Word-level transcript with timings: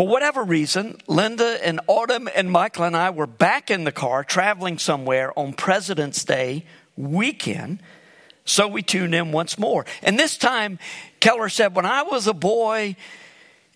For 0.00 0.08
whatever 0.08 0.42
reason, 0.42 0.96
Linda 1.08 1.58
and 1.62 1.78
Autumn 1.86 2.26
and 2.34 2.50
Michael 2.50 2.84
and 2.84 2.96
I 2.96 3.10
were 3.10 3.26
back 3.26 3.70
in 3.70 3.84
the 3.84 3.92
car 3.92 4.24
traveling 4.24 4.78
somewhere 4.78 5.38
on 5.38 5.52
President's 5.52 6.24
Day 6.24 6.64
weekend. 6.96 7.80
So 8.46 8.66
we 8.66 8.80
tuned 8.80 9.14
in 9.14 9.30
once 9.30 9.58
more. 9.58 9.84
And 10.02 10.18
this 10.18 10.38
time, 10.38 10.78
Keller 11.20 11.50
said, 11.50 11.76
When 11.76 11.84
I 11.84 12.02
was 12.04 12.26
a 12.26 12.32
boy 12.32 12.96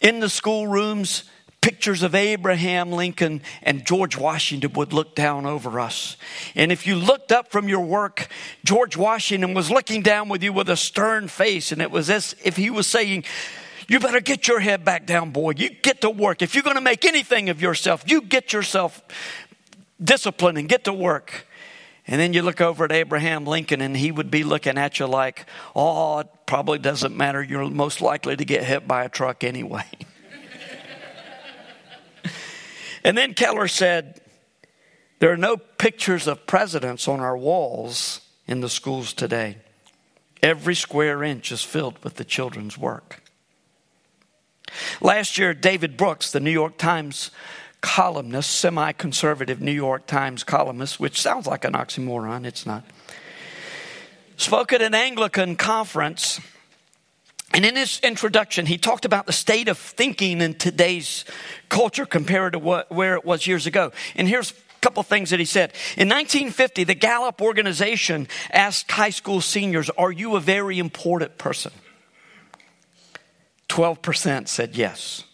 in 0.01 0.21
the 0.21 0.31
schoolrooms, 0.31 1.25
pictures 1.61 2.03
of 2.03 2.15
Abraham 2.15 2.91
Lincoln 2.91 3.43
and 3.63 3.85
George 3.85 4.17
Washington 4.17 4.73
would 4.73 4.95
look 4.95 5.15
down 5.15 5.45
over 5.45 5.79
us. 5.79 6.17
And 6.55 6.73
if 6.73 6.87
you 6.87 6.97
looked 6.97 7.33
up 7.33 7.53
from 7.53 7.69
your 7.69 7.85
work, 7.85 8.29
George 8.65 8.97
Washington 8.97 9.53
was 9.53 9.71
looking 9.71 10.01
down 10.01 10.31
with 10.31 10.43
you 10.43 10.55
with 10.55 10.71
a 10.71 10.77
stern 10.77 11.29
face, 11.29 11.71
and 11.71 11.83
it 11.83 11.91
was 11.91 12.09
as 12.09 12.35
if 12.43 12.57
he 12.57 12.71
was 12.71 12.87
saying, 12.87 13.25
you 13.89 14.01
better 14.01 14.21
get 14.21 14.49
your 14.49 14.61
head 14.61 14.85
back 14.85 15.07
down, 15.07 15.31
boy. 15.31 15.55
You 15.57 15.71
get 15.71 16.01
to 16.03 16.11
work. 16.11 16.43
If 16.43 16.55
you're 16.55 16.63
going 16.63 16.77
to 16.77 16.83
make 16.83 17.05
anything 17.05 17.49
of 17.49 17.61
yourself, 17.61 18.05
you 18.07 18.23
get 18.23 18.53
yourself 18.53 19.03
disciplined 20.03 20.59
and 20.59 20.69
get 20.69 20.85
to 20.85 20.93
work. 20.93 21.47
And 22.07 22.21
then 22.21 22.33
you 22.35 22.43
look 22.43 22.61
over 22.61 22.85
at 22.85 22.93
Abraham 22.93 23.47
Lincoln, 23.47 23.81
and 23.81 23.97
he 23.97 24.13
would 24.13 24.31
be 24.31 24.45
looking 24.45 24.77
at 24.77 24.99
you 24.99 25.07
like, 25.07 25.47
oh, 25.75 26.19
it 26.19 26.29
probably 26.47 26.79
doesn't 26.79 27.17
matter. 27.17 27.43
You're 27.43 27.69
most 27.71 28.01
likely 28.01 28.37
to 28.37 28.45
get 28.45 28.65
hit 28.65 28.87
by 28.87 29.05
a 29.05 29.09
truck 29.09 29.43
anyway. 29.43 29.87
and 33.05 33.17
then 33.17 33.33
Keller 33.33 33.69
said, 33.69 34.21
there 35.19 35.33
are 35.33 35.39
no 35.39 35.57
pictures 35.57 36.27
of 36.27 36.47
presidents 36.47 37.09
on 37.09 37.21
our 37.21 37.37
walls 37.37 38.21
in 38.47 38.61
the 38.61 38.69
schools 38.69 39.15
today. 39.15 39.57
Every 40.43 40.75
square 40.75 41.23
inch 41.23 41.51
is 41.51 41.63
filled 41.63 42.03
with 42.05 42.17
the 42.17 42.25
children's 42.25 42.77
work. 42.77 43.23
Last 45.01 45.39
year, 45.39 45.55
David 45.55 45.97
Brooks, 45.97 46.31
the 46.31 46.41
New 46.41 46.51
York 46.51 46.79
Times 46.79 47.31
columnist, 47.85 48.51
semi 48.51 48.93
conservative 48.93 49.61
New 49.61 49.71
York 49.71 50.07
Times 50.07 50.43
columnist, 50.43 50.99
which 50.99 51.21
sounds 51.21 51.47
like 51.47 51.65
an 51.65 51.75
oxymoron, 51.75 52.47
it's 52.47 52.65
not, 52.65 52.83
spoke 54.39 54.73
at 54.73 54.81
an 54.81 54.95
Anglican 54.95 55.55
conference. 55.55 56.41
And 57.53 57.65
in 57.65 57.77
his 57.77 58.01
introduction, 58.01 58.67
he 58.67 58.79
talked 58.79 59.05
about 59.05 59.27
the 59.27 59.33
state 59.33 59.69
of 59.69 59.79
thinking 59.79 60.41
in 60.41 60.55
today's 60.55 61.25
culture 61.69 62.07
compared 62.07 62.55
to 62.55 62.59
what, 62.59 62.91
where 62.91 63.15
it 63.15 63.25
was 63.25 63.47
years 63.47 63.67
ago. 63.67 63.93
And 64.17 64.27
here's 64.27 64.51
a 64.51 64.55
couple 64.81 65.03
things 65.03 65.31
that 65.31 65.39
he 65.39 65.45
said. 65.45 65.71
In 65.97 66.09
1950, 66.09 66.85
the 66.85 66.95
Gallup 66.95 67.41
organization 67.43 68.29
asked 68.51 68.91
high 68.91 69.11
school 69.11 69.41
seniors, 69.41 69.91
Are 69.91 70.11
you 70.11 70.37
a 70.37 70.41
very 70.41 70.79
important 70.79 71.39
person? 71.39 71.71
12% 73.75 74.47
said 74.47 74.77
yes. 74.77 75.25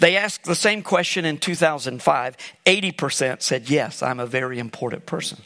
They 0.00 0.16
asked 0.16 0.42
the 0.42 0.56
same 0.56 0.82
question 0.82 1.24
in 1.24 1.38
2005. 1.38 2.36
80% 2.66 3.42
said, 3.42 3.70
Yes, 3.70 4.02
I'm 4.02 4.18
a 4.18 4.26
very 4.26 4.58
important 4.58 5.06
person. 5.06 5.38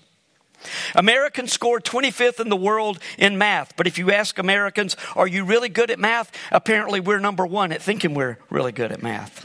Americans 0.94 1.52
scored 1.52 1.84
25th 1.84 2.41
in 2.41 2.48
the 2.48 2.56
world 2.56 2.98
in 3.19 3.36
math, 3.36 3.77
but 3.77 3.86
if 3.86 3.98
you 3.98 4.10
ask 4.10 4.38
Americans, 4.38 4.97
Are 5.14 5.27
you 5.27 5.44
really 5.44 5.69
good 5.69 5.91
at 5.91 5.98
math? 5.98 6.32
Apparently, 6.50 6.98
we're 6.98 7.19
number 7.19 7.44
one 7.44 7.72
at 7.72 7.82
thinking 7.82 8.14
we're 8.14 8.38
really 8.48 8.72
good 8.72 8.91
at 8.91 9.02
math. 9.02 9.44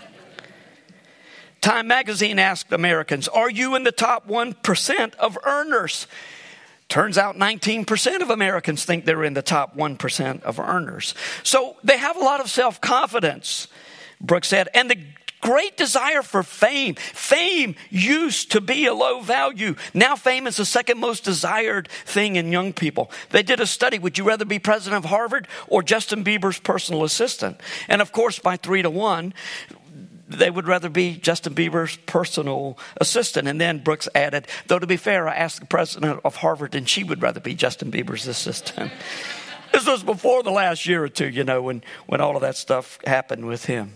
Time 1.60 1.88
magazine 1.88 2.40
asked 2.40 2.72
Americans, 2.72 3.28
Are 3.28 3.50
you 3.50 3.76
in 3.76 3.84
the 3.84 3.92
top 3.92 4.26
1% 4.30 5.16
of 5.16 5.38
earners? 5.44 6.08
Turns 6.92 7.18
out 7.18 7.38
19% 7.38 8.22
of 8.22 8.30
Americans 8.32 8.84
think 8.84 9.06
they're 9.06 9.24
in 9.24 9.34
the 9.34 9.42
top 9.42 9.78
1% 9.78 10.44
of 10.44 10.60
earners. 10.60 11.16
So 11.42 11.78
they 11.86 11.98
have 11.98 12.18
a 12.18 12.20
lot 12.20 12.42
of 12.42 12.50
self 12.50 12.82
confidence. 12.82 13.70
Brooks 14.20 14.50
said, 14.50 14.68
and 14.74 14.92
the 14.92 14.98
great 15.40 15.78
desire 15.78 16.22
for 16.22 16.44
fame. 16.44 16.96
Fame 16.96 17.76
used 17.90 18.52
to 18.52 18.60
be 18.60 18.88
a 18.88 18.94
low 18.94 19.22
value. 19.22 19.76
Now 19.94 20.18
fame 20.18 20.48
is 20.48 20.58
the 20.58 20.66
second 20.66 21.00
most 21.00 21.24
desired 21.24 21.88
thing 21.88 22.36
in 22.36 22.52
young 22.52 22.74
people. 22.74 23.10
They 23.30 23.42
did 23.42 23.62
a 23.62 23.68
study. 23.68 23.98
Would 23.98 24.18
you 24.18 24.26
rather 24.26 24.44
be 24.44 24.60
president 24.60 25.06
of 25.06 25.10
Harvard 25.10 25.48
or 25.70 25.82
Justin 25.82 26.26
Bieber's 26.26 26.60
personal 26.60 27.06
assistant? 27.06 27.62
And 27.88 28.02
of 28.02 28.12
course, 28.12 28.38
by 28.38 28.58
three 28.58 28.82
to 28.82 28.90
one, 28.90 29.34
they 30.32 30.50
would 30.50 30.68
rather 30.68 30.90
be 30.90 31.16
Justin 31.18 31.54
Bieber's 31.54 31.98
personal 32.06 32.78
assistant. 32.98 33.48
And 33.48 33.60
then 33.60 33.80
Brooks 33.80 34.08
added, 34.16 34.48
though 34.68 34.80
to 34.80 34.88
be 34.88 34.98
fair, 34.98 35.28
I 35.28 35.36
asked 35.36 35.60
the 35.60 35.66
president 35.66 36.22
of 36.24 36.38
Harvard 36.38 36.76
and 36.76 36.88
she 36.88 37.04
would 37.04 37.22
rather 37.22 37.40
be 37.40 37.54
Justin 37.54 37.92
Bieber's 37.92 38.28
assistant. 38.28 38.92
this 39.72 39.86
was 39.86 40.04
before 40.04 40.44
the 40.44 40.52
last 40.52 40.86
year 40.86 41.04
or 41.04 41.10
two, 41.10 41.30
you 41.30 41.44
know, 41.44 41.62
when, 41.62 41.84
when 42.08 42.22
all 42.22 42.36
of 42.36 42.42
that 42.42 42.56
stuff 42.56 43.00
happened 43.06 43.46
with 43.46 43.66
him. 43.66 43.94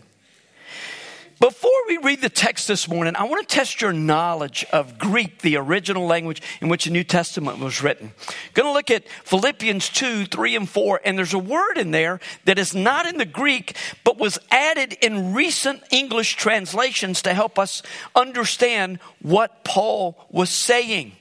Before 1.39 1.71
we 1.89 1.97
read 1.97 2.21
the 2.21 2.29
text 2.29 2.65
this 2.65 2.87
morning, 2.87 3.15
I 3.17 3.25
want 3.25 3.47
to 3.47 3.55
test 3.55 3.81
your 3.81 3.91
knowledge 3.91 4.65
of 4.71 4.97
Greek, 4.97 5.41
the 5.41 5.57
original 5.57 6.05
language 6.05 6.41
in 6.61 6.69
which 6.69 6.85
the 6.85 6.91
New 6.91 7.03
Testament 7.03 7.59
was 7.59 7.83
written. 7.83 8.13
I'm 8.27 8.33
Going 8.53 8.69
to 8.69 8.71
look 8.71 8.89
at 8.89 9.07
Philippians 9.25 9.89
2, 9.89 10.25
3, 10.25 10.55
and 10.55 10.69
4, 10.69 11.01
and 11.03 11.17
there's 11.17 11.33
a 11.33 11.39
word 11.39 11.77
in 11.77 11.91
there 11.91 12.21
that 12.45 12.57
is 12.57 12.73
not 12.73 13.05
in 13.05 13.17
the 13.17 13.25
Greek, 13.25 13.75
but 14.05 14.17
was 14.17 14.39
added 14.49 14.93
in 15.01 15.33
recent 15.33 15.83
English 15.91 16.37
translations 16.37 17.21
to 17.23 17.33
help 17.33 17.59
us 17.59 17.83
understand 18.15 18.99
what 19.21 19.65
Paul 19.65 20.17
was 20.31 20.49
saying. 20.49 21.11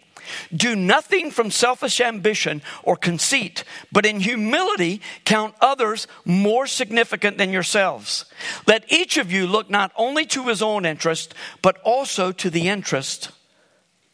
Do 0.54 0.76
nothing 0.76 1.30
from 1.30 1.50
selfish 1.50 2.00
ambition 2.00 2.62
or 2.82 2.96
conceit, 2.96 3.64
but 3.92 4.06
in 4.06 4.20
humility 4.20 5.00
count 5.24 5.54
others 5.60 6.06
more 6.24 6.66
significant 6.66 7.38
than 7.38 7.52
yourselves. 7.52 8.24
Let 8.66 8.90
each 8.92 9.16
of 9.16 9.32
you 9.32 9.46
look 9.46 9.70
not 9.70 9.92
only 9.96 10.26
to 10.26 10.46
his 10.46 10.62
own 10.62 10.84
interest, 10.84 11.34
but 11.62 11.78
also 11.82 12.32
to 12.32 12.50
the 12.50 12.68
interest 12.68 13.30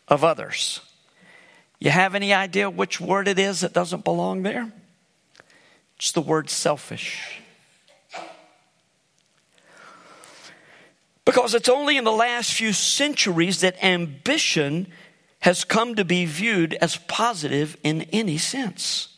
of 0.08 0.24
others. 0.24 0.80
You 1.78 1.90
have 1.90 2.14
any 2.14 2.34
idea 2.34 2.68
which 2.68 3.00
word 3.00 3.26
it 3.26 3.38
is 3.38 3.60
that 3.60 3.72
doesn't 3.72 4.04
belong 4.04 4.42
there? 4.42 4.70
It's 5.96 6.12
the 6.12 6.20
word 6.20 6.50
selfish. 6.50 7.40
Because 11.24 11.54
it's 11.54 11.68
only 11.68 11.96
in 11.96 12.04
the 12.04 12.12
last 12.12 12.52
few 12.54 12.72
centuries 12.72 13.60
that 13.60 13.82
ambition 13.84 14.88
has 15.40 15.64
come 15.64 15.94
to 15.94 16.04
be 16.04 16.24
viewed 16.24 16.74
as 16.74 16.96
positive 16.96 17.76
in 17.82 18.02
any 18.12 18.38
sense. 18.38 19.08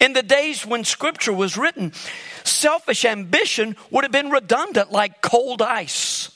In 0.00 0.12
the 0.12 0.22
days 0.22 0.66
when 0.66 0.84
scripture 0.84 1.32
was 1.32 1.56
written, 1.56 1.92
selfish 2.44 3.04
ambition 3.04 3.76
would 3.90 4.04
have 4.04 4.12
been 4.12 4.30
redundant 4.30 4.92
like 4.92 5.22
cold 5.22 5.62
ice. 5.62 6.30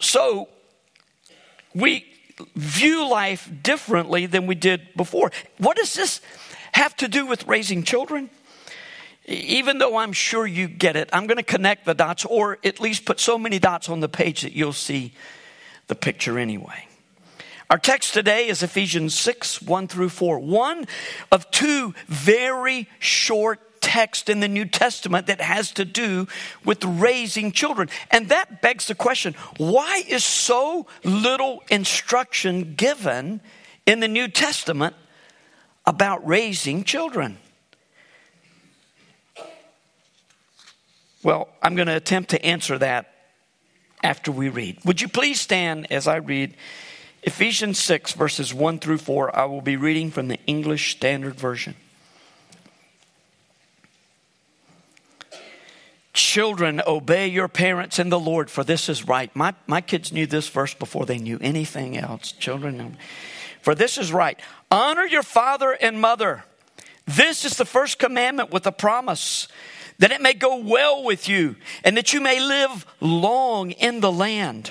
So, 0.00 0.48
we 1.74 2.06
view 2.54 3.08
life 3.08 3.50
differently 3.62 4.26
than 4.26 4.46
we 4.46 4.54
did 4.54 4.94
before. 4.96 5.32
What 5.58 5.76
does 5.76 5.94
this 5.94 6.20
have 6.72 6.96
to 6.96 7.08
do 7.08 7.26
with 7.26 7.46
raising 7.46 7.82
children? 7.82 8.30
Even 9.26 9.78
though 9.78 9.96
I'm 9.96 10.12
sure 10.12 10.46
you 10.46 10.68
get 10.68 10.96
it, 10.96 11.08
I'm 11.12 11.26
going 11.26 11.38
to 11.38 11.42
connect 11.42 11.86
the 11.86 11.94
dots 11.94 12.24
or 12.24 12.58
at 12.62 12.80
least 12.80 13.04
put 13.04 13.18
so 13.20 13.38
many 13.38 13.58
dots 13.58 13.88
on 13.88 14.00
the 14.00 14.08
page 14.08 14.42
that 14.42 14.52
you'll 14.52 14.72
see 14.72 15.12
the 15.86 15.94
picture 15.94 16.38
anyway. 16.38 16.86
Our 17.70 17.78
text 17.78 18.14
today 18.14 18.48
is 18.48 18.62
Ephesians 18.62 19.14
6 19.14 19.62
1 19.62 19.88
through 19.88 20.10
4. 20.10 20.38
One 20.38 20.86
of 21.32 21.50
two 21.50 21.94
very 22.06 22.88
short 22.98 23.60
texts 23.80 24.28
in 24.28 24.40
the 24.40 24.48
New 24.48 24.64
Testament 24.64 25.26
that 25.26 25.40
has 25.40 25.70
to 25.72 25.84
do 25.84 26.26
with 26.64 26.84
raising 26.84 27.52
children. 27.52 27.88
And 28.10 28.28
that 28.28 28.62
begs 28.62 28.86
the 28.86 28.94
question 28.94 29.34
why 29.56 30.02
is 30.08 30.24
so 30.24 30.86
little 31.04 31.62
instruction 31.70 32.74
given 32.74 33.40
in 33.86 34.00
the 34.00 34.08
New 34.08 34.28
Testament 34.28 34.94
about 35.86 36.26
raising 36.26 36.84
children? 36.84 37.38
Well, 41.22 41.48
I'm 41.62 41.74
going 41.74 41.88
to 41.88 41.96
attempt 41.96 42.30
to 42.30 42.44
answer 42.44 42.78
that 42.78 43.13
after 44.04 44.30
we 44.30 44.48
read. 44.48 44.78
Would 44.84 45.00
you 45.00 45.08
please 45.08 45.40
stand 45.40 45.90
as 45.90 46.06
I 46.06 46.16
read 46.16 46.54
Ephesians 47.22 47.80
6, 47.80 48.12
verses 48.12 48.54
1 48.54 48.78
through 48.78 48.98
4? 48.98 49.36
I 49.36 49.46
will 49.46 49.62
be 49.62 49.76
reading 49.76 50.10
from 50.10 50.28
the 50.28 50.38
English 50.46 50.92
Standard 50.92 51.34
Version. 51.34 51.74
Children, 56.12 56.80
obey 56.86 57.26
your 57.26 57.48
parents 57.48 57.98
in 57.98 58.10
the 58.10 58.20
Lord, 58.20 58.48
for 58.50 58.62
this 58.62 58.88
is 58.88 59.08
right. 59.08 59.34
My, 59.34 59.54
my 59.66 59.80
kids 59.80 60.12
knew 60.12 60.26
this 60.26 60.48
verse 60.48 60.74
before 60.74 61.06
they 61.06 61.18
knew 61.18 61.38
anything 61.40 61.96
else. 61.96 62.30
Children, 62.30 62.96
for 63.62 63.74
this 63.74 63.98
is 63.98 64.12
right. 64.12 64.38
Honor 64.70 65.06
your 65.06 65.24
father 65.24 65.72
and 65.72 66.00
mother. 66.00 66.44
This 67.06 67.44
is 67.44 67.56
the 67.56 67.64
first 67.64 67.98
commandment 67.98 68.52
with 68.52 68.66
a 68.66 68.72
promise 68.72 69.48
that 69.98 70.10
it 70.10 70.20
may 70.20 70.34
go 70.34 70.56
well 70.56 71.02
with 71.02 71.28
you 71.28 71.56
and 71.84 71.96
that 71.96 72.12
you 72.12 72.20
may 72.20 72.40
live 72.40 72.86
long 73.00 73.70
in 73.70 74.00
the 74.00 74.12
land. 74.12 74.70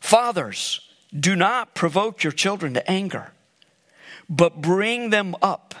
Fathers, 0.00 0.80
do 1.18 1.34
not 1.34 1.74
provoke 1.74 2.22
your 2.22 2.32
children 2.32 2.74
to 2.74 2.90
anger, 2.90 3.32
but 4.28 4.60
bring 4.60 5.10
them 5.10 5.34
up 5.42 5.74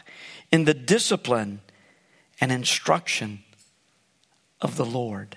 in 0.50 0.64
the 0.64 0.74
discipline 0.74 1.60
and 2.40 2.52
instruction 2.52 3.40
of 4.60 4.76
the 4.76 4.84
Lord. 4.84 5.36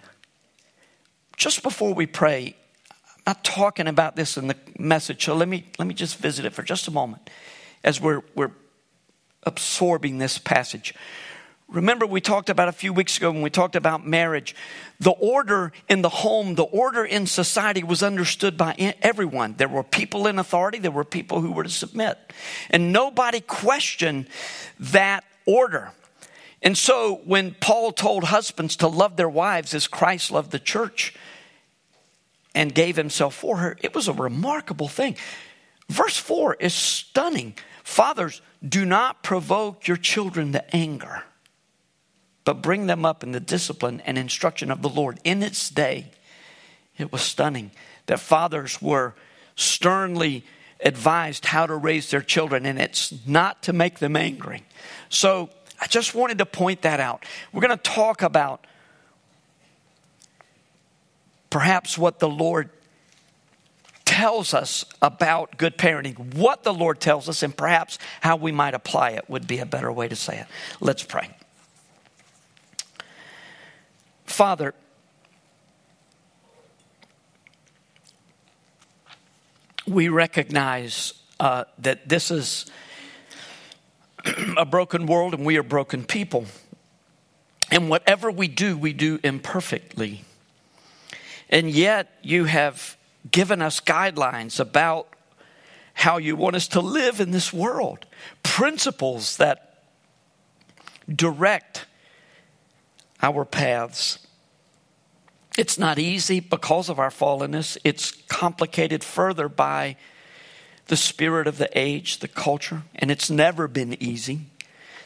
Just 1.38 1.64
before 1.64 1.94
we 1.94 2.06
pray, 2.06 2.56
I'm 2.90 3.24
not 3.28 3.44
talking 3.44 3.88
about 3.88 4.16
this 4.16 4.38
in 4.38 4.48
the 4.48 4.56
message, 4.78 5.26
so 5.26 5.36
let 5.36 5.48
me, 5.48 5.66
let 5.78 5.88
me 5.88 5.94
just 5.94 6.18
visit 6.18 6.46
it 6.46 6.54
for 6.54 6.64
just 6.64 6.88
a 6.88 6.92
moment 6.92 7.30
as 7.84 8.02
we're, 8.02 8.22
we're 8.36 8.52
absorbing 9.44 10.18
this 10.18 10.38
passage. 10.38 10.94
Remember, 11.72 12.08
we 12.08 12.20
talked 12.20 12.50
about 12.50 12.68
a 12.68 12.72
few 12.72 12.92
weeks 12.92 13.18
ago 13.18 13.32
when 13.32 13.44
we 13.44 13.52
talked 13.52 13.76
about 13.76 14.06
marriage. 14.06 14.56
The 15.00 15.12
order 15.12 15.72
in 15.88 16.02
the 16.02 16.10
home, 16.10 16.56
the 16.56 16.64
order 16.64 17.06
in 17.06 17.28
society 17.28 17.84
was 17.84 18.02
understood 18.02 18.58
by 18.58 18.96
everyone. 19.04 19.54
There 19.58 19.68
were 19.68 19.84
people 19.84 20.26
in 20.26 20.40
authority, 20.40 20.80
there 20.80 20.90
were 20.90 21.04
people 21.04 21.42
who 21.42 21.52
were 21.52 21.64
to 21.64 21.70
submit. 21.70 22.18
And 22.72 22.92
nobody 22.92 23.40
questioned 23.40 24.28
that 24.80 25.24
order. 25.46 25.92
And 26.64 26.76
so 26.76 27.22
when 27.24 27.54
Paul 27.54 27.92
told 27.92 28.24
husbands 28.26 28.78
to 28.78 28.88
love 28.88 29.16
their 29.16 29.30
wives 29.30 29.76
as 29.76 29.88
Christ 29.88 30.32
loved 30.32 30.50
the 30.52 30.60
church 30.60 31.14
and 32.56 32.74
gave 32.74 32.96
himself 32.96 33.36
for 33.36 33.58
her, 33.58 33.78
it 33.82 33.94
was 33.94 34.08
a 34.08 34.14
remarkable 34.14 34.88
thing. 34.88 35.16
Verse 35.88 36.18
4 36.18 36.56
is 36.56 36.74
stunning. 36.74 37.54
Fathers, 37.84 38.42
do 38.68 38.86
not 38.86 39.22
provoke 39.22 39.88
your 39.88 39.98
children 39.98 40.52
to 40.54 40.76
anger 40.76 41.24
but 42.46 42.62
bring 42.62 42.88
them 42.88 43.06
up 43.06 43.24
in 43.24 43.32
the 43.32 43.40
discipline 43.40 44.02
and 44.06 44.18
instruction 44.18 44.72
of 44.72 44.82
the 44.82 44.90
Lord. 44.90 45.20
In 45.24 45.44
its 45.44 45.70
day, 45.70 46.12
it 46.98 47.12
was 47.12 47.22
stunning 47.22 47.72
that 48.08 48.20
fathers 48.20 48.82
were 48.82 49.14
sternly 49.56 50.44
advised 50.82 51.46
how 51.46 51.66
to 51.66 51.76
raise 51.76 52.10
their 52.10 52.22
children, 52.22 52.66
and 52.66 52.80
it's 52.80 53.14
not 53.28 53.64
to 53.64 53.74
make 53.74 54.00
them 54.00 54.16
angry. 54.16 54.64
So 55.10 55.50
I 55.80 55.88
just 55.88 56.16
wanted 56.16 56.38
to 56.40 56.46
point 56.46 56.84
that 56.84 57.00
out. 57.00 57.26
We're 57.52 57.62
going 57.62 57.78
to 57.78 57.84
talk 57.84 58.22
about 58.22 58.66
perhaps 61.50 61.98
what 61.98 62.20
the 62.20 62.30
Lord 62.30 62.70
tells 64.06 64.54
us 64.54 64.86
about 65.02 65.58
good 65.58 65.78
parenting, 65.78 66.34
what 66.36 66.64
the 66.64 66.74
Lord 66.74 67.00
tells 67.00 67.30
us, 67.30 67.44
and 67.44 67.56
perhaps 67.56 68.00
how 68.22 68.36
we 68.36 68.52
might 68.52 68.74
apply 68.74 69.12
it 69.12 69.30
would 69.30 69.48
be 69.48 69.60
a 69.60 69.66
better 69.66 69.92
way 69.92 70.08
to 70.08 70.16
say 70.16 70.40
it. 70.40 70.48
Let's 70.80 71.04
pray. 71.04 71.30
Father, 74.30 74.74
we 79.88 80.08
recognize 80.08 81.14
uh, 81.40 81.66
that 81.80 82.08
this 82.08 82.30
is 82.30 82.68
a 84.58 84.66
broken 84.66 85.08
world 85.08 85.34
and 85.34 85.46
we 85.46 85.58
are 85.58 85.64
broken 85.64 86.06
people. 86.06 86.46
And 87.72 87.90
whatever 87.90 88.32
we 88.32 88.48
do, 88.48 88.78
we 88.78 88.94
do 88.94 89.20
imperfectly. 89.24 90.24
And 91.50 91.70
yet, 91.70 92.10
you 92.22 92.46
have 92.46 92.98
given 93.30 93.62
us 93.62 93.80
guidelines 93.80 94.60
about 94.60 95.08
how 95.96 96.18
you 96.18 96.36
want 96.36 96.56
us 96.56 96.68
to 96.70 96.82
live 96.82 97.20
in 97.20 97.32
this 97.32 97.52
world, 97.52 98.06
principles 98.44 99.38
that 99.38 99.84
direct 101.14 101.86
our 103.22 103.46
paths. 103.46 104.20
It's 105.58 105.78
not 105.78 106.00
easy 106.00 106.40
because 106.40 106.90
of 106.90 107.00
our 107.00 107.10
fallenness. 107.10 107.78
It's 107.84 108.12
complicated 108.28 109.04
further 109.04 109.50
by 109.50 109.98
the 110.88 110.98
spirit 110.98 111.48
of 111.48 111.58
the 111.58 111.70
age, 111.78 112.20
the 112.20 112.28
culture, 112.28 112.84
and 112.96 113.12
it's 113.12 113.30
never 113.30 113.68
been 113.68 114.02
easy. 114.02 114.42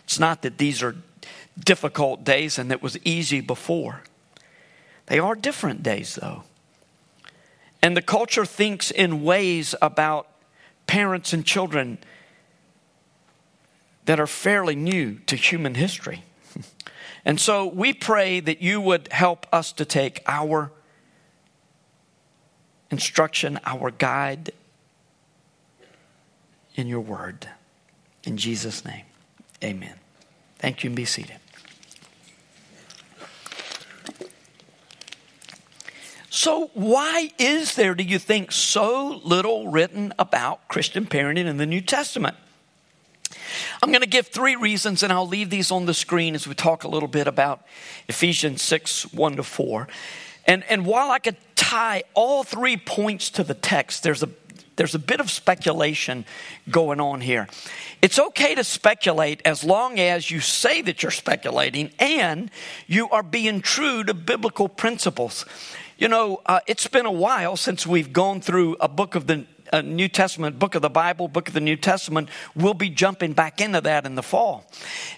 It's 0.03 0.19
not 0.19 0.41
that 0.43 0.57
these 0.57 0.83
are 0.83 0.95
difficult 1.59 2.23
days 2.23 2.57
and 2.57 2.71
it 2.71 2.81
was 2.81 2.97
easy 3.03 3.41
before. 3.41 4.01
They 5.07 5.19
are 5.19 5.35
different 5.35 5.83
days, 5.83 6.15
though. 6.15 6.43
And 7.81 7.97
the 7.97 8.01
culture 8.01 8.45
thinks 8.45 8.91
in 8.91 9.23
ways 9.23 9.75
about 9.81 10.27
parents 10.87 11.33
and 11.33 11.45
children 11.45 11.97
that 14.05 14.19
are 14.19 14.27
fairly 14.27 14.75
new 14.75 15.19
to 15.25 15.35
human 15.35 15.75
history. 15.75 16.23
And 17.25 17.39
so 17.39 17.65
we 17.65 17.93
pray 17.93 18.39
that 18.39 18.61
you 18.61 18.81
would 18.81 19.07
help 19.11 19.47
us 19.51 19.71
to 19.73 19.85
take 19.85 20.21
our 20.27 20.71
instruction, 22.91 23.59
our 23.65 23.91
guide 23.91 24.51
in 26.75 26.87
your 26.87 26.99
word. 26.99 27.47
In 28.23 28.37
Jesus' 28.37 28.83
name, 28.85 29.05
amen. 29.63 29.95
Thank 30.59 30.83
you 30.83 30.89
and 30.89 30.95
be 30.95 31.05
seated. 31.05 31.37
So, 36.29 36.71
why 36.73 37.31
is 37.37 37.75
there, 37.75 37.93
do 37.93 38.03
you 38.03 38.17
think, 38.17 38.51
so 38.51 39.21
little 39.23 39.67
written 39.67 40.13
about 40.17 40.67
Christian 40.67 41.05
parenting 41.05 41.45
in 41.45 41.57
the 41.57 41.65
New 41.65 41.79
Testament? 41.79 42.35
I'm 43.83 43.89
going 43.89 43.99
to 43.99 44.07
give 44.07 44.27
three 44.27 44.55
reasons, 44.55 45.03
and 45.03 45.11
I'll 45.11 45.27
leave 45.27 45.49
these 45.49 45.69
on 45.69 45.85
the 45.85 45.93
screen 45.93 46.35
as 46.35 46.47
we 46.47 46.55
talk 46.55 46.85
a 46.85 46.87
little 46.87 47.09
bit 47.09 47.27
about 47.27 47.65
Ephesians 48.07 48.61
6 48.61 49.11
1 49.11 49.35
to 49.35 49.43
4. 49.43 49.89
And, 50.45 50.63
and 50.69 50.85
while 50.85 51.11
I 51.11 51.19
could 51.19 51.35
tie 51.55 52.03
all 52.13 52.45
three 52.45 52.77
points 52.77 53.29
to 53.31 53.43
the 53.43 53.53
text, 53.53 54.01
there's 54.03 54.23
a, 54.23 54.29
there's 54.77 54.95
a 54.95 54.99
bit 54.99 55.19
of 55.19 55.29
speculation 55.29 56.23
going 56.71 57.01
on 57.01 57.19
here. 57.19 57.49
It's 58.01 58.17
okay 58.17 58.55
to 58.55 58.63
speculate 58.63 59.41
as 59.43 59.65
long 59.65 59.99
as 59.99 60.31
you 60.31 60.39
say 60.39 60.81
that 60.83 61.03
you're 61.03 61.11
speculating 61.11 61.91
and 61.99 62.51
you 62.87 63.09
are 63.09 63.21
being 63.21 63.59
true 63.59 64.05
to 64.05 64.13
biblical 64.13 64.69
principles. 64.69 65.45
You 65.97 66.07
know, 66.07 66.41
uh, 66.45 66.59
it's 66.67 66.87
been 66.87 67.05
a 67.05 67.11
while 67.11 67.55
since 67.55 67.85
we've 67.85 68.11
gone 68.11 68.41
through 68.41 68.77
a 68.79 68.87
book 68.87 69.15
of 69.15 69.27
the 69.27 69.45
New 69.81 70.07
Testament, 70.07 70.59
book 70.59 70.75
of 70.75 70.81
the 70.81 70.89
Bible, 70.89 71.27
book 71.27 71.47
of 71.47 71.53
the 71.53 71.61
New 71.61 71.75
Testament, 71.75 72.29
we'll 72.55 72.73
be 72.73 72.89
jumping 72.89 73.33
back 73.33 73.59
into 73.59 73.81
that 73.81 74.05
in 74.05 74.15
the 74.15 74.23
fall. 74.23 74.69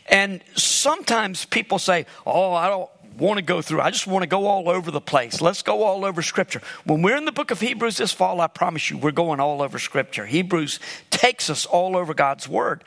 And 0.08 0.42
sometimes 0.56 1.46
people 1.46 1.80
say, 1.80 2.06
Oh, 2.26 2.54
I 2.54 2.70
don't 2.70 2.90
want 3.18 3.38
to 3.38 3.42
go 3.42 3.62
through. 3.62 3.82
I 3.82 3.92
just 3.92 4.08
want 4.08 4.24
to 4.24 4.28
go 4.28 4.46
all 4.48 4.70
over 4.70 4.92
the 4.92 5.02
place. 5.02 5.42
Let's 5.42 5.62
go 5.62 5.84
all 5.84 6.06
over 6.06 6.22
Scripture. 6.22 6.62
When 6.86 7.02
we're 7.02 7.18
in 7.18 7.26
the 7.26 7.32
book 7.32 7.52
of 7.52 7.62
Hebrews 7.62 7.98
this 7.98 8.12
fall, 8.12 8.42
I 8.42 8.48
promise 8.48 8.90
you, 8.90 8.98
we're 8.98 9.12
going 9.12 9.40
all 9.40 9.62
over 9.62 9.80
Scripture. 9.80 10.26
Hebrews 10.26 10.80
takes 11.10 11.50
us 11.50 11.66
all 11.66 11.96
over 11.96 12.14
God's 12.14 12.48
Word. 12.48 12.84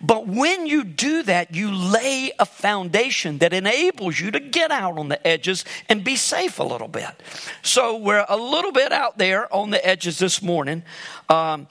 But 0.00 0.26
when 0.26 0.66
you 0.66 0.84
do 0.84 1.22
that, 1.24 1.54
you 1.54 1.70
lay 1.70 2.32
a 2.38 2.46
foundation 2.46 3.38
that 3.38 3.52
enables 3.52 4.18
you 4.18 4.30
to 4.30 4.40
get 4.40 4.70
out 4.70 4.98
on 4.98 5.08
the 5.08 5.26
edges 5.26 5.64
and 5.88 6.02
be 6.02 6.16
safe 6.16 6.58
a 6.58 6.64
little 6.64 6.88
bit. 6.88 7.10
So 7.62 7.96
we're 7.96 8.24
a 8.28 8.36
little 8.36 8.72
bit 8.72 8.92
out 8.92 9.18
there 9.18 9.52
on 9.54 9.70
the 9.70 9.86
edges 9.86 10.18
this 10.18 10.40
morning. 10.40 10.82
Um, 11.28 11.68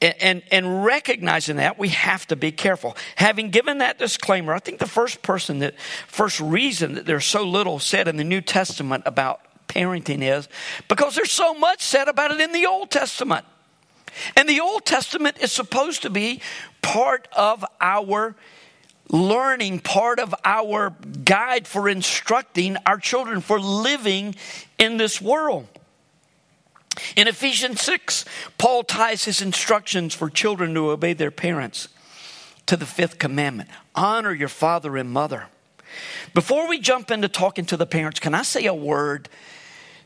and, 0.00 0.42
and 0.50 0.84
recognizing 0.84 1.56
that, 1.56 1.78
we 1.78 1.88
have 1.90 2.26
to 2.28 2.36
be 2.36 2.50
careful. 2.50 2.96
Having 3.16 3.50
given 3.50 3.78
that 3.78 3.98
disclaimer, 3.98 4.52
I 4.52 4.58
think 4.58 4.78
the 4.80 4.88
first 4.88 5.22
person 5.22 5.60
that, 5.60 5.78
first 6.08 6.40
reason 6.40 6.94
that 6.94 7.06
there's 7.06 7.24
so 7.24 7.44
little 7.44 7.78
said 7.78 8.08
in 8.08 8.16
the 8.16 8.24
New 8.24 8.40
Testament 8.40 9.04
about 9.06 9.40
parenting 9.68 10.22
is 10.22 10.48
because 10.88 11.14
there's 11.14 11.30
so 11.30 11.54
much 11.54 11.82
said 11.82 12.08
about 12.08 12.32
it 12.32 12.40
in 12.40 12.52
the 12.52 12.66
Old 12.66 12.90
Testament. 12.90 13.46
And 14.36 14.48
the 14.48 14.60
Old 14.60 14.84
Testament 14.84 15.38
is 15.40 15.52
supposed 15.52 16.02
to 16.02 16.10
be 16.10 16.40
part 16.82 17.28
of 17.36 17.64
our 17.80 18.34
learning, 19.08 19.80
part 19.80 20.18
of 20.18 20.34
our 20.44 20.90
guide 21.24 21.66
for 21.66 21.88
instructing 21.88 22.76
our 22.86 22.98
children 22.98 23.40
for 23.40 23.60
living 23.60 24.34
in 24.78 24.96
this 24.96 25.20
world. 25.20 25.68
In 27.16 27.28
Ephesians 27.28 27.80
6, 27.80 28.24
Paul 28.58 28.84
ties 28.84 29.24
his 29.24 29.40
instructions 29.40 30.14
for 30.14 30.28
children 30.28 30.74
to 30.74 30.90
obey 30.90 31.12
their 31.12 31.30
parents 31.30 31.88
to 32.66 32.76
the 32.76 32.86
fifth 32.86 33.18
commandment 33.18 33.68
honor 33.94 34.32
your 34.32 34.48
father 34.48 34.96
and 34.96 35.10
mother. 35.10 35.46
Before 36.32 36.66
we 36.68 36.78
jump 36.78 37.10
into 37.10 37.28
talking 37.28 37.66
to 37.66 37.76
the 37.76 37.86
parents, 37.86 38.20
can 38.20 38.34
I 38.34 38.42
say 38.42 38.64
a 38.64 38.74
word 38.74 39.28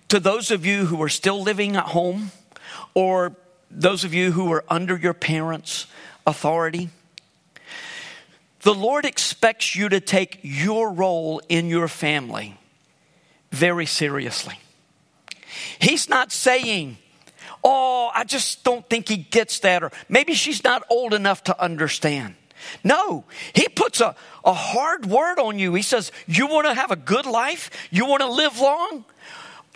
to 0.09 0.19
those 0.19 0.51
of 0.51 0.67
you 0.67 0.87
who 0.87 1.01
are 1.03 1.09
still 1.09 1.41
living 1.41 1.77
at 1.77 1.85
home 1.85 2.33
or 2.95 3.37
those 3.71 4.05
of 4.05 4.15
you 4.15 4.33
who 4.33 4.53
are 4.53 4.65
under 4.69 4.97
your 4.97 5.15
parents' 5.15 5.87
authority. 6.27 6.91
The 8.63 8.75
Lord 8.75 9.05
expects 9.05 9.77
you 9.77 9.89
to 9.89 10.01
take 10.01 10.41
your 10.43 10.93
role 10.93 11.41
in 11.49 11.69
your 11.69 11.89
family 11.89 12.59
very 13.53 13.87
seriously. 13.87 14.59
He's 15.79 16.09
not 16.09 16.33
saying, 16.33 16.99
Oh, 17.63 18.11
I 18.15 18.25
just 18.25 18.63
don't 18.63 18.89
think 18.89 19.09
he 19.09 19.17
gets 19.17 19.61
that, 19.61 19.83
or 19.83 19.91
maybe 20.09 20.35
she's 20.35 20.63
not 20.63 20.85
old 20.89 21.13
enough 21.15 21.45
to 21.45 21.61
understand. 21.61 22.37
No, 22.85 23.25
he 23.55 23.69
puts 23.69 24.01
a, 24.01 24.15
a 24.45 24.53
hard 24.53 25.07
word 25.07 25.39
on 25.39 25.59
you. 25.59 25.75
He 25.75 25.83
says, 25.83 26.13
You 26.27 26.47
want 26.47 26.67
to 26.67 26.75
have 26.75 26.91
a 26.91 26.97
good 26.97 27.27
life? 27.27 27.71
You 27.91 28.07
want 28.07 28.23
to 28.23 28.31
live 28.31 28.59
long? 28.59 29.05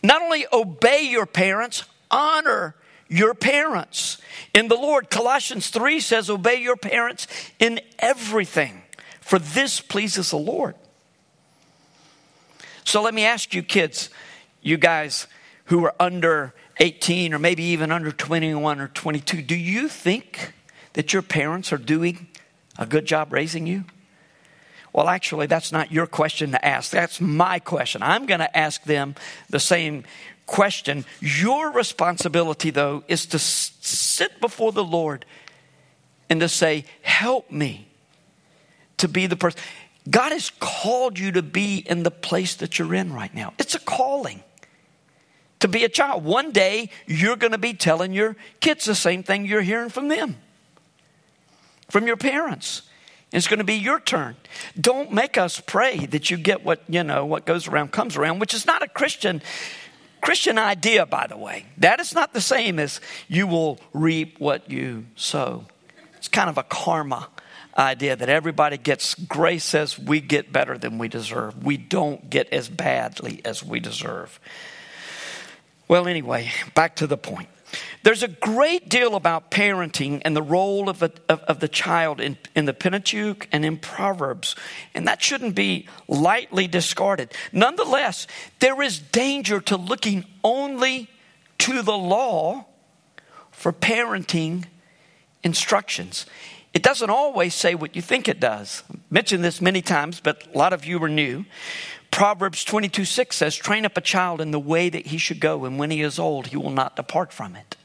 Not 0.03 0.23
only 0.23 0.47
obey 0.53 1.03
your 1.03 1.27
parents, 1.27 1.85
honor 2.11 2.75
your 3.11 3.35
parents 3.35 4.19
in 4.55 4.69
the 4.69 4.77
Lord. 4.77 5.11
Colossians 5.11 5.69
3 5.69 6.01
says, 6.01 6.31
Obey 6.31 6.63
your 6.63 6.77
parents 6.77 7.27
in 7.59 7.81
everything, 7.99 8.83
for 9.21 9.39
this 9.39 9.81
pleases 9.81 10.31
the 10.31 10.39
Lord. 10.39 10.77
So 12.85 13.03
let 13.03 13.13
me 13.13 13.25
ask 13.25 13.53
you, 13.53 13.63
kids, 13.63 14.09
you 14.63 14.79
guys 14.79 15.27
who 15.67 15.85
are 15.85 15.95
under 16.01 16.55
18 16.79 17.35
or 17.35 17.39
maybe 17.39 17.63
even 17.65 17.93
under 17.93 18.13
21 18.13 18.81
or 18.81 18.89
22, 18.89 19.43
do 19.43 19.57
you 19.57 19.89
think 19.89 20.53
that 20.95 21.13
your 21.13 21.23
parents 21.23 21.73
are 21.73 21.79
doing 21.79 22.29
a 22.79 22.87
good 22.87 23.07
job 23.07 23.33
raising 23.33 23.67
you? 23.67 23.85
Well, 24.93 25.09
actually, 25.09 25.47
that's 25.47 25.71
not 25.71 25.93
your 25.93 26.07
question 26.07 26.51
to 26.51 26.65
ask. 26.65 26.91
That's 26.91 27.21
my 27.21 27.61
question. 27.61 28.03
I'm 28.03 28.27
going 28.27 28.41
to 28.41 28.57
ask 28.57 28.83
them 28.83 29.15
the 29.49 29.61
same 29.61 30.05
question. 30.51 31.05
Your 31.21 31.71
responsibility, 31.71 32.71
though, 32.71 33.05
is 33.07 33.25
to 33.27 33.39
sit 33.39 34.41
before 34.41 34.73
the 34.73 34.85
Lord 34.85 35.25
and 36.29 36.41
to 36.41 36.49
say, 36.49 36.85
Help 37.03 37.51
me 37.51 37.89
to 38.99 39.09
be 39.09 39.27
the 39.27 39.37
person. 39.37 39.61
God 40.09 40.33
has 40.33 40.51
called 40.59 41.19
you 41.19 41.33
to 41.33 41.43
be 41.43 41.79
in 41.79 42.03
the 42.03 42.11
place 42.11 42.57
that 42.57 42.79
you're 42.79 42.95
in 42.95 43.13
right 43.13 43.33
now. 43.33 43.55
It's 43.59 43.77
a 43.77 43.79
calling 43.79 44.43
to 45.61 45.69
be 45.69 45.85
a 45.85 45.89
child. 45.89 46.25
One 46.25 46.51
day, 46.51 46.91
you're 47.07 47.37
going 47.37 47.53
to 47.53 47.59
be 47.59 47.73
telling 47.73 48.13
your 48.13 48.35
kids 48.59 48.87
the 48.87 48.95
same 48.95 49.23
thing 49.23 49.47
you're 49.47 49.61
hearing 49.63 49.89
from 49.89 50.09
them, 50.09 50.37
from 51.91 52.07
your 52.07 52.17
parents. 52.17 52.83
It's 53.31 53.47
going 53.47 53.59
to 53.59 53.65
be 53.65 53.75
your 53.75 54.01
turn. 54.01 54.35
Don't 54.81 55.13
make 55.13 55.39
us 55.39 55.61
pray 55.61 56.07
that 56.07 56.29
you 56.29 56.37
get 56.37 56.65
what, 56.65 56.83
you 56.89 57.05
know, 57.05 57.25
what 57.25 57.47
goes 57.47 57.69
around 57.69 57.93
comes 57.93 58.17
around, 58.17 58.41
which 58.41 58.55
is 58.55 58.67
not 58.67 58.83
a 58.83 58.89
Christian 58.89 59.43
Christian 60.21 60.59
idea, 60.59 61.07
by 61.07 61.27
the 61.27 61.37
way. 61.37 61.67
That 61.79 62.01
is 62.01 62.15
not 62.15 62.33
the 62.33 62.41
same 62.41 62.79
as 62.79 63.01
you 63.29 63.47
will 63.47 63.79
reap 63.93 64.39
what 64.39 64.71
you 64.71 65.07
sow. 65.17 65.67
It's 66.17 66.29
kind 66.29 66.51
of 66.51 66.59
a 66.59 66.63
karma 66.63 67.29
idea 67.77 68.17
that 68.17 68.29
everybody 68.29 68.77
gets 68.77 69.15
grace 69.15 69.65
says 69.65 69.99
we 69.99 70.21
get 70.21 70.53
better 70.53 70.77
than 70.77 70.99
we 70.99 71.09
deserve. 71.09 71.65
We 71.65 71.77
don't 71.77 72.29
get 72.29 72.53
as 72.53 72.69
badly 72.69 73.41
as 73.45 73.65
we 73.65 73.81
deserve. 73.81 74.39
Well, 75.89 76.07
anyway, 76.07 76.51
back 76.75 76.97
to 76.97 77.07
the 77.07 77.17
point. 77.17 77.49
There's 78.03 78.23
a 78.23 78.29
great 78.29 78.89
deal 78.89 79.15
about 79.15 79.51
parenting 79.51 80.23
and 80.25 80.35
the 80.35 80.43
role 80.43 80.89
of, 80.89 81.03
a, 81.03 81.11
of, 81.29 81.41
of, 81.43 81.61
the 81.61 81.69
child 81.69 82.21
in, 82.21 82.39
in 82.55 82.65
the 82.65 82.75
Pentateuch 82.75 83.47
and 83.53 83.65
in 83.65 83.77
Proverbs, 83.77 84.57
and 84.95 85.07
that 85.07 85.23
shouldn't 85.23 85.55
be 85.55 85.87
lightly 86.09 86.67
discarded. 86.67 87.33
Nonetheless, 87.53 88.27
there 88.59 88.81
is 88.83 88.99
danger 88.99 89.61
to 89.61 89.77
looking 89.77 90.25
only 90.43 91.09
to 91.59 91.83
the 91.83 91.97
law 91.97 92.67
for 93.51 93.73
parenting 93.73 94.65
instructions. 95.43 96.27
It 96.73 96.83
doesn't 96.83 97.11
always 97.11 97.55
say 97.55 97.75
what 97.75 97.97
you 97.97 98.03
think 98.03 98.29
it 98.29 98.39
does. 98.39 98.85
I've 98.91 99.01
mentioned 99.11 99.43
this 99.43 99.61
many 99.61 99.83
times, 99.83 100.21
but 100.21 100.47
a 100.55 100.59
lot 100.59 100.73
of 100.73 100.85
you 100.85 101.03
are 101.03 101.09
new. 101.09 101.45
Proverbs 102.11 102.65
22 102.65 103.05
6 103.05 103.37
says, 103.37 103.57
Train 103.57 103.85
up 103.85 103.97
a 103.97 104.01
child 104.01 104.41
in 104.41 104.51
the 104.51 104.61
way 104.61 104.89
that 104.89 105.07
he 105.07 105.19
should 105.19 105.41
go, 105.41 105.65
and 105.65 105.79
when 105.79 105.91
he 105.91 106.03
is 106.03 106.19
old, 106.19 106.49
he 106.49 106.57
will 106.57 106.71
not 106.71 106.97
depart 106.97 107.33
from 107.33 107.57
it. 107.57 107.77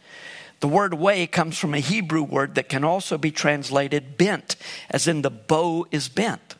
The 0.59 0.67
word 0.67 0.93
way 0.93 1.27
comes 1.27 1.57
from 1.57 1.73
a 1.73 1.79
Hebrew 1.79 2.23
word 2.23 2.55
that 2.55 2.69
can 2.69 2.83
also 2.83 3.17
be 3.17 3.31
translated 3.31 4.17
bent, 4.17 4.55
as 4.89 5.07
in 5.07 5.21
the 5.21 5.29
bow 5.29 5.85
is 5.91 6.07
bent. 6.09 6.55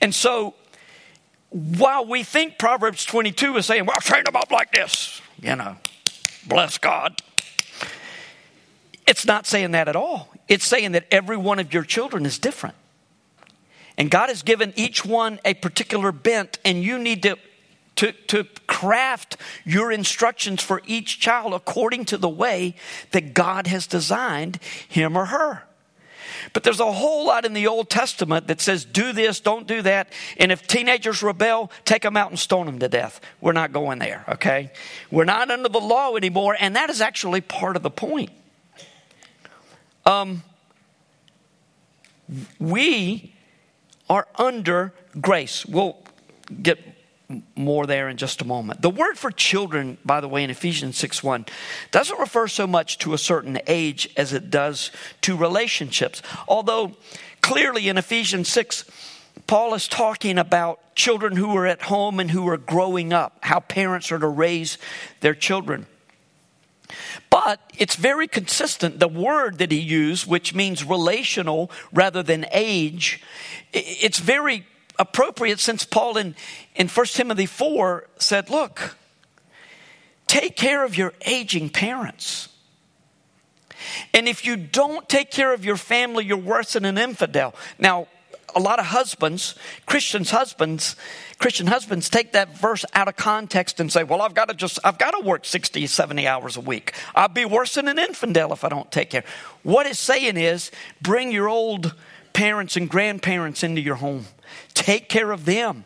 And 0.00 0.14
so, 0.14 0.54
while 1.50 2.06
we 2.06 2.22
think 2.22 2.58
Proverbs 2.58 3.04
22 3.04 3.56
is 3.58 3.66
saying, 3.66 3.86
well, 3.86 4.00
train 4.00 4.24
them 4.24 4.36
up 4.36 4.50
like 4.50 4.72
this, 4.72 5.20
you 5.40 5.54
know, 5.56 5.76
bless 6.46 6.78
God, 6.78 7.20
it's 9.06 9.24
not 9.24 9.46
saying 9.46 9.72
that 9.72 9.88
at 9.88 9.96
all. 9.96 10.32
It's 10.48 10.64
saying 10.64 10.92
that 10.92 11.06
every 11.10 11.36
one 11.36 11.58
of 11.58 11.72
your 11.72 11.84
children 11.84 12.24
is 12.26 12.38
different. 12.38 12.74
And 13.96 14.10
God 14.10 14.28
has 14.28 14.42
given 14.42 14.72
each 14.76 15.04
one 15.04 15.40
a 15.44 15.54
particular 15.54 16.12
bent, 16.12 16.58
and 16.64 16.82
you 16.82 16.98
need 16.98 17.24
to, 17.24 17.36
to, 17.96 18.12
to 18.28 18.44
craft 18.66 19.36
your 19.64 19.90
instructions 19.90 20.62
for 20.62 20.80
each 20.86 21.18
child 21.18 21.52
according 21.52 22.04
to 22.06 22.16
the 22.16 22.28
way 22.28 22.76
that 23.10 23.34
God 23.34 23.66
has 23.66 23.86
designed 23.86 24.60
him 24.88 25.16
or 25.16 25.26
her. 25.26 25.64
But 26.52 26.62
there's 26.62 26.80
a 26.80 26.92
whole 26.92 27.26
lot 27.26 27.44
in 27.44 27.54
the 27.54 27.66
Old 27.66 27.90
Testament 27.90 28.46
that 28.46 28.60
says, 28.60 28.84
do 28.84 29.12
this, 29.12 29.40
don't 29.40 29.66
do 29.66 29.82
that. 29.82 30.12
And 30.36 30.52
if 30.52 30.66
teenagers 30.66 31.22
rebel, 31.22 31.70
take 31.84 32.02
them 32.02 32.16
out 32.16 32.30
and 32.30 32.38
stone 32.38 32.66
them 32.66 32.78
to 32.78 32.88
death. 32.88 33.20
We're 33.40 33.52
not 33.52 33.72
going 33.72 33.98
there, 33.98 34.24
okay? 34.28 34.70
We're 35.10 35.24
not 35.24 35.50
under 35.50 35.68
the 35.68 35.80
law 35.80 36.14
anymore, 36.14 36.56
and 36.58 36.76
that 36.76 36.90
is 36.90 37.00
actually 37.00 37.40
part 37.40 37.76
of 37.76 37.82
the 37.82 37.90
point. 37.90 38.30
Um, 40.08 40.42
we 42.58 43.34
are 44.08 44.26
under 44.36 44.94
grace. 45.20 45.66
We'll 45.66 45.98
get 46.62 46.78
more 47.54 47.84
there 47.84 48.08
in 48.08 48.16
just 48.16 48.40
a 48.40 48.46
moment. 48.46 48.80
The 48.80 48.88
word 48.88 49.18
for 49.18 49.30
children, 49.30 49.98
by 50.06 50.22
the 50.22 50.28
way, 50.28 50.42
in 50.42 50.48
Ephesians 50.48 50.96
6 50.96 51.22
1, 51.22 51.44
doesn't 51.90 52.18
refer 52.18 52.48
so 52.48 52.66
much 52.66 52.96
to 52.98 53.12
a 53.12 53.18
certain 53.18 53.60
age 53.66 54.08
as 54.16 54.32
it 54.32 54.48
does 54.48 54.90
to 55.20 55.36
relationships. 55.36 56.22
Although 56.48 56.96
clearly 57.42 57.90
in 57.90 57.98
Ephesians 57.98 58.48
6, 58.48 58.86
Paul 59.46 59.74
is 59.74 59.86
talking 59.86 60.38
about 60.38 60.94
children 60.94 61.36
who 61.36 61.54
are 61.54 61.66
at 61.66 61.82
home 61.82 62.18
and 62.18 62.30
who 62.30 62.48
are 62.48 62.56
growing 62.56 63.12
up, 63.12 63.36
how 63.42 63.60
parents 63.60 64.10
are 64.10 64.18
to 64.18 64.26
raise 64.26 64.78
their 65.20 65.34
children. 65.34 65.86
But 67.30 67.60
it's 67.76 67.96
very 67.96 68.26
consistent. 68.26 69.00
The 69.00 69.08
word 69.08 69.58
that 69.58 69.70
he 69.70 69.78
used, 69.78 70.26
which 70.26 70.54
means 70.54 70.84
relational 70.84 71.70
rather 71.92 72.22
than 72.22 72.46
age, 72.52 73.22
it's 73.72 74.18
very 74.18 74.66
appropriate 74.98 75.60
since 75.60 75.84
Paul 75.84 76.16
in, 76.16 76.34
in 76.74 76.88
1 76.88 77.06
Timothy 77.06 77.46
4 77.46 78.06
said, 78.18 78.50
Look, 78.50 78.96
take 80.26 80.56
care 80.56 80.84
of 80.84 80.96
your 80.96 81.12
aging 81.26 81.70
parents. 81.70 82.48
And 84.12 84.26
if 84.26 84.44
you 84.44 84.56
don't 84.56 85.08
take 85.08 85.30
care 85.30 85.52
of 85.52 85.64
your 85.64 85.76
family, 85.76 86.24
you're 86.24 86.36
worse 86.36 86.72
than 86.72 86.84
an 86.84 86.98
infidel. 86.98 87.54
Now, 87.78 88.08
a 88.54 88.60
lot 88.60 88.78
of 88.78 88.86
husbands, 88.86 89.54
Christians 89.86 90.30
husbands, 90.30 90.96
Christian 91.38 91.66
husbands 91.66 92.08
take 92.08 92.32
that 92.32 92.58
verse 92.58 92.84
out 92.94 93.08
of 93.08 93.16
context 93.16 93.80
and 93.80 93.92
say, 93.92 94.04
well, 94.04 94.22
I've 94.22 94.34
got 94.34 94.48
to 94.48 94.54
just, 94.54 94.78
I've 94.84 94.98
got 94.98 95.12
to 95.12 95.20
work 95.24 95.44
60, 95.44 95.86
70 95.86 96.26
hours 96.26 96.56
a 96.56 96.60
week. 96.60 96.92
I'll 97.14 97.28
be 97.28 97.44
worse 97.44 97.74
than 97.74 97.88
an 97.88 97.98
infidel 97.98 98.52
if 98.52 98.64
I 98.64 98.68
don't 98.68 98.90
take 98.90 99.10
care. 99.10 99.24
What 99.62 99.86
it's 99.86 99.98
saying 99.98 100.36
is 100.36 100.70
bring 101.00 101.30
your 101.30 101.48
old 101.48 101.94
parents 102.32 102.76
and 102.76 102.88
grandparents 102.88 103.62
into 103.62 103.80
your 103.80 103.96
home. 103.96 104.26
Take 104.74 105.08
care 105.08 105.30
of 105.30 105.44
them. 105.44 105.84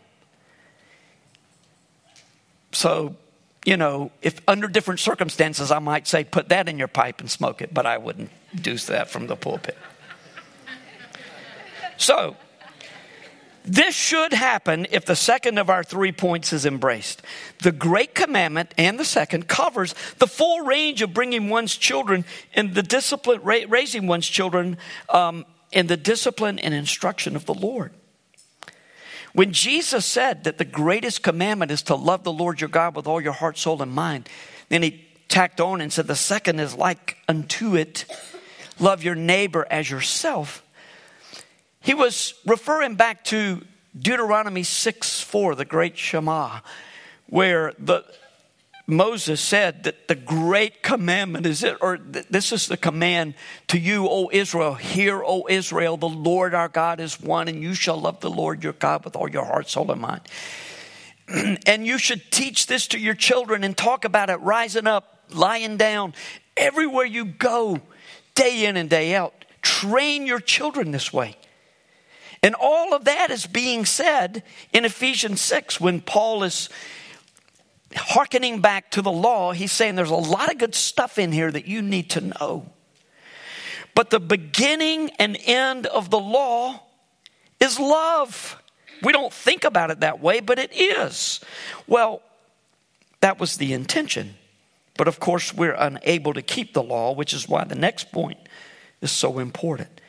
So, 2.73 3.17
you 3.65 3.77
know, 3.77 4.11
if 4.23 4.41
under 4.49 4.67
different 4.69 5.01
circumstances, 5.01 5.71
I 5.71 5.79
might 5.79 6.09
say, 6.09 6.25
put 6.25 6.49
that 6.49 6.69
in 6.69 6.79
your 6.79 6.89
pipe 6.89 7.21
and 7.21 7.31
smoke 7.31 7.63
it, 7.63 7.73
but 7.73 7.87
I 7.87 7.99
wouldn't 7.99 8.31
do 8.55 8.77
that 8.77 9.11
from 9.11 9.27
the 9.27 9.37
pulpit. 9.37 9.77
So, 11.97 12.37
this 13.65 13.95
should 13.95 14.33
happen 14.33 14.87
if 14.91 15.05
the 15.05 15.15
second 15.15 15.59
of 15.59 15.71
our 15.71 15.85
three 15.85 16.13
points 16.13 16.53
is 16.53 16.67
embraced. 16.67 17.23
The 17.63 17.73
great 17.73 18.15
commandment 18.15 18.75
and 18.77 18.99
the 18.99 19.05
second 19.05 19.49
covers 19.49 19.95
the 20.19 20.27
full 20.27 20.63
range 20.63 21.03
of 21.03 21.15
bringing 21.15 21.49
one's 21.49 21.77
children 21.77 22.25
and 22.55 22.75
the 22.75 22.83
discipline, 22.83 23.41
raising 23.43 24.07
one's 24.07 24.27
children 24.27 24.79
um, 25.09 25.45
in 25.71 25.87
the 25.87 25.97
discipline 25.97 26.59
and 26.59 26.75
instruction 26.75 27.37
of 27.37 27.47
the 27.47 27.55
Lord. 27.55 27.93
When 29.33 29.53
Jesus 29.53 30.05
said 30.05 30.45
that 30.45 30.59
the 30.59 30.65
greatest 30.65 31.23
commandment 31.23 31.71
is 31.71 31.83
to 31.83 31.95
love 31.95 32.25
the 32.25 32.33
Lord 32.33 32.61
your 32.61 32.69
God 32.69 32.95
with 32.95 33.07
all 33.07 33.21
your 33.21 33.33
heart, 33.33 33.57
soul, 33.57 33.81
and 33.81 33.93
mind, 33.93 34.29
then 34.69 34.83
he 34.83 35.07
tacked 35.29 35.61
on 35.61 35.81
and 35.81 35.93
said 35.93 36.07
the 36.07 36.15
second 36.17 36.61
is 36.61 36.75
like 36.75 37.17
unto 37.29 37.75
it 37.77 38.05
love 38.79 39.03
your 39.03 39.15
neighbor 39.15 39.67
as 39.71 39.91
yourself. 39.91 40.63
He 41.83 41.95
was 41.95 42.35
referring 42.47 42.95
back 42.95 43.25
to 43.25 43.63
Deuteronomy 43.99 44.63
6 44.63 45.21
4, 45.21 45.55
the 45.57 45.65
great 45.65 45.99
Shema, 45.99 46.61
where 47.27 47.75
the, 47.79 48.05
Moses 48.87 49.41
said 49.41 49.85
that 49.85 50.07
the 50.07 50.15
great 50.15 50.83
commandment 50.83 51.45
is 51.45 51.65
it, 51.65 51.77
or 51.81 51.99
this 51.99 52.53
is 52.53 52.69
the 52.69 52.77
command 52.77 53.35
to 53.69 53.79
you, 53.79 54.07
O 54.09 54.31
Israel. 54.33 54.75
Hear, 54.75 55.23
O 55.25 55.47
Israel, 55.49 55.97
the 55.97 56.09
Lord 56.09 56.55
our 56.55 56.69
God 56.69 57.01
is 57.01 57.21
one, 57.21 57.49
and 57.49 57.63
you 57.63 57.75
shall 57.75 58.01
love 58.01 58.21
the 58.21 58.31
Lord 58.31 58.63
your 58.63 58.75
God 58.75 59.05
with 59.05 59.17
all 59.17 59.29
your 59.29 59.45
heart, 59.45 59.69
soul, 59.69 59.91
and 59.91 60.01
mind. 60.01 60.23
and 61.67 61.87
you 61.87 61.99
should 61.99 62.31
teach 62.31 62.67
this 62.67 62.87
to 62.89 62.99
your 62.99 63.15
children 63.15 63.65
and 63.65 63.77
talk 63.77 64.05
about 64.05 64.31
it 64.31 64.37
rising 64.37 64.87
up, 64.87 65.25
lying 65.31 65.77
down, 65.77 66.15
everywhere 66.57 67.07
you 67.07 67.25
go, 67.25 67.81
day 68.35 68.67
in 68.67 68.77
and 68.77 68.89
day 68.89 69.15
out. 69.15 69.35
Train 69.63 70.27
your 70.27 70.41
children 70.41 70.93
this 70.93 71.13
way. 71.13 71.37
And 72.43 72.55
all 72.57 72.93
of 72.93 73.05
that 73.05 73.31
is 73.31 73.47
being 73.47 73.85
said 73.85 74.43
in 74.73 74.85
Ephesians 74.85 75.41
6 75.41 75.81
when 75.81 76.01
Paul 76.01 76.43
is 76.43 76.69
hearkening 77.95 78.61
back 78.61 78.91
to 78.93 79.03
the 79.03 79.13
law. 79.13 79.53
He's 79.53 79.73
saying 79.73 79.95
there's 79.95 80.11
a 80.11 80.17
lot 80.17 80.51
of 80.51 80.59
good 80.59 80.75
stuff 80.75 81.19
in 81.19 81.31
here 81.31 81.51
that 81.51 81.67
you 81.67 81.83
need 81.83 82.11
to 82.11 82.21
know. 82.21 82.67
But 83.95 84.11
the 84.11 84.21
beginning 84.21 85.11
and 85.19 85.37
end 85.45 85.87
of 85.87 86.11
the 86.11 86.19
law 86.19 86.83
is 87.61 87.79
love. 87.79 88.61
We 89.03 89.13
don't 89.13 89.33
think 89.33 89.65
about 89.65 89.91
it 89.91 90.01
that 90.01 90.21
way, 90.21 90.41
but 90.41 90.59
it 90.59 90.73
is. 90.73 91.41
Well, 91.87 92.23
that 93.21 93.39
was 93.39 93.57
the 93.57 93.73
intention. 93.73 94.35
But 94.97 95.09
of 95.09 95.21
course, 95.21 95.55
we're 95.55 95.75
unable 95.75 96.35
to 96.35 96.43
keep 96.43 96.75
the 96.75 96.83
law, 96.83 97.13
which 97.13 97.33
is 97.33 97.49
why 97.49 97.65
the 97.65 97.75
next 97.75 98.13
point 98.13 98.39
is 99.01 99.11
so 99.11 99.39
important. 99.39 100.01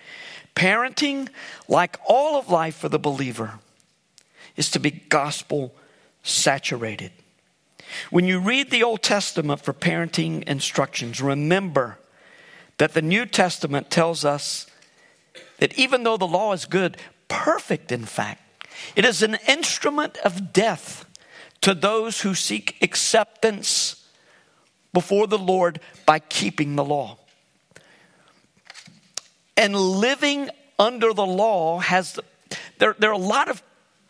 Parenting, 0.56 1.30
like 1.68 2.00
all 2.06 2.38
of 2.38 2.50
life 2.50 2.76
for 2.76 2.90
the 2.90 3.00
believer, 3.00 3.60
is 4.56 4.70
to 4.72 4.80
be 4.80 4.92
gospel 4.92 5.74
saturated. 6.22 7.12
When 8.10 8.26
you 8.26 8.40
read 8.40 8.72
the 8.72 8.84
Old 8.84 9.02
Testament 9.02 9.62
for 9.62 9.74
parenting 9.74 10.44
instructions, 10.44 11.22
remember 11.22 11.98
that 12.78 12.94
the 12.94 13.02
New 13.02 13.26
Testament 13.26 13.90
tells 13.90 14.26
us 14.26 14.68
that 15.60 15.78
even 15.78 16.04
though 16.04 16.18
the 16.18 16.28
law 16.28 16.54
is 16.54 16.66
good, 16.66 16.98
perfect 17.28 17.92
in 17.92 18.06
fact, 18.06 18.42
it 18.96 19.06
is 19.06 19.22
an 19.22 19.38
instrument 19.48 20.18
of 20.18 20.54
death 20.54 21.06
to 21.62 21.74
those 21.74 22.22
who 22.22 22.36
seek 22.36 22.76
acceptance 22.82 24.08
before 24.92 25.28
the 25.28 25.38
Lord 25.38 25.80
by 26.06 26.20
keeping 26.20 26.76
the 26.76 26.84
law. 26.84 27.18
And 29.56 29.76
living 29.76 30.50
under 30.80 31.14
the 31.14 31.26
law 31.26 31.80
has, 31.80 32.20
there, 32.80 32.96
there 32.98 33.10
are 33.12 33.14
a 33.14 33.18
lot 33.18 33.50
of 33.50 33.62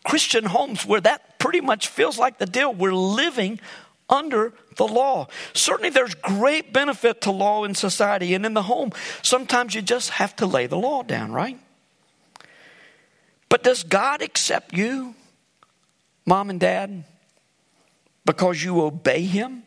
Christian 0.04 0.44
homes 0.44 0.84
where 0.84 1.00
that 1.00 1.38
pretty 1.38 1.60
much 1.60 1.88
feels 1.88 2.18
like 2.18 2.38
the 2.38 2.46
deal. 2.46 2.72
We're 2.72 2.94
living 2.94 3.60
under 4.08 4.52
the 4.76 4.86
law. 4.86 5.28
Certainly, 5.52 5.90
there's 5.90 6.14
great 6.14 6.72
benefit 6.72 7.22
to 7.22 7.30
law 7.30 7.64
in 7.64 7.74
society 7.74 8.34
and 8.34 8.44
in 8.44 8.54
the 8.54 8.62
home. 8.62 8.92
Sometimes 9.22 9.74
you 9.74 9.82
just 9.82 10.10
have 10.10 10.34
to 10.36 10.46
lay 10.46 10.66
the 10.66 10.76
law 10.76 11.02
down, 11.02 11.32
right? 11.32 11.58
But 13.48 13.62
does 13.62 13.82
God 13.82 14.20
accept 14.20 14.74
you, 14.74 15.14
mom 16.26 16.50
and 16.50 16.60
dad, 16.60 17.04
because 18.24 18.62
you 18.62 18.80
obey 18.80 19.22
Him? 19.22 19.62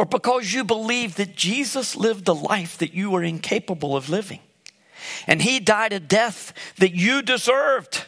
Or 0.00 0.06
because 0.06 0.54
you 0.54 0.64
believe 0.64 1.16
that 1.16 1.36
Jesus 1.36 1.94
lived 1.94 2.24
the 2.24 2.34
life 2.34 2.78
that 2.78 2.94
you 2.94 3.10
were 3.10 3.22
incapable 3.22 3.94
of 3.94 4.08
living? 4.08 4.40
And 5.26 5.42
He 5.42 5.60
died 5.60 5.92
a 5.92 6.00
death 6.00 6.54
that 6.78 6.94
you 6.94 7.20
deserved 7.20 8.06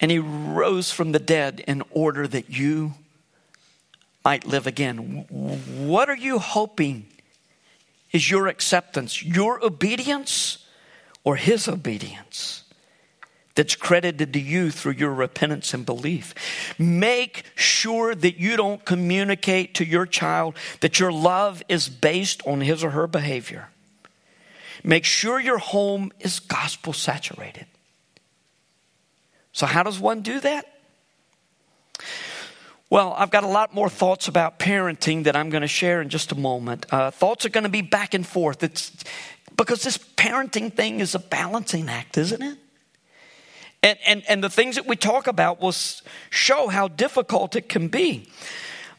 and 0.00 0.10
he 0.10 0.18
rose 0.18 0.90
from 0.90 1.12
the 1.12 1.18
dead 1.18 1.62
in 1.68 1.82
order 1.90 2.26
that 2.26 2.50
you 2.50 2.94
might 4.24 4.46
live 4.46 4.66
again. 4.66 5.26
What 5.28 6.08
are 6.08 6.16
you 6.16 6.38
hoping 6.38 7.06
is 8.10 8.30
your 8.30 8.48
acceptance, 8.48 9.22
your 9.22 9.64
obedience, 9.64 10.66
or 11.22 11.36
his 11.36 11.68
obedience? 11.68 12.64
That's 13.56 13.74
credited 13.74 14.32
to 14.32 14.40
you 14.40 14.70
through 14.70 14.92
your 14.92 15.12
repentance 15.12 15.74
and 15.74 15.84
belief. 15.84 16.34
Make 16.78 17.44
sure 17.56 18.14
that 18.14 18.38
you 18.38 18.56
don't 18.56 18.84
communicate 18.84 19.74
to 19.74 19.84
your 19.84 20.06
child 20.06 20.54
that 20.80 21.00
your 21.00 21.12
love 21.12 21.62
is 21.68 21.88
based 21.88 22.46
on 22.46 22.60
his 22.60 22.84
or 22.84 22.90
her 22.90 23.06
behavior. 23.06 23.68
Make 24.84 25.04
sure 25.04 25.40
your 25.40 25.58
home 25.58 26.12
is 26.20 26.40
gospel 26.40 26.92
saturated. 26.92 27.66
So, 29.52 29.66
how 29.66 29.82
does 29.82 29.98
one 29.98 30.22
do 30.22 30.40
that? 30.40 30.66
Well, 32.88 33.14
I've 33.16 33.30
got 33.30 33.44
a 33.44 33.48
lot 33.48 33.74
more 33.74 33.88
thoughts 33.88 34.26
about 34.26 34.58
parenting 34.58 35.24
that 35.24 35.36
I'm 35.36 35.50
going 35.50 35.62
to 35.62 35.68
share 35.68 36.00
in 36.02 36.08
just 36.08 36.32
a 36.32 36.34
moment. 36.34 36.86
Uh, 36.92 37.10
thoughts 37.10 37.44
are 37.44 37.50
going 37.50 37.64
to 37.64 37.70
be 37.70 37.82
back 37.82 38.14
and 38.14 38.26
forth. 38.26 38.64
It's 38.64 38.92
because 39.56 39.82
this 39.82 39.98
parenting 39.98 40.72
thing 40.72 41.00
is 41.00 41.14
a 41.14 41.20
balancing 41.20 41.88
act, 41.88 42.18
isn't 42.18 42.42
it? 42.42 42.58
And, 43.82 43.98
and, 44.06 44.22
and 44.28 44.44
the 44.44 44.50
things 44.50 44.76
that 44.76 44.86
we 44.86 44.96
talk 44.96 45.26
about 45.26 45.60
will 45.60 45.74
show 46.28 46.68
how 46.68 46.88
difficult 46.88 47.56
it 47.56 47.68
can 47.68 47.88
be. 47.88 48.28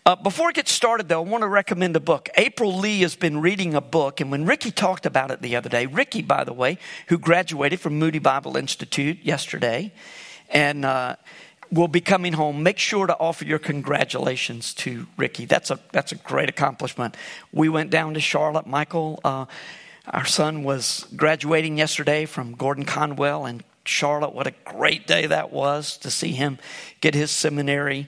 Uh, 0.04 0.16
before 0.16 0.50
I 0.50 0.52
get 0.52 0.68
started, 0.68 1.08
though, 1.08 1.24
I 1.24 1.28
want 1.28 1.44
to 1.44 1.48
recommend 1.48 1.96
a 1.96 2.00
book. 2.00 2.28
April 2.36 2.76
Lee 2.76 3.02
has 3.02 3.16
been 3.16 3.40
reading 3.40 3.76
a 3.76 3.82
book, 3.82 4.20
and 4.20 4.32
when 4.32 4.48
Ricky 4.48 4.72
talked 4.72 5.06
about 5.06 5.30
it 5.30 5.44
the 5.44 5.56
other 5.56 5.70
day, 5.70 5.86
Ricky, 5.86 6.24
by 6.24 6.44
the 6.44 6.54
way, 6.54 6.80
who 7.08 7.20
graduated 7.20 7.80
from 7.80 8.00
Moody 8.00 8.18
Bible 8.18 8.58
Institute 8.58 9.20
yesterday, 9.22 9.94
and 10.50 10.84
uh, 10.84 11.18
will 11.72 11.88
be 11.88 12.02
coming 12.02 12.34
home. 12.34 12.64
Make 12.64 12.80
sure 12.80 13.06
to 13.06 13.16
offer 13.16 13.46
your 13.46 13.60
congratulations 13.60 14.74
to 14.76 15.06
Ricky. 15.18 15.46
That's 15.46 15.70
a 15.70 15.80
that's 15.92 16.12
a 16.12 16.16
great 16.16 16.50
accomplishment. 16.50 17.16
We 17.54 17.70
went 17.70 17.92
down 17.92 18.16
to 18.16 18.20
Charlotte. 18.20 18.66
Michael, 18.66 19.20
uh, 19.24 19.46
our 20.08 20.26
son, 20.26 20.64
was 20.64 21.06
graduating 21.16 21.78
yesterday 21.78 22.26
from 22.26 22.56
Gordon 22.56 22.86
Conwell 22.86 23.46
in 23.46 23.62
Charlotte. 23.86 24.34
What 24.34 24.48
a 24.48 24.54
great 24.66 25.08
day 25.08 25.26
that 25.28 25.52
was 25.52 25.98
to 26.00 26.12
see 26.12 26.32
him 26.32 26.60
get 27.00 27.14
his 27.14 27.32
seminary 27.32 28.08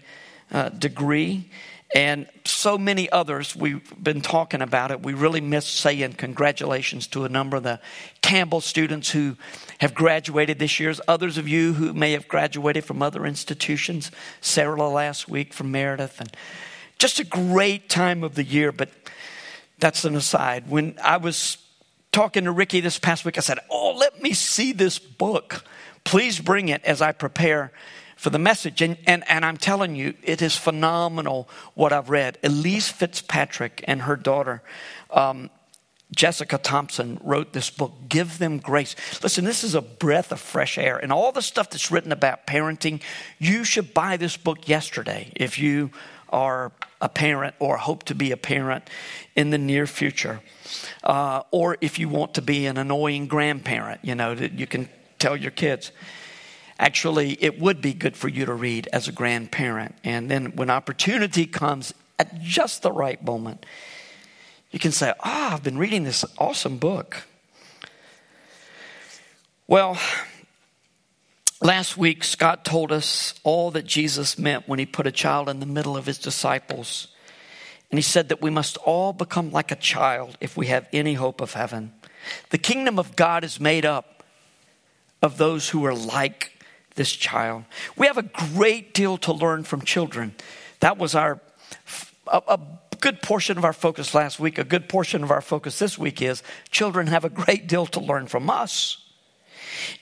uh, 0.52 0.70
degree 0.70 1.50
and 1.94 2.28
so 2.44 2.78
many 2.78 3.10
others. 3.12 3.56
We've 3.56 3.94
been 4.02 4.22
talking 4.22 4.62
about 4.62 4.90
it. 4.90 5.04
We 5.04 5.14
really 5.14 5.42
miss 5.42 5.66
saying 5.66 6.14
congratulations 6.14 7.06
to 7.08 7.24
a 7.24 7.30
number 7.30 7.58
of 7.58 7.64
the 7.64 7.80
Campbell 8.22 8.62
students 8.62 9.12
who 9.12 9.38
have 9.80 9.94
graduated 9.94 10.58
this 10.58 10.80
year. 10.80 10.94
Others 11.08 11.38
of 11.38 11.48
you 11.48 11.74
who 11.74 11.94
may 11.94 12.14
have 12.14 12.28
graduated 12.28 12.84
from 12.84 13.04
other 13.04 13.26
institutions. 13.26 14.10
Sarah 14.42 14.90
last 14.90 15.30
week 15.30 15.54
from 15.54 15.72
Meredith. 15.72 16.20
And 16.20 16.36
just 16.98 17.20
a 17.20 17.24
great 17.24 17.90
time 17.90 18.24
of 18.24 18.34
the 18.34 18.44
year, 18.44 18.72
but 18.72 18.90
that's 19.78 20.04
an 20.04 20.16
aside. 20.16 20.70
When 20.70 20.98
I 21.04 21.18
was 21.18 21.58
talking 22.14 22.46
to 22.46 22.52
Ricky 22.52 22.80
this 22.80 22.98
past 22.98 23.26
week, 23.26 23.38
I 23.38 23.42
said, 23.42 23.60
Oh, 23.70 23.94
let 23.98 24.22
me 24.22 24.32
see 24.32 24.72
this 24.72 25.00
book. 25.00 25.66
Please 26.06 26.40
bring 26.40 26.70
it 26.70 26.84
as 26.86 27.02
I 27.02 27.12
prepare 27.12 27.74
for 28.16 28.30
the 28.30 28.40
message. 28.40 28.82
And, 28.82 28.98
and, 29.06 29.24
and 29.28 29.44
I'm 29.44 29.58
telling 29.58 29.98
you, 29.98 30.14
it 30.24 30.42
is 30.42 30.56
phenomenal 30.56 31.50
what 31.74 31.92
I've 31.92 32.10
read. 32.10 32.38
Elyse 32.42 32.90
Fitzpatrick 32.90 33.84
and 33.86 34.04
her 34.04 34.16
daughter, 34.16 34.62
um, 35.12 35.50
Jessica 36.16 36.58
Thompson, 36.58 37.20
wrote 37.24 37.54
this 37.54 37.70
book, 37.70 37.94
Give 38.08 38.38
Them 38.38 38.60
Grace. 38.60 38.96
Listen, 39.24 39.44
this 39.46 39.64
is 39.64 39.76
a 39.76 39.82
breath 39.82 40.32
of 40.32 40.40
fresh 40.40 40.78
air. 40.78 40.98
And 40.98 41.12
all 41.12 41.32
the 41.32 41.42
stuff 41.42 41.72
that's 41.72 41.92
written 41.92 42.12
about 42.12 42.46
parenting, 42.46 43.02
you 43.40 43.64
should 43.64 43.94
buy 43.94 44.18
this 44.18 44.38
book 44.38 44.68
yesterday 44.70 45.32
if 45.36 45.58
you 45.58 45.90
are 46.34 46.74
a 47.00 47.08
parent 47.08 47.56
or 47.60 47.78
hope 47.78 48.04
to 48.04 48.16
be 48.16 48.32
a 48.32 48.38
parent 48.38 48.90
in 49.36 49.52
the 49.52 49.58
near 49.58 49.88
future. 49.88 50.42
Uh, 51.04 51.44
or 51.52 51.78
if 51.80 52.00
you 52.00 52.10
want 52.10 52.34
to 52.34 52.42
be 52.42 52.66
an 52.66 52.78
annoying 52.78 53.28
grandparent, 53.28 54.02
you 54.04 54.16
know, 54.16 54.36
that 54.36 54.54
you 54.54 54.68
can 54.68 54.90
tell 55.20 55.38
your 55.38 55.52
kids. 55.52 55.92
Actually, 56.80 57.42
it 57.42 57.60
would 57.60 57.82
be 57.82 57.94
good 57.94 58.18
for 58.18 58.28
you 58.28 58.46
to 58.46 58.54
read 58.54 58.90
as 58.92 59.08
a 59.08 59.12
grandparent. 59.12 59.96
And 60.04 60.30
then 60.30 60.56
when 60.56 60.70
opportunity 60.70 61.46
comes 61.46 61.94
at 62.18 62.42
just 62.42 62.82
the 62.82 62.92
right 62.92 63.24
moment, 63.24 63.66
you 64.72 64.80
can 64.80 64.92
say, 64.92 65.14
Ah, 65.20 65.52
oh, 65.52 65.54
I've 65.54 65.64
been 65.64 65.78
reading 65.78 66.04
this 66.04 66.26
awesome 66.38 66.78
book. 66.78 67.24
Well, 69.68 69.98
last 71.64 71.98
week, 71.98 72.24
Scott 72.24 72.64
told 72.64 72.92
us 72.92 73.34
all 73.44 73.72
that 73.72 73.86
Jesus 73.86 74.38
meant 74.38 74.68
when 74.68 74.80
he 74.80 74.86
put 74.86 75.08
a 75.08 75.12
child 75.12 75.50
in 75.50 75.60
the 75.60 75.66
middle 75.66 75.98
of 75.98 76.06
his 76.06 76.18
disciples. 76.18 77.08
And 77.90 77.98
he 77.98 78.02
said 78.04 78.30
that 78.30 78.42
we 78.42 78.50
must 78.50 78.78
all 78.78 79.14
become 79.14 79.52
like 79.52 79.72
a 79.72 79.76
child 79.76 80.38
if 80.42 80.58
we 80.58 80.68
have 80.68 80.88
any 80.92 81.14
hope 81.14 81.42
of 81.42 81.54
heaven. 81.54 81.94
The 82.50 82.58
kingdom 82.58 82.98
of 83.00 83.16
God 83.16 83.44
is 83.44 83.60
made 83.60 83.86
up 83.86 84.24
of 85.22 85.38
those 85.38 85.70
who 85.70 85.86
are 85.86 85.94
like 85.94 86.52
this 86.96 87.12
child. 87.12 87.66
We 87.98 88.08
have 88.08 88.18
a 88.18 88.24
great 88.24 88.94
deal 88.94 89.18
to 89.20 89.34
learn 89.34 89.64
from 89.64 89.82
children. 89.82 90.36
That 90.80 90.98
was 90.98 91.16
our 91.16 91.40
a, 92.28 92.42
a, 92.48 92.60
good 93.00 93.22
portion 93.22 93.58
of 93.58 93.66
our 93.66 93.74
focus 93.74 94.16
last 94.16 94.40
week. 94.40 94.58
A 94.58 94.64
good 94.64 94.88
portion 94.88 95.24
of 95.24 95.32
our 95.32 95.42
focus 95.42 95.78
this 95.78 95.98
week 95.98 96.22
is 96.22 96.42
children 96.72 97.08
have 97.08 97.26
a 97.26 97.30
great 97.30 97.68
deal 97.68 97.86
to 97.88 98.00
learn 98.00 98.28
from 98.28 98.50
us. 98.50 99.03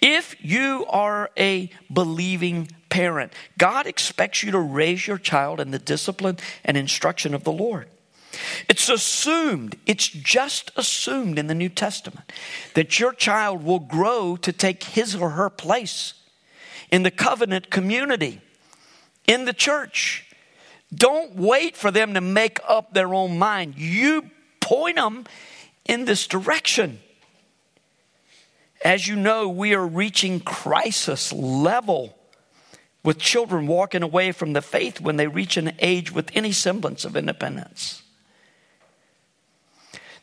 If 0.02 0.36
you 0.44 0.86
are 0.90 1.30
a 1.38 1.70
believing 1.92 2.70
parent, 2.90 3.34
God 3.58 3.88
expects 3.88 4.44
you 4.44 4.52
to 4.52 4.60
raise 4.60 5.08
your 5.08 5.18
child 5.18 5.60
in 5.60 5.72
the 5.72 5.80
discipline 5.80 6.38
and 6.64 6.78
instruction 6.78 7.34
of 7.34 7.44
the 7.44 7.52
Lord. 7.52 7.88
It's 8.70 8.90
assumed, 8.90 9.78
it's 9.86 10.08
just 10.08 10.72
assumed 10.78 11.38
in 11.38 11.48
the 11.48 11.56
New 11.56 11.70
Testament 11.70 12.32
that 12.76 13.00
your 13.00 13.14
child 13.14 13.64
will 13.64 13.80
grow 13.80 14.38
to 14.38 14.52
take 14.54 14.84
his 14.84 15.16
or 15.16 15.32
her 15.32 15.50
place 15.50 16.14
in 16.92 17.04
the 17.04 17.12
covenant 17.12 17.70
community, 17.70 18.42
in 19.28 19.46
the 19.46 19.54
church. 19.54 20.28
Don't 20.94 21.36
wait 21.36 21.78
for 21.78 21.92
them 21.92 22.14
to 22.14 22.22
make 22.22 22.60
up 22.68 22.94
their 22.94 23.14
own 23.14 23.38
mind. 23.38 23.78
You 23.78 24.30
point 24.60 24.98
them 24.98 25.26
in 25.86 26.06
this 26.06 26.28
direction. 26.28 27.00
As 28.84 29.08
you 29.08 29.16
know, 29.16 29.48
we 29.48 29.74
are 29.74 29.86
reaching 29.86 30.40
crisis 30.40 31.32
level 31.32 32.18
with 33.04 33.18
children 33.18 33.68
walking 33.68 34.04
away 34.04 34.32
from 34.32 34.54
the 34.54 34.62
faith 34.62 35.00
when 35.00 35.18
they 35.18 35.28
reach 35.28 35.58
an 35.58 35.74
age 35.80 36.12
with 36.12 36.30
any 36.34 36.52
semblance 36.52 37.06
of 37.06 37.16
independence. 37.16 38.04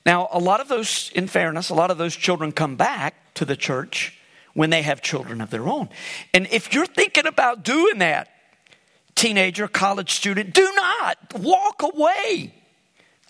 Now, 0.07 0.29
a 0.33 0.39
lot 0.39 0.61
of 0.61 0.69
those, 0.69 1.11
in 1.15 1.27
fairness, 1.27 1.71
a 1.71 1.75
lot 1.75 1.91
of 1.91 1.99
those 1.99 2.17
children 2.17 2.53
come 2.53 2.77
back 2.77 3.35
to 3.35 3.45
the 3.45 3.57
church 3.57 4.19
when 4.55 4.71
they 4.71 4.83
have 4.83 5.03
children 5.03 5.41
of 5.41 5.51
their 5.51 5.69
own. 5.69 5.89
And 6.33 6.47
if 6.51 6.73
you're 6.73 6.87
thinking 6.87 7.27
about 7.27 7.63
doing 7.63 7.99
that, 7.99 8.29
teenager, 9.15 9.69
college 9.69 10.13
student, 10.13 10.55
do 10.55 10.73
not 10.75 11.35
walk 11.39 11.83
away. 11.83 12.55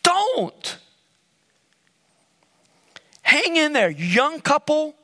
Don't. 0.02 0.78
Hang 3.22 3.56
in 3.56 3.72
there, 3.72 3.90
young 3.90 4.40
couple. 4.40 4.94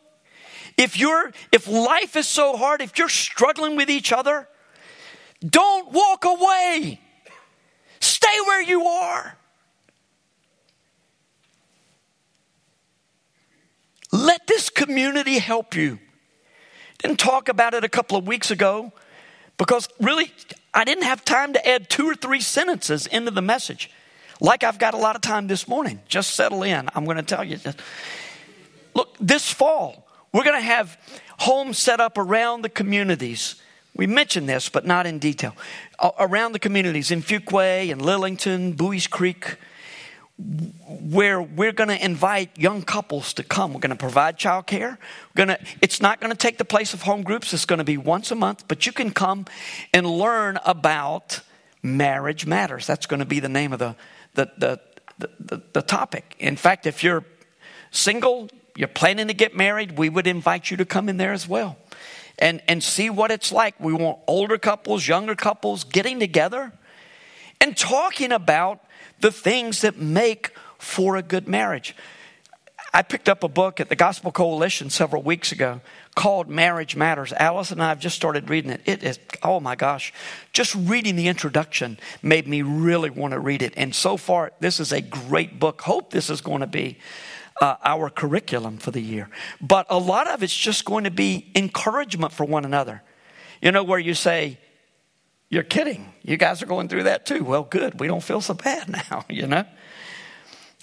If 0.76 0.98
you're 0.98 1.32
if 1.52 1.68
life 1.68 2.16
is 2.16 2.26
so 2.26 2.56
hard, 2.56 2.80
if 2.80 2.98
you're 2.98 3.08
struggling 3.08 3.76
with 3.76 3.90
each 3.90 4.12
other, 4.12 4.48
don't 5.44 5.92
walk 5.92 6.24
away. 6.24 7.00
Stay 8.00 8.40
where 8.46 8.62
you 8.62 8.84
are. 8.84 9.36
Let 14.12 14.46
this 14.46 14.70
community 14.70 15.38
help 15.38 15.74
you. 15.74 15.98
Didn't 16.98 17.18
talk 17.18 17.48
about 17.48 17.74
it 17.74 17.84
a 17.84 17.88
couple 17.88 18.16
of 18.16 18.26
weeks 18.26 18.50
ago 18.50 18.92
because 19.58 19.88
really 20.00 20.32
I 20.72 20.84
didn't 20.84 21.04
have 21.04 21.24
time 21.24 21.52
to 21.52 21.68
add 21.68 21.90
two 21.90 22.08
or 22.08 22.14
three 22.14 22.40
sentences 22.40 23.06
into 23.06 23.30
the 23.30 23.42
message. 23.42 23.90
Like 24.40 24.64
I've 24.64 24.78
got 24.78 24.94
a 24.94 24.96
lot 24.96 25.16
of 25.16 25.22
time 25.22 25.46
this 25.46 25.68
morning. 25.68 26.00
Just 26.08 26.34
settle 26.34 26.62
in. 26.62 26.88
I'm 26.94 27.04
going 27.04 27.16
to 27.16 27.22
tell 27.22 27.44
you. 27.44 27.56
This. 27.56 27.76
Look, 28.94 29.16
this 29.20 29.50
fall, 29.50 30.03
we're 30.34 30.44
going 30.44 30.60
to 30.60 30.66
have 30.66 30.98
homes 31.38 31.78
set 31.78 32.00
up 32.00 32.18
around 32.18 32.62
the 32.62 32.68
communities. 32.68 33.54
We 33.96 34.08
mentioned 34.08 34.48
this, 34.48 34.68
but 34.68 34.84
not 34.84 35.06
in 35.06 35.20
detail. 35.20 35.54
Around 36.18 36.52
the 36.52 36.58
communities 36.58 37.12
in 37.12 37.22
Fuquay 37.22 37.92
and 37.92 38.02
Lillington, 38.02 38.76
Buies 38.76 39.08
Creek, 39.08 39.56
where 40.36 41.40
we're 41.40 41.72
going 41.72 41.88
to 41.88 42.04
invite 42.04 42.58
young 42.58 42.82
couples 42.82 43.32
to 43.34 43.44
come. 43.44 43.72
We're 43.72 43.80
going 43.80 43.90
to 43.90 43.96
provide 43.96 44.36
childcare. 44.36 44.98
We're 45.34 45.46
going 45.46 45.56
to, 45.56 45.58
it's 45.80 46.02
not 46.02 46.20
going 46.20 46.32
to 46.32 46.36
take 46.36 46.58
the 46.58 46.64
place 46.64 46.92
of 46.92 47.02
home 47.02 47.22
groups. 47.22 47.54
It's 47.54 47.64
going 47.64 47.78
to 47.78 47.84
be 47.84 47.96
once 47.96 48.32
a 48.32 48.34
month, 48.34 48.66
but 48.66 48.84
you 48.84 48.92
can 48.92 49.12
come 49.12 49.46
and 49.92 50.04
learn 50.04 50.58
about 50.64 51.40
marriage 51.80 52.46
matters. 52.46 52.88
That's 52.88 53.06
going 53.06 53.20
to 53.20 53.26
be 53.26 53.38
the 53.38 53.48
name 53.48 53.72
of 53.72 53.78
the, 53.78 53.94
the, 54.34 54.50
the, 54.58 54.80
the, 55.18 55.30
the, 55.38 55.62
the 55.74 55.82
topic. 55.82 56.34
In 56.40 56.56
fact, 56.56 56.86
if 56.86 57.04
you're 57.04 57.24
single, 57.92 58.50
you're 58.76 58.88
planning 58.88 59.28
to 59.28 59.34
get 59.34 59.56
married, 59.56 59.98
we 59.98 60.08
would 60.08 60.26
invite 60.26 60.70
you 60.70 60.76
to 60.78 60.84
come 60.84 61.08
in 61.08 61.16
there 61.16 61.32
as 61.32 61.48
well 61.48 61.76
and, 62.38 62.60
and 62.66 62.82
see 62.82 63.10
what 63.10 63.30
it's 63.30 63.52
like. 63.52 63.78
We 63.78 63.92
want 63.92 64.18
older 64.26 64.58
couples, 64.58 65.06
younger 65.06 65.34
couples 65.34 65.84
getting 65.84 66.18
together 66.18 66.72
and 67.60 67.76
talking 67.76 68.32
about 68.32 68.84
the 69.20 69.30
things 69.30 69.82
that 69.82 69.98
make 69.98 70.50
for 70.78 71.16
a 71.16 71.22
good 71.22 71.48
marriage. 71.48 71.94
I 72.92 73.02
picked 73.02 73.28
up 73.28 73.42
a 73.42 73.48
book 73.48 73.80
at 73.80 73.88
the 73.88 73.96
Gospel 73.96 74.30
Coalition 74.30 74.88
several 74.88 75.22
weeks 75.22 75.50
ago 75.50 75.80
called 76.14 76.48
Marriage 76.48 76.94
Matters. 76.94 77.32
Alice 77.32 77.72
and 77.72 77.82
I 77.82 77.88
have 77.88 77.98
just 77.98 78.14
started 78.14 78.48
reading 78.48 78.70
it. 78.70 78.82
It 78.84 79.02
is, 79.02 79.18
oh 79.42 79.58
my 79.58 79.74
gosh, 79.74 80.12
just 80.52 80.76
reading 80.76 81.16
the 81.16 81.26
introduction 81.26 81.98
made 82.22 82.46
me 82.46 82.62
really 82.62 83.10
want 83.10 83.32
to 83.32 83.40
read 83.40 83.62
it. 83.62 83.74
And 83.76 83.92
so 83.92 84.16
far, 84.16 84.52
this 84.60 84.78
is 84.78 84.92
a 84.92 85.00
great 85.00 85.58
book. 85.58 85.80
Hope 85.82 86.10
this 86.10 86.30
is 86.30 86.40
going 86.40 86.60
to 86.60 86.68
be 86.68 86.98
uh, 87.60 87.76
our 87.84 88.10
curriculum 88.10 88.78
for 88.78 88.90
the 88.90 89.00
year. 89.00 89.28
But 89.60 89.86
a 89.88 89.98
lot 89.98 90.28
of 90.28 90.42
it's 90.42 90.56
just 90.56 90.84
going 90.84 91.04
to 91.04 91.10
be 91.10 91.50
encouragement 91.54 92.32
for 92.32 92.44
one 92.44 92.64
another. 92.64 93.02
You 93.62 93.72
know, 93.72 93.84
where 93.84 93.98
you 93.98 94.14
say, 94.14 94.58
You're 95.48 95.62
kidding. 95.62 96.12
You 96.22 96.36
guys 96.36 96.62
are 96.62 96.66
going 96.66 96.88
through 96.88 97.04
that 97.04 97.26
too. 97.26 97.44
Well, 97.44 97.64
good. 97.64 98.00
We 98.00 98.06
don't 98.06 98.22
feel 98.22 98.40
so 98.40 98.54
bad 98.68 98.88
now, 98.88 99.24
you 99.28 99.46
know? 99.46 99.64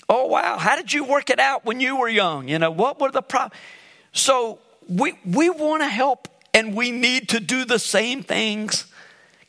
Oh, 0.10 0.26
wow. 0.26 0.58
How 0.58 0.76
did 0.76 0.92
you 0.92 1.06
work 1.06 1.30
it 1.30 1.40
out 1.40 1.64
when 1.64 1.80
you 1.80 1.98
were 1.98 2.10
young? 2.10 2.50
You 2.50 2.60
know, 2.60 2.72
what 2.72 3.00
were 3.00 3.12
the 3.12 3.22
problems? 3.22 3.56
So 4.12 4.60
we, 4.90 5.14
we 5.26 5.50
want 5.50 5.84
to 5.84 5.88
help 5.88 6.28
and 6.54 6.76
we 6.76 6.92
need 6.92 7.30
to 7.30 7.40
do 7.40 7.64
the 7.64 7.80
same 7.80 8.22
things, 8.22 8.88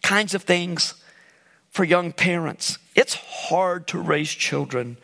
kinds 0.02 0.34
of 0.34 0.44
things 0.44 0.94
for 1.68 1.82
young 1.82 2.12
parents. 2.12 2.78
It's 2.94 3.14
hard 3.14 3.88
to 3.88 3.98
raise 3.98 4.30
children 4.30 4.98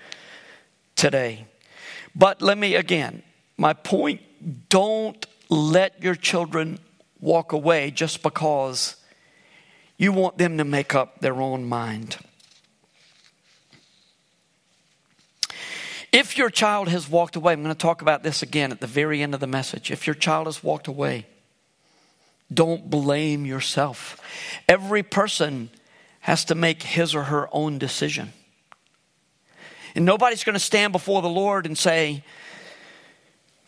today. 0.94 1.47
But 2.18 2.42
let 2.42 2.58
me 2.58 2.74
again, 2.74 3.22
my 3.56 3.72
point 3.72 4.20
don't 4.68 5.24
let 5.48 6.02
your 6.02 6.16
children 6.16 6.80
walk 7.20 7.52
away 7.52 7.92
just 7.92 8.22
because 8.22 8.96
you 9.96 10.12
want 10.12 10.36
them 10.36 10.58
to 10.58 10.64
make 10.64 10.94
up 10.94 11.20
their 11.20 11.40
own 11.40 11.64
mind. 11.64 12.16
If 16.10 16.36
your 16.36 16.50
child 16.50 16.88
has 16.88 17.08
walked 17.08 17.36
away, 17.36 17.52
I'm 17.52 17.62
going 17.62 17.74
to 17.74 17.78
talk 17.78 18.02
about 18.02 18.22
this 18.22 18.42
again 18.42 18.72
at 18.72 18.80
the 18.80 18.86
very 18.86 19.22
end 19.22 19.34
of 19.34 19.40
the 19.40 19.46
message. 19.46 19.90
If 19.90 20.06
your 20.06 20.14
child 20.14 20.46
has 20.46 20.64
walked 20.64 20.88
away, 20.88 21.26
don't 22.52 22.88
blame 22.90 23.44
yourself. 23.44 24.20
Every 24.68 25.02
person 25.02 25.70
has 26.20 26.46
to 26.46 26.54
make 26.54 26.82
his 26.82 27.14
or 27.14 27.24
her 27.24 27.48
own 27.52 27.78
decision. 27.78 28.32
And 29.98 30.06
nobody's 30.06 30.44
going 30.44 30.54
to 30.54 30.60
stand 30.60 30.92
before 30.92 31.22
the 31.22 31.28
Lord 31.28 31.66
and 31.66 31.76
say, 31.76 32.22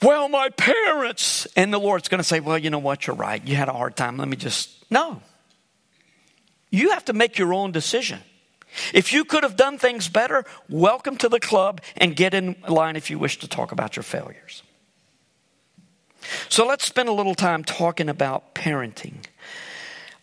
Well, 0.01 0.29
my 0.29 0.49
parents. 0.51 1.49
And 1.57 1.73
the 1.73 1.81
Lord's 1.81 2.07
going 2.07 2.21
to 2.21 2.25
say, 2.25 2.39
Well, 2.39 2.57
you 2.57 2.71
know 2.71 2.79
what? 2.79 3.05
You're 3.09 3.17
right. 3.17 3.45
You 3.45 3.57
had 3.57 3.69
a 3.69 3.73
hard 3.73 3.97
time. 3.97 4.17
Let 4.17 4.29
me 4.29 4.37
just. 4.37 4.71
No. 4.93 5.23
You 6.71 6.91
have 6.91 7.05
to 7.07 7.13
make 7.13 7.37
your 7.37 7.53
own 7.53 7.73
decision. 7.73 8.21
If 8.95 9.13
you 9.13 9.25
could 9.25 9.43
have 9.43 9.57
done 9.57 9.77
things 9.77 10.07
better, 10.07 10.45
welcome 10.69 11.17
to 11.17 11.29
the 11.29 11.41
club 11.41 11.81
and 11.97 12.15
get 12.15 12.33
in 12.33 12.55
line 12.69 12.95
if 12.95 13.11
you 13.11 13.19
wish 13.19 13.41
to 13.41 13.49
talk 13.49 13.73
about 13.73 13.97
your 13.97 14.05
failures. 14.05 14.63
So 16.49 16.65
let's 16.65 16.85
spend 16.85 17.09
a 17.09 17.13
little 17.13 17.35
time 17.35 17.65
talking 17.65 18.09
about 18.09 18.55
parenting. 18.55 19.25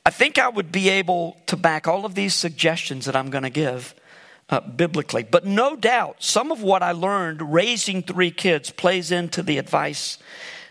I 0.06 0.12
think 0.12 0.40
I 0.40 0.48
would 0.48 0.72
be 0.72 0.88
able 0.88 1.36
to 1.48 1.58
back 1.58 1.86
all 1.86 2.06
of 2.06 2.16
these 2.16 2.34
suggestions 2.34 3.08
that 3.08 3.16
I'm 3.18 3.30
going 3.30 3.44
to 3.44 3.50
give 3.50 3.94
uh, 4.50 4.62
biblically. 4.62 5.24
But 5.24 5.46
no 5.46 5.76
doubt, 5.76 6.18
some 6.24 6.52
of 6.52 6.62
what 6.62 6.84
I 6.84 6.92
learned 6.92 7.54
raising 7.54 8.02
three 8.04 8.32
kids 8.32 8.72
plays 8.72 9.12
into 9.12 9.44
the 9.44 9.58
advice 9.58 10.18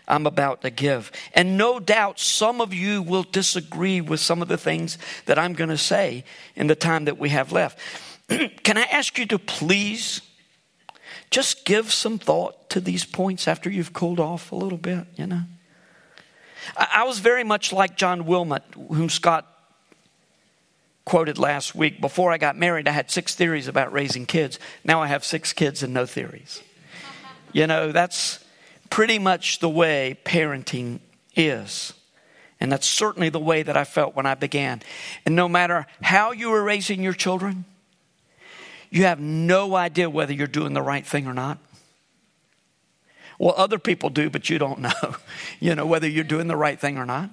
I'm 0.07 0.25
about 0.25 0.61
to 0.61 0.69
give. 0.69 1.11
And 1.33 1.57
no 1.57 1.79
doubt, 1.79 2.19
some 2.19 2.61
of 2.61 2.73
you 2.73 3.01
will 3.01 3.23
disagree 3.23 3.99
with 3.99 4.19
some 4.19 4.41
of 4.41 4.47
the 4.47 4.57
things 4.57 4.97
that 5.25 5.37
I'm 5.37 5.53
going 5.53 5.69
to 5.69 5.77
say 5.77 6.23
in 6.55 6.67
the 6.67 6.75
time 6.75 7.05
that 7.05 7.17
we 7.17 7.29
have 7.29 7.51
left. 7.51 7.77
Can 8.29 8.77
I 8.77 8.83
ask 8.83 9.17
you 9.17 9.25
to 9.27 9.39
please 9.39 10.21
just 11.29 11.65
give 11.65 11.91
some 11.91 12.17
thought 12.17 12.69
to 12.69 12.79
these 12.79 13.03
points 13.03 13.47
after 13.47 13.69
you've 13.69 13.91
cooled 13.91 14.19
off 14.19 14.51
a 14.51 14.55
little 14.55 14.77
bit, 14.77 15.05
you 15.15 15.27
know? 15.27 15.41
I, 16.77 16.87
I 16.95 17.03
was 17.03 17.19
very 17.19 17.43
much 17.43 17.73
like 17.73 17.97
John 17.97 18.25
Wilmot, 18.25 18.63
whom 18.75 19.09
Scott 19.09 19.45
quoted 21.07 21.37
last 21.37 21.73
week. 21.73 22.01
Before 22.01 22.33
I 22.33 22.37
got 22.37 22.57
married, 22.57 22.85
I 22.85 22.91
had 22.91 23.09
six 23.09 23.33
theories 23.33 23.69
about 23.69 23.93
raising 23.93 24.25
kids. 24.25 24.59
Now 24.83 25.01
I 25.01 25.07
have 25.07 25.23
six 25.23 25.53
kids 25.53 25.81
and 25.81 25.93
no 25.93 26.05
theories. 26.05 26.61
You 27.53 27.65
know, 27.65 27.93
that's 27.93 28.43
pretty 28.89 29.17
much 29.17 29.59
the 29.59 29.69
way 29.69 30.19
parenting 30.25 30.99
is. 31.33 31.93
And 32.59 32.69
that's 32.69 32.85
certainly 32.85 33.29
the 33.29 33.39
way 33.39 33.63
that 33.63 33.77
I 33.77 33.85
felt 33.85 34.17
when 34.17 34.25
I 34.25 34.35
began. 34.35 34.81
And 35.25 35.33
no 35.33 35.47
matter 35.47 35.87
how 36.01 36.33
you 36.33 36.51
are 36.51 36.61
raising 36.61 37.01
your 37.01 37.13
children, 37.13 37.63
you 38.89 39.03
have 39.03 39.21
no 39.21 39.77
idea 39.77 40.09
whether 40.09 40.33
you're 40.33 40.45
doing 40.45 40.73
the 40.73 40.81
right 40.81 41.05
thing 41.05 41.25
or 41.25 41.33
not. 41.33 41.57
Well, 43.39 43.53
other 43.55 43.79
people 43.79 44.09
do, 44.09 44.29
but 44.29 44.49
you 44.49 44.59
don't 44.59 44.79
know, 44.81 45.15
you 45.61 45.73
know, 45.73 45.85
whether 45.85 46.09
you're 46.09 46.25
doing 46.25 46.47
the 46.47 46.57
right 46.57 46.77
thing 46.77 46.97
or 46.97 47.05
not. 47.05 47.29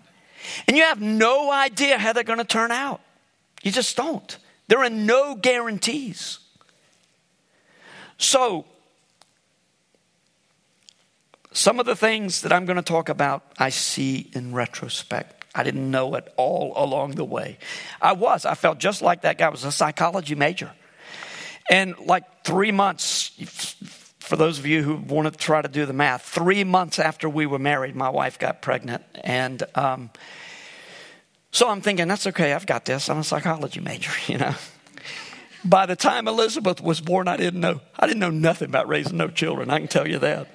And 0.68 0.76
you 0.76 0.84
have 0.84 1.00
no 1.00 1.50
idea 1.50 1.98
how 1.98 2.12
they're 2.12 2.22
going 2.22 2.38
to 2.38 2.44
turn 2.44 2.70
out. 2.70 3.00
You 3.64 3.72
just 3.72 3.96
don't. 3.96 4.38
There 4.68 4.80
are 4.84 4.90
no 4.90 5.34
guarantees. 5.34 6.38
So, 8.18 8.66
some 11.52 11.80
of 11.80 11.86
the 11.86 11.96
things 11.96 12.42
that 12.42 12.52
I'm 12.52 12.66
going 12.66 12.76
to 12.76 12.82
talk 12.82 13.08
about, 13.08 13.42
I 13.58 13.70
see 13.70 14.30
in 14.34 14.54
retrospect. 14.54 15.46
I 15.54 15.62
didn't 15.62 15.90
know 15.90 16.14
it 16.16 16.32
all 16.36 16.74
along 16.76 17.12
the 17.12 17.24
way. 17.24 17.58
I 18.02 18.12
was. 18.12 18.44
I 18.44 18.54
felt 18.54 18.78
just 18.78 19.02
like 19.02 19.22
that 19.22 19.38
guy. 19.38 19.46
I 19.46 19.50
was 19.50 19.64
a 19.64 19.72
psychology 19.72 20.34
major. 20.34 20.70
And 21.70 21.98
like 22.00 22.44
three 22.44 22.72
months, 22.72 23.28
for 24.18 24.36
those 24.36 24.58
of 24.58 24.66
you 24.66 24.82
who 24.82 24.96
want 24.96 25.32
to 25.32 25.38
try 25.38 25.62
to 25.62 25.68
do 25.68 25.86
the 25.86 25.92
math, 25.92 26.22
three 26.22 26.64
months 26.64 26.98
after 26.98 27.28
we 27.28 27.46
were 27.46 27.58
married, 27.58 27.96
my 27.96 28.10
wife 28.10 28.38
got 28.38 28.60
pregnant. 28.60 29.04
And 29.22 29.62
um, 29.74 30.10
so 31.54 31.68
I'm 31.68 31.80
thinking, 31.80 32.08
that's 32.08 32.26
okay, 32.26 32.52
I've 32.52 32.66
got 32.66 32.84
this. 32.84 33.08
I'm 33.08 33.18
a 33.18 33.24
psychology 33.24 33.78
major, 33.78 34.10
you 34.26 34.38
know. 34.38 34.56
By 35.64 35.86
the 35.86 35.94
time 35.94 36.26
Elizabeth 36.26 36.80
was 36.80 37.00
born, 37.00 37.28
I 37.28 37.36
didn't 37.36 37.60
know. 37.60 37.80
I 37.96 38.08
didn't 38.08 38.18
know 38.18 38.30
nothing 38.30 38.68
about 38.68 38.88
raising 38.88 39.16
no 39.16 39.28
children. 39.28 39.70
I 39.70 39.78
can 39.78 39.86
tell 39.86 40.06
you 40.06 40.18
that. 40.18 40.48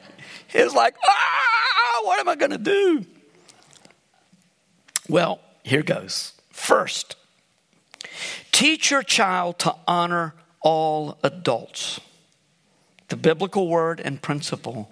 It 0.54 0.62
was 0.62 0.74
like, 0.74 0.96
ah, 1.08 2.02
what 2.04 2.20
am 2.20 2.28
I 2.28 2.36
going 2.36 2.52
to 2.52 2.58
do? 2.58 3.06
Well, 5.08 5.40
here 5.64 5.84
goes. 5.84 6.34
First, 6.52 7.16
teach 8.52 8.92
your 8.92 9.02
child 9.02 9.58
to 9.60 9.74
honor 9.88 10.36
all 10.60 11.18
adults. 11.24 12.02
The 13.08 13.16
biblical 13.16 13.70
word 13.70 14.02
and 14.04 14.22
principle 14.22 14.92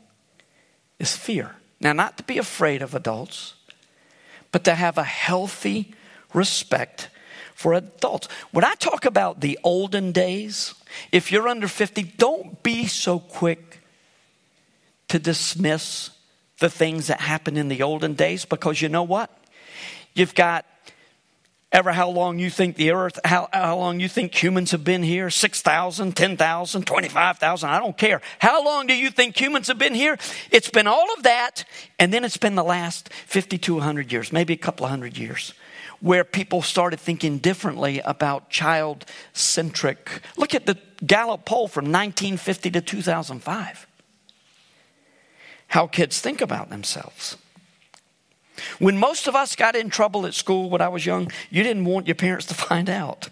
is 1.00 1.18
fear. 1.18 1.58
Now, 1.82 1.92
not 1.92 2.16
to 2.18 2.24
be 2.24 2.38
afraid 2.38 2.82
of 2.82 2.96
adults, 2.96 3.56
but 4.54 4.64
to 4.64 4.74
have 4.74 4.98
a 4.98 5.04
healthy 5.04 5.94
respect 6.34 7.10
for 7.54 7.74
adults. 7.74 8.28
When 8.52 8.64
I 8.64 8.76
talk 8.76 9.06
about 9.06 9.42
the 9.42 9.58
olden 9.64 10.12
days, 10.12 10.76
if 11.12 11.32
you're 11.32 11.48
under 11.48 11.68
50, 11.68 12.04
don't 12.18 12.62
be 12.64 12.86
so 12.86 13.20
quick 13.20 13.80
to 15.08 15.20
dismiss 15.20 16.12
the 16.60 16.70
things 16.70 17.08
that 17.08 17.20
happened 17.20 17.58
in 17.58 17.68
the 17.68 17.84
olden 17.84 18.14
days 18.14 18.46
because 18.46 18.82
you 18.82 18.90
know 18.90 19.04
what? 19.04 19.32
You've 20.14 20.36
got 20.36 20.66
ever 21.72 21.92
how 21.92 22.10
long 22.10 22.40
you 22.40 22.50
think 22.50 22.76
the 22.76 22.92
earth, 22.92 23.20
how, 23.26 23.50
how 23.52 23.78
long 23.78 24.00
you 24.00 24.08
think 24.08 24.34
humans 24.34 24.72
have 24.72 24.84
been 24.84 25.04
here 25.04 25.30
6,000, 25.30 26.16
10,000, 26.16 26.88
25,000, 26.88 27.70
I 27.70 27.80
don't 27.80 27.98
care. 27.98 28.22
How 28.40 28.64
long 28.64 28.88
do 28.88 28.96
you 28.96 29.10
think 29.10 29.40
humans 29.40 29.68
have 29.68 29.78
been 29.78 29.94
here? 29.94 30.18
It's 30.50 30.70
been 30.70 30.88
all 30.88 31.14
of 31.18 31.24
that, 31.24 31.66
and 32.00 32.14
then 32.14 32.24
it's 32.24 32.38
been 32.38 32.56
the 32.56 32.64
last 32.64 33.12
50 33.14 33.58
to 33.60 33.76
100 33.76 34.12
years, 34.12 34.32
maybe 34.32 34.54
a 34.54 34.58
couple 34.58 34.86
of 34.86 34.90
hundred 34.90 35.18
years, 35.18 35.54
where 36.00 36.24
people 36.24 36.62
started 36.62 37.00
thinking 37.00 37.40
differently 37.40 38.00
about 38.00 38.50
child 38.50 39.06
centric. 39.34 40.22
Look 40.36 40.54
at 40.54 40.66
the 40.66 40.78
Gallup 41.06 41.46
poll 41.46 41.68
from 41.68 41.86
1950 41.86 42.72
to 42.72 42.82
2005. 42.82 43.88
How 45.70 45.88
kids 45.88 46.20
think 46.20 46.42
about 46.42 46.70
themselves. 46.70 47.38
When 48.80 48.98
most 48.98 49.28
of 49.28 49.36
us 49.36 49.56
got 49.56 49.76
in 49.76 49.90
trouble 49.90 50.26
at 50.26 50.34
school 50.34 50.70
when 50.70 50.82
I 50.82 50.88
was 50.88 51.06
young, 51.06 51.32
you 51.50 51.64
didn't 51.64 51.86
want 51.86 52.08
your 52.08 52.16
parents 52.16 52.46
to 52.48 52.54
find 52.56 52.90
out. 52.90 53.30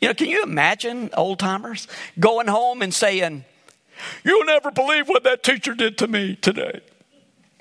You 0.00 0.08
know, 0.08 0.14
can 0.14 0.28
you 0.28 0.42
imagine 0.42 1.10
old 1.14 1.38
timers 1.38 1.88
going 2.18 2.48
home 2.48 2.82
and 2.82 2.92
saying, 2.92 3.44
You'll 4.22 4.44
never 4.44 4.70
believe 4.70 5.08
what 5.08 5.24
that 5.24 5.42
teacher 5.42 5.72
did 5.72 5.96
to 5.98 6.06
me 6.06 6.36
today? 6.36 6.80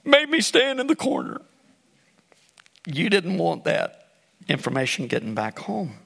Made 0.03 0.29
me 0.29 0.41
stand 0.41 0.81
in 0.81 0.87
the 0.87 0.95
corner. 0.95 1.39
You 2.85 3.09
didn't 3.09 3.37
want 3.37 3.63
that 3.63 4.04
information 4.47 5.07
getting 5.07 5.33
back 5.33 5.59
home. 5.59 5.97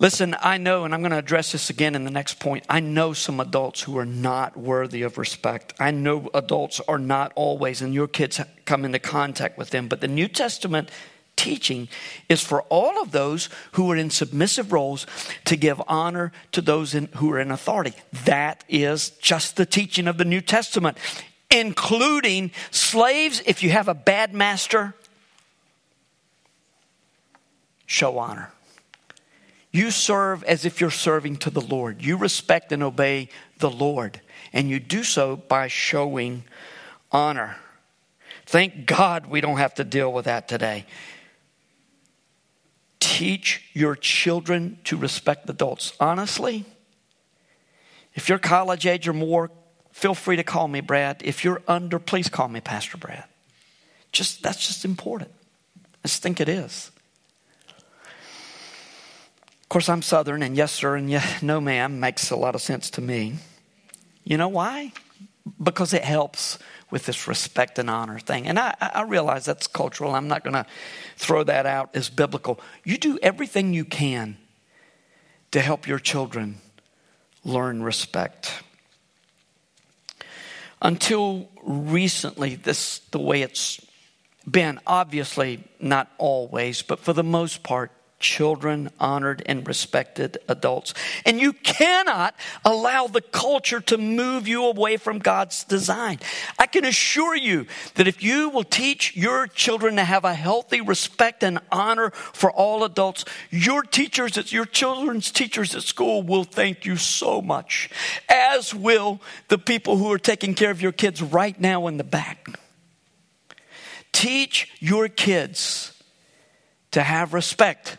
Listen, 0.00 0.36
I 0.40 0.58
know, 0.58 0.84
and 0.84 0.92
I'm 0.92 1.00
going 1.00 1.12
to 1.12 1.18
address 1.18 1.52
this 1.52 1.70
again 1.70 1.94
in 1.94 2.04
the 2.04 2.10
next 2.10 2.40
point. 2.40 2.64
I 2.68 2.80
know 2.80 3.12
some 3.12 3.38
adults 3.38 3.80
who 3.80 3.96
are 3.96 4.04
not 4.04 4.56
worthy 4.56 5.02
of 5.02 5.18
respect. 5.18 5.72
I 5.78 5.92
know 5.92 6.28
adults 6.34 6.80
are 6.80 6.98
not 6.98 7.32
always, 7.36 7.80
and 7.80 7.94
your 7.94 8.08
kids 8.08 8.40
come 8.64 8.84
into 8.84 8.98
contact 8.98 9.56
with 9.56 9.70
them. 9.70 9.86
But 9.86 10.00
the 10.00 10.08
New 10.08 10.26
Testament 10.26 10.90
teaching 11.36 11.88
is 12.28 12.42
for 12.42 12.62
all 12.62 13.00
of 13.00 13.12
those 13.12 13.48
who 13.72 13.90
are 13.90 13.96
in 13.96 14.10
submissive 14.10 14.72
roles 14.72 15.06
to 15.44 15.56
give 15.56 15.80
honor 15.86 16.32
to 16.52 16.60
those 16.60 16.94
in, 16.94 17.06
who 17.16 17.30
are 17.32 17.40
in 17.40 17.50
authority. 17.50 17.92
That 18.24 18.64
is 18.68 19.10
just 19.20 19.56
the 19.56 19.66
teaching 19.66 20.08
of 20.08 20.18
the 20.18 20.24
New 20.24 20.40
Testament, 20.40 20.98
including 21.54 22.50
slaves. 22.70 23.42
If 23.46 23.62
you 23.62 23.70
have 23.70 23.88
a 23.88 23.94
bad 23.94 24.34
master, 24.34 24.94
show 27.86 28.18
honor. 28.18 28.50
You 29.70 29.90
serve 29.90 30.44
as 30.44 30.64
if 30.64 30.80
you're 30.80 30.90
serving 30.90 31.36
to 31.38 31.50
the 31.50 31.60
Lord. 31.60 32.02
You 32.02 32.16
respect 32.16 32.72
and 32.72 32.82
obey 32.82 33.28
the 33.58 33.70
Lord, 33.70 34.20
and 34.52 34.68
you 34.68 34.78
do 34.78 35.02
so 35.02 35.36
by 35.36 35.68
showing 35.68 36.44
honor. 37.10 37.56
Thank 38.46 38.86
God 38.86 39.26
we 39.26 39.40
don't 39.40 39.58
have 39.58 39.74
to 39.74 39.84
deal 39.84 40.12
with 40.12 40.26
that 40.26 40.48
today. 40.48 40.86
Teach 43.00 43.62
your 43.72 43.96
children 43.96 44.78
to 44.84 44.96
respect 44.96 45.48
adults. 45.48 45.92
Honestly, 45.98 46.64
if 48.14 48.28
you're 48.28 48.38
college 48.38 48.86
age 48.86 49.08
or 49.08 49.12
more, 49.12 49.50
feel 49.94 50.14
free 50.14 50.36
to 50.36 50.42
call 50.44 50.66
me 50.66 50.80
Brad. 50.80 51.22
If 51.24 51.44
you're 51.44 51.62
under, 51.68 52.00
please 52.00 52.28
call 52.28 52.48
me 52.48 52.60
Pastor 52.60 52.98
Brad. 52.98 53.24
Just 54.12 54.42
that's 54.42 54.66
just 54.66 54.84
important. 54.84 55.30
I 56.04 56.08
just 56.08 56.20
think 56.20 56.40
it 56.40 56.48
is 56.48 56.90
Of 59.62 59.68
course, 59.70 59.88
I'm 59.88 60.02
Southern, 60.02 60.42
and 60.42 60.56
yes, 60.56 60.72
sir, 60.72 60.96
and 60.96 61.08
yeah, 61.08 61.24
no, 61.42 61.60
ma'am 61.60 62.00
makes 62.00 62.30
a 62.30 62.36
lot 62.36 62.54
of 62.54 62.60
sense 62.60 62.90
to 62.90 63.00
me. 63.00 63.36
You 64.24 64.36
know 64.36 64.48
why? 64.48 64.92
Because 65.62 65.92
it 65.94 66.02
helps 66.04 66.58
with 66.90 67.06
this 67.06 67.26
respect 67.28 67.78
and 67.78 67.88
honor 67.88 68.18
thing. 68.18 68.46
And 68.46 68.58
I, 68.58 68.74
I 68.80 69.02
realize 69.02 69.44
that's 69.44 69.66
cultural. 69.66 70.14
I'm 70.14 70.28
not 70.28 70.42
going 70.42 70.54
to 70.54 70.66
throw 71.16 71.44
that 71.44 71.66
out 71.66 71.90
as 71.94 72.10
biblical. 72.10 72.60
You 72.84 72.98
do 72.98 73.18
everything 73.22 73.74
you 73.74 73.84
can 73.84 74.36
to 75.50 75.60
help 75.60 75.86
your 75.86 75.98
children 75.98 76.58
learn 77.44 77.82
respect. 77.82 78.62
Until 80.84 81.48
recently, 81.62 82.56
this 82.56 82.98
the 83.10 83.18
way 83.18 83.40
it's 83.40 83.80
been. 84.48 84.78
Obviously, 84.86 85.64
not 85.80 86.10
always, 86.18 86.82
but 86.82 87.00
for 87.00 87.14
the 87.14 87.24
most 87.24 87.62
part, 87.62 87.90
children 88.24 88.88
honored 88.98 89.42
and 89.44 89.68
respected 89.68 90.38
adults. 90.48 90.94
And 91.26 91.38
you 91.38 91.52
cannot 91.52 92.34
allow 92.64 93.06
the 93.06 93.20
culture 93.20 93.80
to 93.80 93.98
move 93.98 94.48
you 94.48 94.64
away 94.64 94.96
from 94.96 95.18
God's 95.18 95.62
design. 95.62 96.18
I 96.58 96.66
can 96.66 96.86
assure 96.86 97.36
you 97.36 97.66
that 97.96 98.08
if 98.08 98.22
you 98.22 98.48
will 98.48 98.64
teach 98.64 99.14
your 99.14 99.46
children 99.46 99.96
to 99.96 100.04
have 100.04 100.24
a 100.24 100.32
healthy 100.32 100.80
respect 100.80 101.44
and 101.44 101.58
honor 101.70 102.10
for 102.10 102.50
all 102.50 102.82
adults, 102.82 103.26
your 103.50 103.82
teachers, 103.82 104.50
your 104.50 104.64
children's 104.64 105.30
teachers 105.30 105.74
at 105.74 105.82
school 105.82 106.22
will 106.22 106.44
thank 106.44 106.86
you 106.86 106.96
so 106.96 107.42
much, 107.42 107.90
as 108.30 108.74
will 108.74 109.20
the 109.48 109.58
people 109.58 109.98
who 109.98 110.10
are 110.10 110.18
taking 110.18 110.54
care 110.54 110.70
of 110.70 110.80
your 110.80 110.92
kids 110.92 111.20
right 111.20 111.60
now 111.60 111.88
in 111.88 111.98
the 111.98 112.04
back. 112.04 112.48
Teach 114.12 114.72
your 114.80 115.08
kids 115.08 115.92
to 116.92 117.02
have 117.02 117.34
respect 117.34 117.98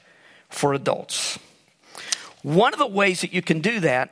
for 0.56 0.74
adults. 0.74 1.38
One 2.42 2.74
of 2.74 2.80
the 2.80 2.88
ways 2.88 3.22
that 3.22 3.34
you 3.34 3.42
can 3.42 3.60
do 3.60 3.80
that, 3.82 4.12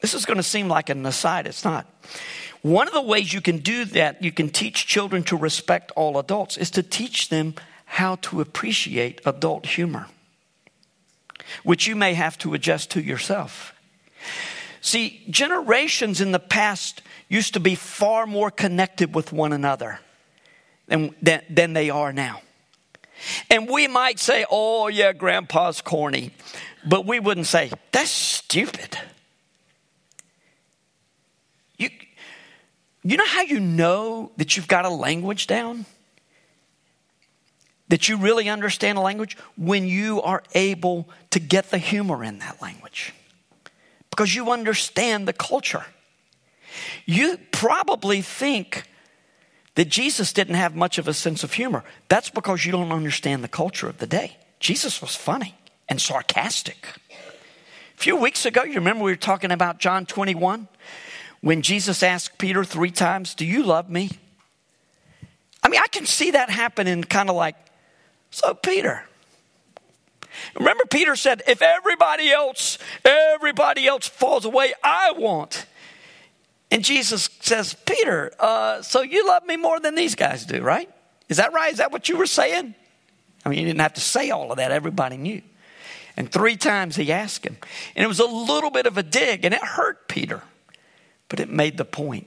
this 0.00 0.14
is 0.14 0.24
going 0.24 0.36
to 0.36 0.42
seem 0.42 0.68
like 0.68 0.90
an 0.90 1.04
aside, 1.06 1.46
it's 1.46 1.64
not. 1.64 1.86
One 2.62 2.88
of 2.88 2.94
the 2.94 3.02
ways 3.02 3.32
you 3.32 3.40
can 3.40 3.58
do 3.58 3.84
that, 3.86 4.22
you 4.22 4.32
can 4.32 4.48
teach 4.48 4.86
children 4.86 5.22
to 5.24 5.36
respect 5.36 5.92
all 5.96 6.18
adults, 6.18 6.56
is 6.56 6.70
to 6.72 6.82
teach 6.82 7.28
them 7.28 7.54
how 7.84 8.16
to 8.16 8.40
appreciate 8.40 9.20
adult 9.26 9.66
humor, 9.66 10.06
which 11.62 11.86
you 11.86 11.96
may 11.96 12.14
have 12.14 12.38
to 12.38 12.54
adjust 12.54 12.90
to 12.92 13.02
yourself. 13.02 13.74
See, 14.80 15.22
generations 15.28 16.20
in 16.20 16.32
the 16.32 16.38
past 16.38 17.02
used 17.28 17.54
to 17.54 17.60
be 17.60 17.74
far 17.74 18.26
more 18.26 18.50
connected 18.50 19.14
with 19.14 19.32
one 19.32 19.52
another 19.52 20.00
than, 20.88 21.14
than, 21.22 21.42
than 21.48 21.72
they 21.72 21.90
are 21.90 22.12
now. 22.12 22.40
And 23.50 23.68
we 23.68 23.86
might 23.88 24.18
say, 24.18 24.44
oh, 24.50 24.88
yeah, 24.88 25.12
grandpa's 25.12 25.80
corny. 25.80 26.32
But 26.84 27.06
we 27.06 27.20
wouldn't 27.20 27.46
say, 27.46 27.70
that's 27.92 28.10
stupid. 28.10 28.98
You, 31.78 31.90
you 33.02 33.16
know 33.16 33.26
how 33.26 33.42
you 33.42 33.60
know 33.60 34.32
that 34.36 34.56
you've 34.56 34.68
got 34.68 34.84
a 34.84 34.90
language 34.90 35.46
down? 35.46 35.86
That 37.88 38.08
you 38.08 38.16
really 38.16 38.48
understand 38.48 38.98
a 38.98 39.00
language? 39.00 39.36
When 39.56 39.86
you 39.86 40.20
are 40.22 40.42
able 40.54 41.08
to 41.30 41.40
get 41.40 41.70
the 41.70 41.78
humor 41.78 42.24
in 42.24 42.38
that 42.38 42.60
language. 42.60 43.12
Because 44.10 44.34
you 44.34 44.50
understand 44.50 45.26
the 45.26 45.32
culture. 45.32 45.84
You 47.06 47.38
probably 47.50 48.22
think 48.22 48.84
that 49.74 49.88
Jesus 49.88 50.32
didn't 50.32 50.54
have 50.54 50.76
much 50.76 50.98
of 50.98 51.08
a 51.08 51.14
sense 51.14 51.42
of 51.42 51.52
humor. 51.52 51.84
That's 52.08 52.30
because 52.30 52.64
you 52.64 52.72
don't 52.72 52.92
understand 52.92 53.42
the 53.42 53.48
culture 53.48 53.88
of 53.88 53.98
the 53.98 54.06
day. 54.06 54.36
Jesus 54.60 55.00
was 55.00 55.16
funny 55.16 55.54
and 55.88 56.00
sarcastic. 56.00 56.86
A 57.10 58.00
few 58.00 58.16
weeks 58.16 58.46
ago, 58.46 58.62
you 58.62 58.74
remember 58.74 59.04
we 59.04 59.12
were 59.12 59.16
talking 59.16 59.50
about 59.50 59.78
John 59.78 60.06
21 60.06 60.68
when 61.40 61.62
Jesus 61.62 62.02
asked 62.02 62.38
Peter 62.38 62.64
three 62.64 62.90
times, 62.90 63.34
Do 63.34 63.44
you 63.44 63.62
love 63.62 63.90
me? 63.90 64.10
I 65.62 65.68
mean, 65.68 65.80
I 65.82 65.88
can 65.88 66.06
see 66.06 66.32
that 66.32 66.50
happening 66.50 67.04
kind 67.04 67.28
of 67.28 67.36
like, 67.36 67.56
So, 68.30 68.54
Peter, 68.54 69.04
remember 70.54 70.84
Peter 70.90 71.16
said, 71.16 71.42
If 71.46 71.62
everybody 71.62 72.30
else, 72.30 72.78
everybody 73.04 73.86
else 73.86 74.06
falls 74.06 74.44
away, 74.44 74.72
I 74.82 75.12
want. 75.12 75.66
And 76.74 76.82
Jesus 76.82 77.30
says, 77.38 77.76
Peter, 77.86 78.32
uh, 78.40 78.82
so 78.82 79.02
you 79.02 79.28
love 79.28 79.46
me 79.46 79.56
more 79.56 79.78
than 79.78 79.94
these 79.94 80.16
guys 80.16 80.44
do, 80.44 80.60
right? 80.60 80.90
Is 81.28 81.36
that 81.36 81.52
right? 81.52 81.70
Is 81.70 81.78
that 81.78 81.92
what 81.92 82.08
you 82.08 82.16
were 82.16 82.26
saying? 82.26 82.74
I 83.44 83.48
mean, 83.48 83.60
you 83.60 83.64
didn't 83.64 83.80
have 83.80 83.94
to 83.94 84.00
say 84.00 84.30
all 84.30 84.50
of 84.50 84.56
that, 84.56 84.72
everybody 84.72 85.16
knew. 85.16 85.40
And 86.16 86.32
three 86.32 86.56
times 86.56 86.96
he 86.96 87.12
asked 87.12 87.46
him. 87.46 87.56
And 87.94 88.04
it 88.04 88.08
was 88.08 88.18
a 88.18 88.26
little 88.26 88.72
bit 88.72 88.86
of 88.86 88.98
a 88.98 89.04
dig, 89.04 89.44
and 89.44 89.54
it 89.54 89.62
hurt 89.62 90.08
Peter, 90.08 90.42
but 91.28 91.38
it 91.38 91.48
made 91.48 91.76
the 91.76 91.84
point. 91.84 92.26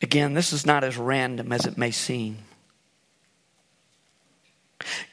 Again, 0.00 0.32
this 0.32 0.54
is 0.54 0.64
not 0.64 0.84
as 0.84 0.96
random 0.96 1.52
as 1.52 1.66
it 1.66 1.76
may 1.76 1.90
seem. 1.90 2.38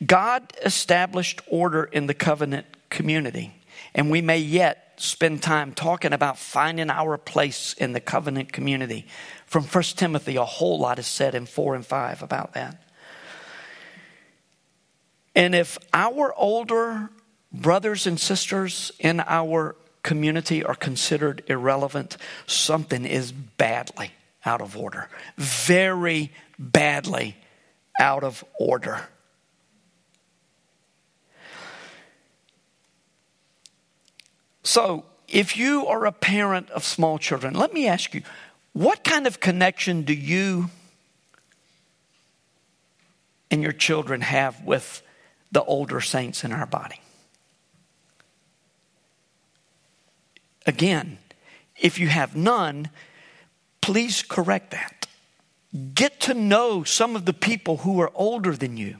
God 0.05 0.53
established 0.63 1.41
order 1.47 1.84
in 1.84 2.08
the 2.08 2.13
covenant 2.13 2.65
community. 2.89 3.54
And 3.93 4.10
we 4.12 4.21
may 4.21 4.39
yet 4.39 4.93
spend 4.97 5.41
time 5.41 5.73
talking 5.73 6.13
about 6.13 6.38
finding 6.38 6.89
our 6.89 7.17
place 7.17 7.73
in 7.73 7.93
the 7.93 7.99
covenant 7.99 8.52
community. 8.52 9.08
From 9.45 9.63
1 9.63 9.84
Timothy, 9.95 10.36
a 10.36 10.45
whole 10.45 10.78
lot 10.78 10.99
is 10.99 11.08
said 11.08 11.36
in 11.36 11.45
4 11.45 11.75
and 11.75 11.86
5 11.86 12.21
about 12.21 12.54
that. 12.54 12.84
And 15.36 15.56
if 15.56 15.78
our 15.93 16.34
older 16.36 17.10
brothers 17.52 18.06
and 18.06 18.19
sisters 18.19 18.91
in 18.99 19.21
our 19.21 19.75
community 20.04 20.63
are 20.63 20.75
considered 20.75 21.43
irrelevant, 21.47 22.17
something 22.45 23.06
is 23.06 23.32
badly 23.32 24.12
out 24.45 24.62
of 24.62 24.78
order. 24.78 25.10
Very 25.38 26.32
badly 26.58 27.38
out 27.99 28.23
of 28.23 28.43
order. 28.60 29.08
So, 34.69 35.03
if 35.27 35.58
you 35.58 35.88
are 35.88 36.05
a 36.05 36.12
parent 36.12 36.69
of 36.69 36.84
small 36.84 37.17
children, 37.17 37.55
let 37.55 37.73
me 37.73 37.88
ask 37.88 38.13
you 38.13 38.21
what 38.73 39.03
kind 39.03 39.25
of 39.25 39.39
connection 39.39 40.03
do 40.03 40.13
you 40.13 40.69
and 43.49 43.63
your 43.63 43.71
children 43.71 44.21
have 44.21 44.63
with 44.63 45.01
the 45.51 45.63
older 45.63 46.01
saints 46.01 46.43
in 46.43 46.51
our 46.51 46.67
body? 46.67 47.01
Again, 50.67 51.17
if 51.75 51.97
you 51.97 52.05
have 52.05 52.36
none, 52.36 52.91
please 53.82 54.21
correct 54.21 54.69
that. 54.69 55.08
Get 55.95 56.19
to 56.19 56.36
know 56.36 56.84
some 56.84 57.15
of 57.15 57.25
the 57.25 57.34
people 57.34 57.77
who 57.77 57.99
are 58.01 58.12
older 58.13 58.55
than 58.55 58.77
you. 58.77 58.97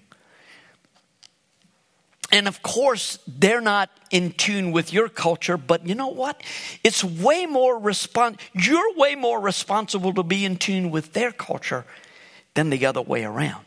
And 2.32 2.48
of 2.48 2.62
course, 2.62 3.18
they're 3.28 3.62
not 3.62 3.90
in 4.12 4.32
tune 4.32 4.72
with 4.72 4.94
your 4.94 5.10
culture, 5.10 5.58
but 5.58 5.88
you 5.88 5.96
know 5.96 6.08
what? 6.08 6.42
It's 6.84 7.04
way 7.04 7.46
more 7.46 7.80
respons- 7.80 8.40
you're 8.54 8.96
way 8.96 9.16
more 9.16 9.40
responsible 9.40 10.14
to 10.14 10.24
be 10.24 10.46
in 10.46 10.58
tune 10.58 10.92
with 10.92 11.14
their 11.14 11.32
culture 11.32 11.86
than 12.54 12.70
the 12.70 12.86
other 12.86 13.02
way 13.02 13.24
around. 13.24 13.66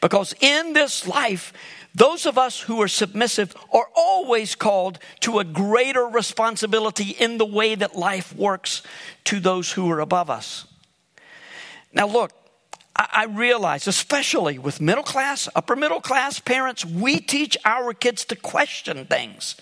Because 0.00 0.34
in 0.40 0.74
this 0.74 1.06
life, 1.08 1.52
those 1.94 2.26
of 2.26 2.38
us 2.38 2.60
who 2.60 2.80
are 2.82 2.88
submissive 2.88 3.56
are 3.72 3.88
always 3.96 4.54
called 4.54 4.98
to 5.20 5.38
a 5.38 5.44
greater 5.44 6.04
responsibility 6.04 7.10
in 7.10 7.38
the 7.38 7.46
way 7.46 7.74
that 7.74 7.96
life 7.96 8.36
works 8.36 8.82
to 9.24 9.40
those 9.40 9.72
who 9.72 9.90
are 9.90 10.00
above 10.00 10.30
us. 10.30 10.66
Now, 11.92 12.06
look, 12.06 12.32
I 12.98 13.24
realize, 13.24 13.86
especially 13.86 14.58
with 14.58 14.80
middle 14.80 15.04
class, 15.04 15.50
upper 15.54 15.76
middle 15.76 16.00
class 16.00 16.40
parents, 16.40 16.82
we 16.82 17.20
teach 17.20 17.56
our 17.64 17.92
kids 17.92 18.24
to 18.26 18.36
question 18.36 19.04
things. 19.04 19.56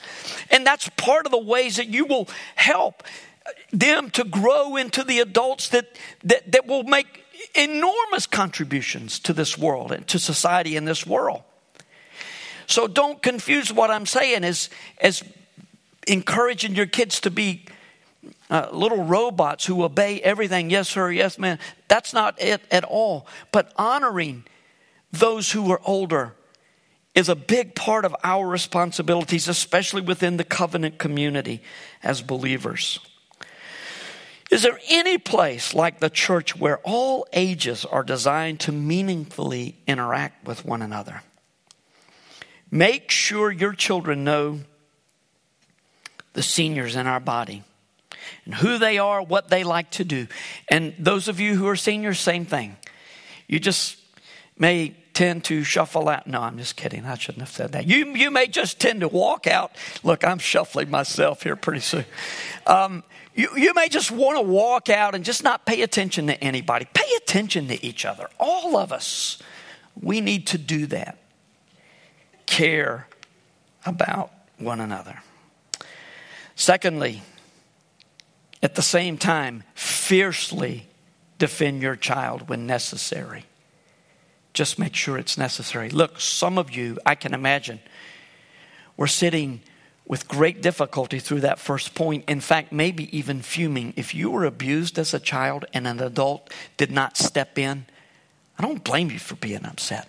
And 0.51 0.64
that's 0.64 0.88
part 0.90 1.27
of 1.27 1.33
the 1.33 1.38
ways 1.38 1.77
that 1.77 1.88
you 1.88 2.05
will 2.05 2.29
help 2.55 3.03
them 3.73 4.11
to 4.11 4.25
grow 4.25 4.77
into 4.77 5.03
the 5.03 5.18
adults 5.18 5.70
that, 5.70 5.99
that, 6.23 6.53
that 6.53 6.66
will 6.66 6.85
make 6.85 7.25
enormous 7.57 8.27
contributions 8.27 9.18
to 9.20 9.33
this 9.33 9.59
world 9.59 9.90
and 9.90 10.07
to 10.09 10.18
society 10.20 10.77
in 10.77 10.85
this 10.85 11.05
world. 11.05 11.42
So 12.66 12.87
don't 12.87 13.20
confuse 13.20 13.73
what 13.73 13.90
I'm 13.90 14.07
saying 14.07 14.44
as, 14.44 14.70
as 15.01 15.25
encouraging 16.07 16.77
your 16.77 16.87
kids 16.87 17.20
to 17.20 17.31
be 17.31 17.66
uh, 18.50 18.68
little 18.72 19.04
robots 19.04 19.64
who 19.64 19.83
obey 19.83 20.20
everything, 20.20 20.70
yes, 20.70 20.88
sir, 20.88 21.11
yes, 21.11 21.38
man. 21.38 21.59
That's 21.88 22.12
not 22.12 22.40
it 22.40 22.61
at 22.70 22.85
all. 22.85 23.26
But 23.52 23.72
honoring 23.76 24.44
those 25.12 25.52
who 25.52 25.70
are 25.70 25.80
older 25.85 26.35
is 27.14 27.28
a 27.28 27.37
big 27.37 27.74
part 27.74 28.04
of 28.04 28.14
our 28.24 28.46
responsibilities, 28.46 29.48
especially 29.48 30.02
within 30.02 30.37
the 30.37 30.44
covenant 30.44 30.98
community 30.98 31.62
as 32.02 32.20
believers. 32.20 32.98
Is 34.50 34.62
there 34.62 34.78
any 34.88 35.18
place 35.18 35.74
like 35.74 36.00
the 36.00 36.11
church 36.11 36.57
where 36.57 36.78
all 36.85 37.26
ages 37.33 37.85
are 37.85 38.02
designed 38.02 38.61
to 38.61 38.72
meaningfully 38.72 39.76
interact 39.87 40.46
with 40.46 40.64
one 40.64 40.83
another? 40.83 41.22
Make 42.70 43.11
sure 43.11 43.50
your 43.50 43.72
children 43.72 44.24
know 44.24 44.61
the 46.35 46.42
seniors 46.42 46.94
in 46.96 47.07
our 47.07 47.20
body 47.20 47.62
and 48.44 48.54
who 48.54 48.78
they 48.78 48.98
are, 48.98 49.22
what 49.22 49.48
they 49.48 49.64
like 49.64 49.90
to 49.92 50.04
do. 50.04 50.26
And 50.68 50.94
those 50.98 51.28
of 51.28 51.40
you 51.40 51.56
who 51.56 51.66
are 51.68 51.76
seniors, 51.76 52.20
same 52.20 52.44
thing. 52.44 52.76
You 53.46 53.58
just 53.60 53.98
may 54.58 54.96
tend 55.14 55.44
to 55.44 55.62
shuffle 55.62 56.08
out. 56.08 56.26
No, 56.26 56.40
I'm 56.40 56.58
just 56.58 56.76
kidding. 56.76 57.06
I 57.06 57.16
shouldn't 57.16 57.42
have 57.42 57.50
said 57.50 57.72
that. 57.72 57.87
You, 57.87 58.14
you 58.14 58.30
may 58.30 58.46
just 58.46 58.80
tend 58.80 59.00
to 59.00 59.08
walk 59.08 59.46
out. 59.46 59.72
Look, 60.02 60.24
I'm 60.24 60.38
shuffling 60.38 60.90
myself 60.90 61.42
here 61.42 61.56
pretty 61.56 61.80
soon. 61.80 62.04
Um, 62.66 63.04
you, 63.34 63.48
you 63.56 63.74
may 63.74 63.88
just 63.88 64.10
want 64.10 64.38
to 64.38 64.42
walk 64.42 64.88
out 64.88 65.14
and 65.14 65.24
just 65.24 65.42
not 65.42 65.66
pay 65.66 65.82
attention 65.82 66.26
to 66.28 66.42
anybody. 66.42 66.87
Pay 66.94 67.08
attention 67.16 67.68
to 67.68 67.84
each 67.84 68.04
other. 68.04 68.28
All 68.38 68.76
of 68.76 68.92
us, 68.92 69.38
we 70.00 70.20
need 70.20 70.48
to 70.48 70.58
do 70.58 70.87
that. 70.87 71.18
Care 72.46 73.08
about 73.87 74.30
one 74.58 74.80
another. 74.80 75.20
Secondly, 76.54 77.22
at 78.64 78.77
the 78.77 78.83
same 78.83 79.18
time, 79.18 79.62
fiercely 79.74 80.88
defend 81.38 81.83
your 81.83 81.96
child 81.96 82.48
when 82.48 82.66
necessary. 82.66 83.44
Just 84.55 84.79
make 84.79 84.94
sure 84.94 85.18
it's 85.18 85.37
necessary. 85.37 85.90
Look, 85.90 86.18
some 86.18 86.57
of 86.57 86.74
you, 86.74 86.98
I 87.05 87.14
can 87.14 87.35
imagine, 87.35 87.79
were 88.96 89.07
sitting 89.07 89.61
with 90.07 90.29
great 90.29 90.62
difficulty 90.62 91.18
through 91.18 91.40
that 91.40 91.59
first 91.59 91.94
point. 91.94 92.24
In 92.27 92.40
fact, 92.40 92.72
maybe 92.72 93.14
even 93.14 93.42
fuming. 93.42 93.92
If 93.96 94.14
you 94.14 94.31
were 94.31 94.46
abused 94.46 94.98
as 94.98 95.12
a 95.12 95.20
child 95.20 95.66
and 95.74 95.87
an 95.87 96.00
adult 96.00 96.50
did 96.79 96.90
not 96.90 97.18
step 97.18 97.59
in, 97.59 97.85
I 98.59 98.62
don't 98.62 98.83
blame 98.83 99.11
you 99.11 99.18
for 99.18 99.37
being 99.37 99.66
upset 99.66 100.09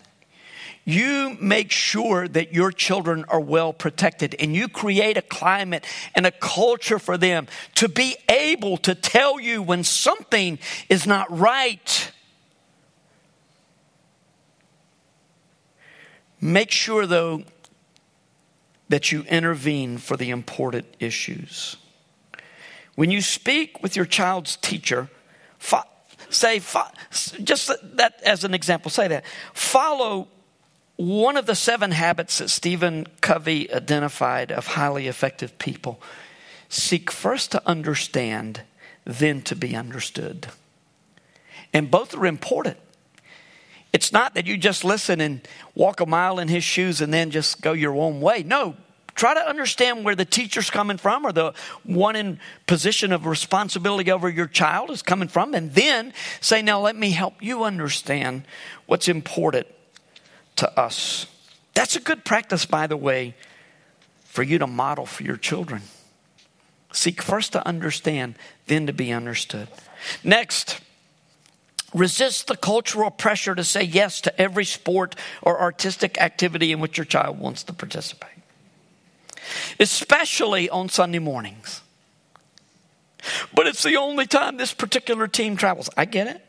you 0.85 1.35
make 1.41 1.71
sure 1.71 2.27
that 2.27 2.53
your 2.53 2.71
children 2.71 3.25
are 3.27 3.39
well 3.39 3.73
protected 3.73 4.35
and 4.39 4.55
you 4.55 4.69
create 4.69 5.17
a 5.17 5.21
climate 5.21 5.83
and 6.13 6.27
a 6.27 6.31
culture 6.31 6.99
for 6.99 7.17
them 7.17 7.47
to 7.73 7.89
be 7.89 8.15
able 8.29 8.77
to 8.77 8.93
tell 8.93 9.39
you 9.39 9.63
when 9.63 9.83
something 9.83 10.59
is 10.87 11.07
not 11.07 11.35
right. 11.35 12.11
Make 16.39 16.69
sure, 16.69 17.07
though, 17.07 17.43
that 18.89 19.11
you 19.11 19.23
intervene 19.23 19.97
for 19.97 20.15
the 20.15 20.29
important 20.29 20.85
issues. 20.99 21.77
When 22.93 23.09
you 23.09 23.21
speak 23.21 23.81
with 23.81 23.95
your 23.95 24.05
child's 24.05 24.55
teacher, 24.57 25.09
say, 26.29 26.61
just 27.43 27.71
that 27.97 28.21
as 28.23 28.43
an 28.43 28.53
example, 28.53 28.91
say 28.91 29.07
that. 29.07 29.25
Follow 29.53 30.27
one 30.97 31.35
of 31.35 31.45
the 31.45 31.55
seven 31.55 31.91
habits 31.91 32.37
that 32.37 32.49
Stephen 32.49 33.05
Covey 33.21 33.71
identified 33.73 34.51
of 34.51 34.67
highly 34.67 35.07
effective 35.07 35.57
people 35.59 36.01
seek 36.69 37.11
first 37.11 37.51
to 37.51 37.67
understand, 37.67 38.61
then 39.03 39.41
to 39.43 39.55
be 39.55 39.75
understood. 39.75 40.47
And 41.73 41.91
both 41.91 42.15
are 42.15 42.25
important. 42.25 42.77
It's 43.91 44.11
not 44.11 44.35
that 44.35 44.45
you 44.45 44.57
just 44.57 44.83
listen 44.83 45.21
and 45.21 45.45
walk 45.73 45.99
a 45.99 46.05
mile 46.05 46.39
in 46.39 46.47
his 46.47 46.63
shoes 46.63 47.01
and 47.01 47.13
then 47.13 47.31
just 47.31 47.61
go 47.61 47.73
your 47.73 47.95
own 47.95 48.21
way. 48.21 48.43
No, 48.43 48.75
try 49.15 49.33
to 49.33 49.49
understand 49.49 50.03
where 50.03 50.15
the 50.15 50.25
teacher's 50.25 50.69
coming 50.69 50.97
from 50.97 51.25
or 51.25 51.31
the 51.31 51.53
one 51.83 52.15
in 52.15 52.39
position 52.67 53.11
of 53.11 53.25
responsibility 53.25 54.11
over 54.11 54.29
your 54.29 54.47
child 54.47 54.91
is 54.91 55.01
coming 55.01 55.27
from, 55.27 55.53
and 55.53 55.73
then 55.73 56.13
say, 56.41 56.61
Now 56.61 56.81
let 56.81 56.95
me 56.95 57.11
help 57.11 57.41
you 57.41 57.63
understand 57.63 58.43
what's 58.85 59.07
important 59.07 59.67
to 60.57 60.79
us. 60.79 61.27
That's 61.73 61.95
a 61.95 61.99
good 61.99 62.23
practice, 62.23 62.65
by 62.65 62.87
the 62.87 62.97
way, 62.97 63.35
for 64.23 64.43
you 64.43 64.57
to 64.59 64.67
model 64.67 65.05
for 65.05 65.23
your 65.23 65.37
children. 65.37 65.81
Seek 66.93 67.21
first 67.21 67.51
to 67.53 67.67
understand, 67.67 68.35
then 68.67 68.87
to 68.87 68.93
be 68.93 69.11
understood. 69.11 69.67
Next, 70.23 70.79
resist 71.93 72.47
the 72.47 72.55
cultural 72.55 73.11
pressure 73.11 73.55
to 73.55 73.63
say 73.63 73.83
yes 73.83 74.21
to 74.21 74.41
every 74.41 74.65
sport 74.65 75.15
or 75.41 75.59
artistic 75.59 76.19
activity 76.21 76.71
in 76.71 76.79
which 76.79 76.97
your 76.97 77.05
child 77.05 77.39
wants 77.39 77.63
to 77.63 77.73
participate, 77.73 78.29
especially 79.79 80.69
on 80.69 80.89
Sunday 80.89 81.19
mornings. 81.19 81.81
But 83.53 83.67
it's 83.67 83.83
the 83.83 83.97
only 83.97 84.25
time 84.25 84.57
this 84.57 84.73
particular 84.73 85.27
team 85.27 85.57
travels. 85.57 85.89
I 85.97 86.05
get 86.05 86.27
it. 86.27 86.45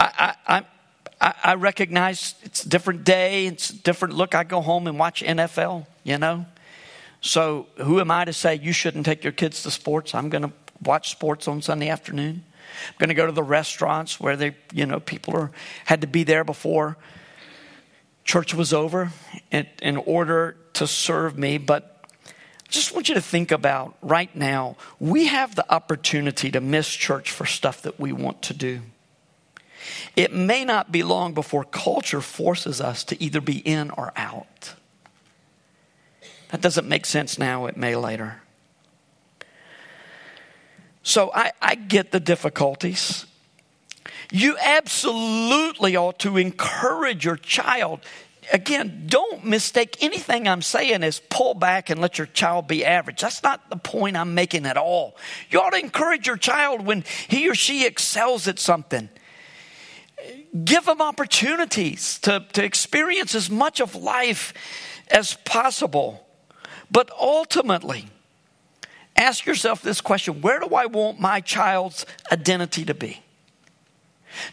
I, 0.00 0.34
I, 1.42 1.54
recognize 1.54 2.34
it's 2.42 2.64
a 2.64 2.68
different 2.68 3.04
day, 3.04 3.46
it's 3.46 3.70
a 3.70 3.76
different 3.76 4.14
look. 4.14 4.34
I 4.34 4.44
go 4.44 4.60
home 4.60 4.86
and 4.86 4.98
watch 4.98 5.22
NFL, 5.22 5.86
you 6.04 6.18
know. 6.18 6.46
So 7.20 7.66
who 7.76 8.00
am 8.00 8.10
I 8.10 8.24
to 8.24 8.32
say 8.32 8.56
you 8.56 8.72
shouldn't 8.72 9.06
take 9.06 9.22
your 9.24 9.32
kids 9.32 9.62
to 9.62 9.70
sports? 9.70 10.14
I'm 10.14 10.28
going 10.28 10.42
to 10.42 10.52
watch 10.82 11.10
sports 11.10 11.46
on 11.48 11.62
Sunday 11.62 11.88
afternoon. 11.88 12.44
I'm 12.88 12.94
going 12.98 13.08
to 13.08 13.14
go 13.14 13.26
to 13.26 13.32
the 13.32 13.42
restaurants 13.42 14.18
where 14.18 14.36
they, 14.36 14.56
you 14.72 14.86
know, 14.86 14.98
people 15.00 15.36
are 15.36 15.50
had 15.84 16.00
to 16.00 16.06
be 16.06 16.24
there 16.24 16.44
before 16.44 16.96
church 18.24 18.54
was 18.54 18.72
over 18.72 19.12
in, 19.50 19.66
in 19.80 19.96
order 19.96 20.56
to 20.74 20.86
serve 20.86 21.36
me, 21.36 21.58
but 21.58 22.04
I 22.26 22.70
just 22.70 22.94
want 22.94 23.08
you 23.08 23.14
to 23.14 23.20
think 23.20 23.50
about 23.52 23.96
right 24.00 24.34
now, 24.34 24.76
we 24.98 25.26
have 25.26 25.54
the 25.54 25.70
opportunity 25.72 26.50
to 26.50 26.60
miss 26.60 26.88
church 26.88 27.30
for 27.30 27.44
stuff 27.44 27.82
that 27.82 28.00
we 28.00 28.12
want 28.12 28.42
to 28.42 28.54
do. 28.54 28.80
It 30.16 30.32
may 30.32 30.64
not 30.64 30.92
be 30.92 31.02
long 31.02 31.34
before 31.34 31.64
culture 31.64 32.20
forces 32.20 32.80
us 32.80 33.04
to 33.04 33.22
either 33.22 33.40
be 33.40 33.58
in 33.58 33.90
or 33.90 34.12
out. 34.16 34.74
That 36.50 36.60
doesn't 36.60 36.88
make 36.88 37.06
sense 37.06 37.38
now, 37.38 37.66
it 37.66 37.76
may 37.76 37.96
later. 37.96 38.42
So 41.02 41.32
I, 41.34 41.52
I 41.60 41.74
get 41.74 42.12
the 42.12 42.20
difficulties. 42.20 43.26
You 44.30 44.56
absolutely 44.62 45.96
ought 45.96 46.18
to 46.20 46.36
encourage 46.36 47.24
your 47.24 47.36
child. 47.36 48.00
Again, 48.52 49.04
don't 49.06 49.44
mistake 49.44 49.96
anything 50.00 50.48
I'm 50.48 50.62
saying 50.62 51.02
as 51.02 51.20
pull 51.20 51.54
back 51.54 51.90
and 51.90 52.00
let 52.00 52.18
your 52.18 52.26
child 52.26 52.68
be 52.68 52.84
average. 52.84 53.20
That's 53.20 53.42
not 53.42 53.68
the 53.70 53.76
point 53.76 54.16
I'm 54.16 54.34
making 54.34 54.66
at 54.66 54.76
all. 54.76 55.16
You 55.50 55.60
ought 55.60 55.70
to 55.70 55.78
encourage 55.78 56.26
your 56.26 56.36
child 56.36 56.84
when 56.84 57.04
he 57.28 57.48
or 57.48 57.54
she 57.54 57.86
excels 57.86 58.48
at 58.48 58.58
something. 58.58 59.08
Give 60.64 60.84
them 60.84 61.00
opportunities 61.00 62.18
to, 62.20 62.44
to 62.52 62.64
experience 62.64 63.34
as 63.34 63.50
much 63.50 63.80
of 63.80 63.94
life 63.94 64.52
as 65.10 65.34
possible. 65.44 66.26
But 66.90 67.10
ultimately, 67.18 68.06
ask 69.16 69.46
yourself 69.46 69.82
this 69.82 70.00
question 70.00 70.40
where 70.40 70.60
do 70.60 70.74
I 70.74 70.86
want 70.86 71.20
my 71.20 71.40
child's 71.40 72.04
identity 72.30 72.84
to 72.84 72.94
be? 72.94 73.22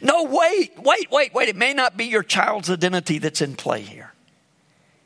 No, 0.02 0.24
wait, 0.24 0.74
wait, 0.78 1.12
wait, 1.12 1.34
wait. 1.34 1.50
It 1.50 1.56
may 1.56 1.74
not 1.74 1.98
be 1.98 2.06
your 2.06 2.24
child's 2.24 2.70
identity 2.70 3.18
that's 3.20 3.42
in 3.42 3.56
play 3.56 3.82
here, 3.82 4.14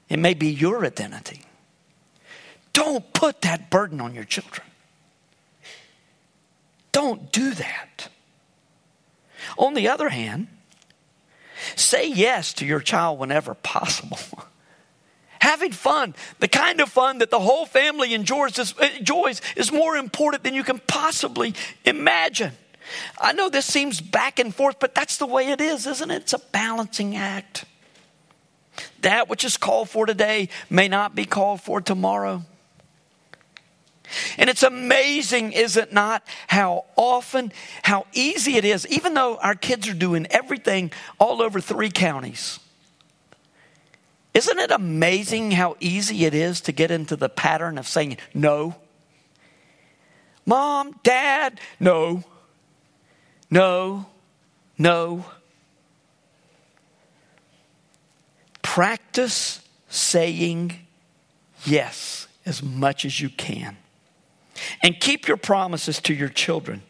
it 0.09 0.17
may 0.19 0.33
be 0.33 0.47
your 0.47 0.85
identity. 0.85 1.41
Don't 2.73 3.13
put 3.13 3.41
that 3.41 3.69
burden 3.69 4.01
on 4.01 4.15
your 4.15 4.23
children. 4.23 4.65
Don't 6.91 7.31
do 7.31 7.53
that. 7.53 8.09
On 9.57 9.73
the 9.73 9.89
other 9.89 10.09
hand, 10.09 10.47
say 11.75 12.07
yes 12.07 12.53
to 12.53 12.65
your 12.65 12.79
child 12.79 13.19
whenever 13.19 13.53
possible. 13.53 14.19
Having 15.39 15.73
fun, 15.73 16.15
the 16.39 16.47
kind 16.47 16.79
of 16.79 16.87
fun 16.87 17.17
that 17.17 17.29
the 17.29 17.39
whole 17.39 17.65
family 17.65 18.13
enjoys 18.13 18.57
is, 18.57 18.73
enjoys 18.97 19.41
is 19.57 19.73
more 19.73 19.97
important 19.97 20.43
than 20.43 20.53
you 20.53 20.63
can 20.63 20.79
possibly 20.87 21.53
imagine. 21.83 22.53
I 23.19 23.33
know 23.33 23.49
this 23.49 23.65
seems 23.65 23.99
back 23.99 24.39
and 24.39 24.55
forth, 24.55 24.79
but 24.79 24.95
that's 24.95 25.17
the 25.17 25.25
way 25.25 25.49
it 25.49 25.59
is, 25.59 25.85
isn't 25.85 26.11
it? 26.11 26.23
It's 26.23 26.33
a 26.33 26.39
balancing 26.39 27.15
act. 27.15 27.65
That 29.01 29.29
which 29.29 29.43
is 29.43 29.57
called 29.57 29.89
for 29.89 30.05
today 30.05 30.49
may 30.69 30.87
not 30.87 31.13
be 31.13 31.25
called 31.25 31.61
for 31.61 31.81
tomorrow. 31.81 32.43
And 34.37 34.49
it's 34.49 34.63
amazing, 34.63 35.53
is 35.53 35.77
it 35.77 35.93
not, 35.93 36.23
how 36.47 36.85
often, 36.95 37.51
how 37.83 38.05
easy 38.13 38.57
it 38.57 38.65
is, 38.65 38.87
even 38.87 39.13
though 39.13 39.37
our 39.37 39.55
kids 39.55 39.87
are 39.87 39.93
doing 39.93 40.27
everything 40.29 40.91
all 41.19 41.41
over 41.41 41.59
three 41.59 41.89
counties. 41.89 42.59
Isn't 44.33 44.57
it 44.57 44.71
amazing 44.71 45.51
how 45.51 45.77
easy 45.79 46.25
it 46.25 46.33
is 46.33 46.61
to 46.61 46.71
get 46.71 46.89
into 46.89 47.15
the 47.15 47.29
pattern 47.29 47.77
of 47.77 47.87
saying 47.87 48.17
no? 48.33 48.75
Mom, 50.45 50.99
dad, 51.03 51.59
no, 51.79 52.23
no, 53.49 54.07
no. 54.77 55.25
Practice 58.61 59.61
saying 59.87 60.79
yes 61.65 62.27
as 62.45 62.63
much 62.63 63.05
as 63.05 63.21
you 63.21 63.29
can. 63.29 63.77
And 64.81 64.99
keep 64.99 65.27
your 65.27 65.37
promises 65.37 66.01
to 66.01 66.13
your 66.13 66.29
children, 66.29 66.81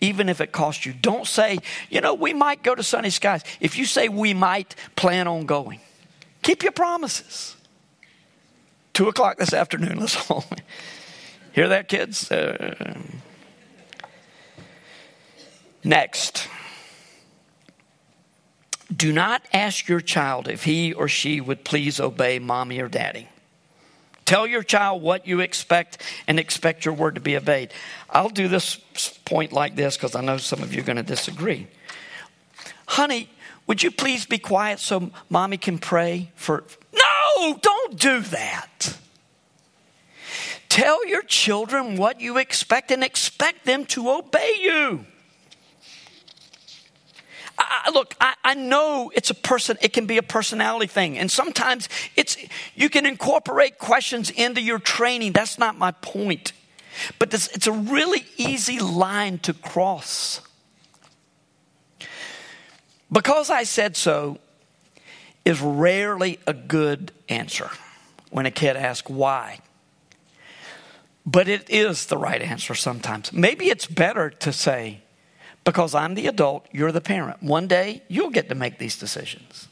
even 0.00 0.28
if 0.28 0.40
it 0.40 0.52
costs 0.52 0.84
you. 0.84 0.92
Don't 0.92 1.26
say, 1.26 1.58
you 1.88 2.00
know, 2.00 2.14
we 2.14 2.34
might 2.34 2.62
go 2.62 2.74
to 2.74 2.82
Sunny 2.82 3.10
Skies. 3.10 3.42
If 3.60 3.78
you 3.78 3.84
say 3.84 4.08
we 4.08 4.34
might, 4.34 4.74
plan 4.96 5.28
on 5.28 5.46
going. 5.46 5.80
Keep 6.42 6.62
your 6.62 6.72
promises. 6.72 7.56
Two 8.92 9.08
o'clock 9.08 9.38
this 9.38 9.54
afternoon, 9.54 9.98
let's 9.98 10.30
all 10.30 10.44
hear 11.52 11.68
that, 11.68 11.88
kids? 11.88 12.30
Uh, 12.30 12.98
next. 15.82 16.48
Do 18.94 19.12
not 19.12 19.42
ask 19.52 19.88
your 19.88 20.00
child 20.00 20.48
if 20.48 20.64
he 20.64 20.92
or 20.92 21.08
she 21.08 21.40
would 21.40 21.64
please 21.64 21.98
obey 21.98 22.38
mommy 22.38 22.80
or 22.80 22.88
daddy. 22.88 23.29
Tell 24.30 24.46
your 24.46 24.62
child 24.62 25.02
what 25.02 25.26
you 25.26 25.40
expect 25.40 26.00
and 26.28 26.38
expect 26.38 26.84
your 26.84 26.94
word 26.94 27.16
to 27.16 27.20
be 27.20 27.36
obeyed. 27.36 27.74
I'll 28.08 28.28
do 28.28 28.46
this 28.46 28.76
point 29.24 29.52
like 29.52 29.74
this 29.74 29.96
because 29.96 30.14
I 30.14 30.20
know 30.20 30.36
some 30.36 30.62
of 30.62 30.72
you 30.72 30.82
are 30.82 30.84
going 30.84 30.98
to 30.98 31.02
disagree. 31.02 31.66
Honey, 32.86 33.28
would 33.66 33.82
you 33.82 33.90
please 33.90 34.26
be 34.26 34.38
quiet 34.38 34.78
so 34.78 35.10
mommy 35.28 35.56
can 35.56 35.78
pray 35.78 36.30
for. 36.36 36.62
No, 36.92 37.58
don't 37.60 37.98
do 37.98 38.20
that. 38.20 38.96
Tell 40.68 41.04
your 41.08 41.22
children 41.22 41.96
what 41.96 42.20
you 42.20 42.38
expect 42.38 42.92
and 42.92 43.02
expect 43.02 43.64
them 43.64 43.84
to 43.86 44.10
obey 44.10 44.58
you. 44.60 45.06
I, 47.70 47.90
look, 47.90 48.16
I, 48.20 48.34
I, 48.42 48.54
know 48.54 49.12
it's 49.14 49.30
a 49.30 49.34
person, 49.34 49.78
it 49.80 49.92
can 49.92 50.06
be 50.06 50.18
a 50.18 50.22
personality 50.22 50.88
thing. 50.88 51.16
And 51.16 51.30
sometimes 51.30 51.88
it's, 52.16 52.36
you 52.74 52.90
can 52.90 53.06
incorporate 53.06 53.78
questions 53.78 54.30
into 54.30 54.60
your 54.60 54.80
training. 54.80 55.32
That's 55.32 55.56
not 55.56 55.78
my 55.78 55.92
point. 55.92 56.52
But 57.20 57.30
this, 57.30 57.48
it's 57.54 57.68
a 57.68 57.72
really 57.72 58.24
easy 58.36 58.80
line 58.80 59.38
to 59.40 59.54
cross. 59.54 60.40
Because 63.12 63.50
I 63.50 63.62
said 63.62 63.96
so 63.96 64.38
is 65.44 65.60
rarely 65.60 66.40
a 66.46 66.52
good 66.52 67.12
answer 67.28 67.70
when 68.30 68.46
a 68.46 68.50
kid 68.50 68.76
asks 68.76 69.08
why. 69.08 69.60
But 71.24 71.48
it 71.48 71.70
is 71.70 72.06
the 72.06 72.18
right 72.18 72.42
answer 72.42 72.74
sometimes. 72.74 73.32
Maybe 73.32 73.66
it's 73.66 73.86
better 73.86 74.30
to 74.30 74.52
say, 74.52 75.02
because 75.64 75.94
I'm 75.94 76.14
the 76.14 76.26
adult, 76.26 76.66
you're 76.72 76.92
the 76.92 77.00
parent. 77.00 77.42
One 77.42 77.66
day 77.66 78.02
you'll 78.08 78.30
get 78.30 78.48
to 78.48 78.54
make 78.54 78.78
these 78.78 78.98
decisions. 78.98 79.68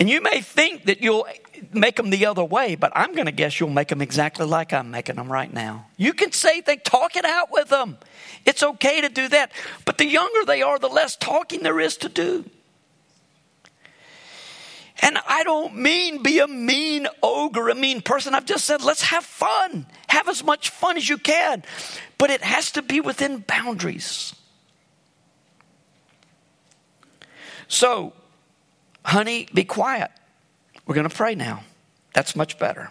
And 0.00 0.08
you 0.08 0.20
may 0.20 0.40
think 0.40 0.84
that 0.84 1.02
you'll 1.02 1.26
make 1.72 1.96
them 1.96 2.10
the 2.10 2.26
other 2.26 2.44
way, 2.44 2.76
but 2.76 2.92
I'm 2.94 3.14
going 3.14 3.26
to 3.26 3.32
guess 3.32 3.58
you'll 3.58 3.70
make 3.70 3.88
them 3.88 4.00
exactly 4.00 4.46
like 4.46 4.72
I'm 4.72 4.92
making 4.92 5.16
them 5.16 5.30
right 5.30 5.52
now. 5.52 5.86
You 5.96 6.12
can 6.12 6.30
say, 6.30 6.60
they 6.60 6.76
talk 6.76 7.16
it 7.16 7.24
out 7.24 7.50
with 7.50 7.68
them. 7.68 7.98
It's 8.46 8.62
okay 8.62 9.00
to 9.00 9.08
do 9.08 9.28
that. 9.28 9.50
But 9.84 9.98
the 9.98 10.06
younger 10.06 10.44
they 10.46 10.62
are, 10.62 10.78
the 10.78 10.88
less 10.88 11.16
talking 11.16 11.64
there 11.64 11.80
is 11.80 11.96
to 11.98 12.08
do. 12.08 12.44
And 15.00 15.18
I 15.26 15.44
don't 15.44 15.76
mean 15.76 16.22
be 16.22 16.38
a 16.38 16.48
mean 16.48 17.06
ogre, 17.22 17.68
a 17.68 17.74
mean 17.74 18.00
person. 18.00 18.34
I've 18.34 18.44
just 18.44 18.64
said, 18.64 18.82
let's 18.82 19.02
have 19.02 19.24
fun. 19.24 19.86
Have 20.08 20.28
as 20.28 20.42
much 20.44 20.70
fun 20.70 20.96
as 20.96 21.08
you 21.08 21.18
can. 21.18 21.64
But 22.18 22.30
it 22.30 22.42
has 22.42 22.72
to 22.72 22.82
be 22.82 23.00
within 23.00 23.38
boundaries. 23.38 24.34
So, 27.68 28.12
honey, 29.04 29.46
be 29.52 29.64
quiet. 29.64 30.10
We're 30.86 30.94
going 30.94 31.08
to 31.08 31.14
pray 31.14 31.34
now. 31.34 31.62
That's 32.14 32.34
much 32.34 32.58
better. 32.58 32.90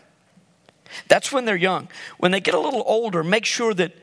That's 1.08 1.32
when 1.32 1.46
they're 1.46 1.56
young. 1.56 1.90
When 2.18 2.32
they 2.32 2.40
get 2.40 2.54
a 2.54 2.60
little 2.60 2.84
older, 2.86 3.24
make 3.24 3.46
sure 3.46 3.74
that 3.74 3.94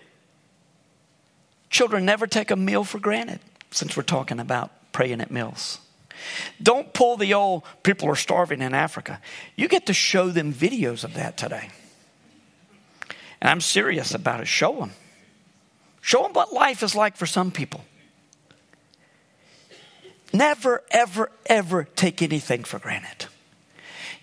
children 1.70 2.04
never 2.04 2.26
take 2.26 2.50
a 2.50 2.56
meal 2.56 2.84
for 2.84 2.98
granted, 2.98 3.40
since 3.70 3.96
we're 3.96 4.02
talking 4.02 4.38
about 4.38 4.70
praying 4.92 5.20
at 5.20 5.30
meals. 5.30 5.78
Don't 6.62 6.92
pull 6.92 7.16
the 7.16 7.34
old 7.34 7.64
people 7.82 8.08
are 8.08 8.16
starving 8.16 8.62
in 8.62 8.74
Africa. 8.74 9.20
You 9.56 9.68
get 9.68 9.86
to 9.86 9.92
show 9.92 10.28
them 10.28 10.52
videos 10.52 11.04
of 11.04 11.14
that 11.14 11.36
today. 11.36 11.70
And 13.40 13.50
I'm 13.50 13.60
serious 13.60 14.14
about 14.14 14.40
it. 14.40 14.46
Show 14.46 14.72
them. 14.76 14.92
Show 16.00 16.22
them 16.22 16.32
what 16.32 16.52
life 16.52 16.82
is 16.82 16.94
like 16.94 17.16
for 17.16 17.26
some 17.26 17.50
people. 17.50 17.84
Never, 20.34 20.82
ever, 20.90 21.30
ever 21.46 21.84
take 21.84 22.20
anything 22.20 22.64
for 22.64 22.80
granted. 22.80 23.28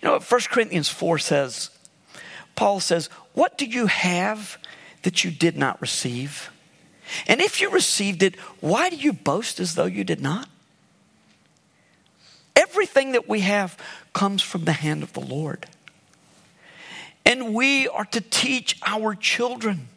You 0.00 0.08
know 0.08 0.12
what 0.12 0.30
1 0.30 0.40
Corinthians 0.50 0.90
4 0.90 1.18
says? 1.18 1.70
Paul 2.54 2.80
says, 2.80 3.06
What 3.32 3.56
do 3.56 3.64
you 3.64 3.86
have 3.86 4.58
that 5.04 5.24
you 5.24 5.30
did 5.30 5.56
not 5.56 5.80
receive? 5.80 6.50
And 7.26 7.40
if 7.40 7.62
you 7.62 7.70
received 7.70 8.22
it, 8.22 8.36
why 8.60 8.90
do 8.90 8.96
you 8.96 9.14
boast 9.14 9.58
as 9.58 9.74
though 9.74 9.86
you 9.86 10.04
did 10.04 10.20
not? 10.20 10.50
Everything 12.54 13.12
that 13.12 13.26
we 13.26 13.40
have 13.40 13.78
comes 14.12 14.42
from 14.42 14.66
the 14.66 14.72
hand 14.72 15.02
of 15.02 15.14
the 15.14 15.20
Lord. 15.20 15.66
And 17.24 17.54
we 17.54 17.88
are 17.88 18.04
to 18.06 18.20
teach 18.20 18.78
our 18.84 19.14
children 19.14 19.88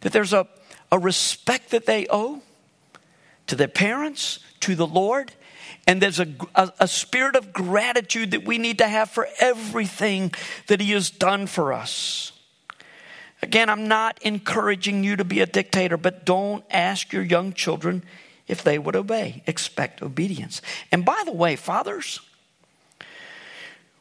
that 0.00 0.12
there's 0.12 0.32
a, 0.32 0.48
a 0.90 0.98
respect 0.98 1.70
that 1.70 1.86
they 1.86 2.08
owe 2.10 2.42
to 3.50 3.56
their 3.56 3.68
parents, 3.68 4.38
to 4.60 4.74
the 4.74 4.86
Lord, 4.86 5.32
And 5.86 6.00
there's 6.00 6.20
a, 6.20 6.28
a, 6.54 6.72
a, 6.80 6.88
spirit 6.88 7.34
of 7.34 7.52
gratitude 7.52 8.30
that 8.30 8.44
we 8.44 8.58
need 8.58 8.78
to 8.78 8.86
have 8.86 9.10
for 9.10 9.26
everything 9.40 10.32
that 10.68 10.80
He 10.80 10.92
has 10.92 11.10
done 11.10 11.48
for 11.48 11.72
us. 11.72 12.32
Again, 13.42 13.68
I'm 13.68 13.88
not 13.88 14.22
encouraging 14.22 15.02
you 15.02 15.16
to 15.16 15.24
be 15.24 15.40
a 15.40 15.46
dictator, 15.46 15.96
but 15.96 16.24
don't 16.24 16.64
ask 16.70 17.12
your 17.12 17.24
young 17.24 17.52
children 17.52 18.04
if 18.46 18.62
they 18.62 18.78
would 18.78 18.94
obey. 18.94 19.42
Expect 19.46 20.00
obedience. 20.00 20.62
And 20.92 21.04
by 21.04 21.22
the 21.24 21.32
way, 21.32 21.56
fathers, 21.56 22.20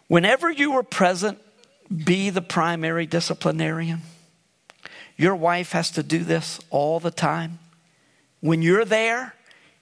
whenever 0.07 0.51
you 0.51 0.73
are 0.73 0.83
present, 0.83 1.39
be 2.05 2.29
the 2.29 2.41
primary 2.41 3.07
disciplinarian. 3.07 4.01
Your 5.17 5.35
wife 5.35 5.71
has 5.71 5.89
to 5.91 6.03
do 6.03 6.19
this 6.19 6.59
all 6.69 6.99
the 6.99 7.11
time. 7.11 7.57
When 8.41 8.61
you're 8.61 8.85
there, 8.85 9.33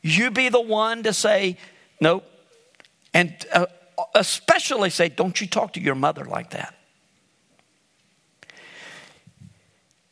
you 0.01 0.31
be 0.31 0.49
the 0.49 0.61
one 0.61 1.03
to 1.03 1.13
say, 1.13 1.57
nope. 1.99 2.23
And 3.13 3.33
uh, 3.53 3.65
especially 4.15 4.89
say, 4.89 5.09
don't 5.09 5.39
you 5.39 5.47
talk 5.47 5.73
to 5.73 5.81
your 5.81 5.95
mother 5.95 6.25
like 6.25 6.51
that. 6.51 6.77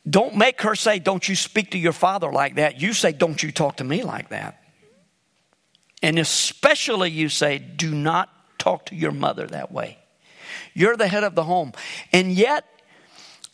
Don't 0.08 0.36
make 0.36 0.62
her 0.62 0.76
say, 0.76 1.00
Don't 1.00 1.28
you 1.28 1.36
speak 1.36 1.72
to 1.72 1.80
your 1.80 1.94
father 1.94 2.32
like 2.32 2.56
that. 2.56 2.80
You 2.80 2.94
say, 2.94 3.12
Don't 3.12 3.42
you 3.42 3.52
talk 3.52 3.78
to 3.78 3.84
me 3.84 4.04
like 4.04 4.30
that. 4.30 4.62
And 6.04 6.20
especially 6.20 7.10
you 7.10 7.30
say, 7.30 7.58
Do 7.58 7.94
not 7.94 8.30
talk 8.60 8.86
to 8.88 8.96
your 8.96 9.12
mother 9.12 9.48
that 9.48 9.72
way. 9.72 9.98
You're 10.74 10.96
the 10.96 11.08
head 11.08 11.24
of 11.24 11.34
the 11.34 11.44
home. 11.44 11.74
And 12.14 12.32
yet, 12.32 12.66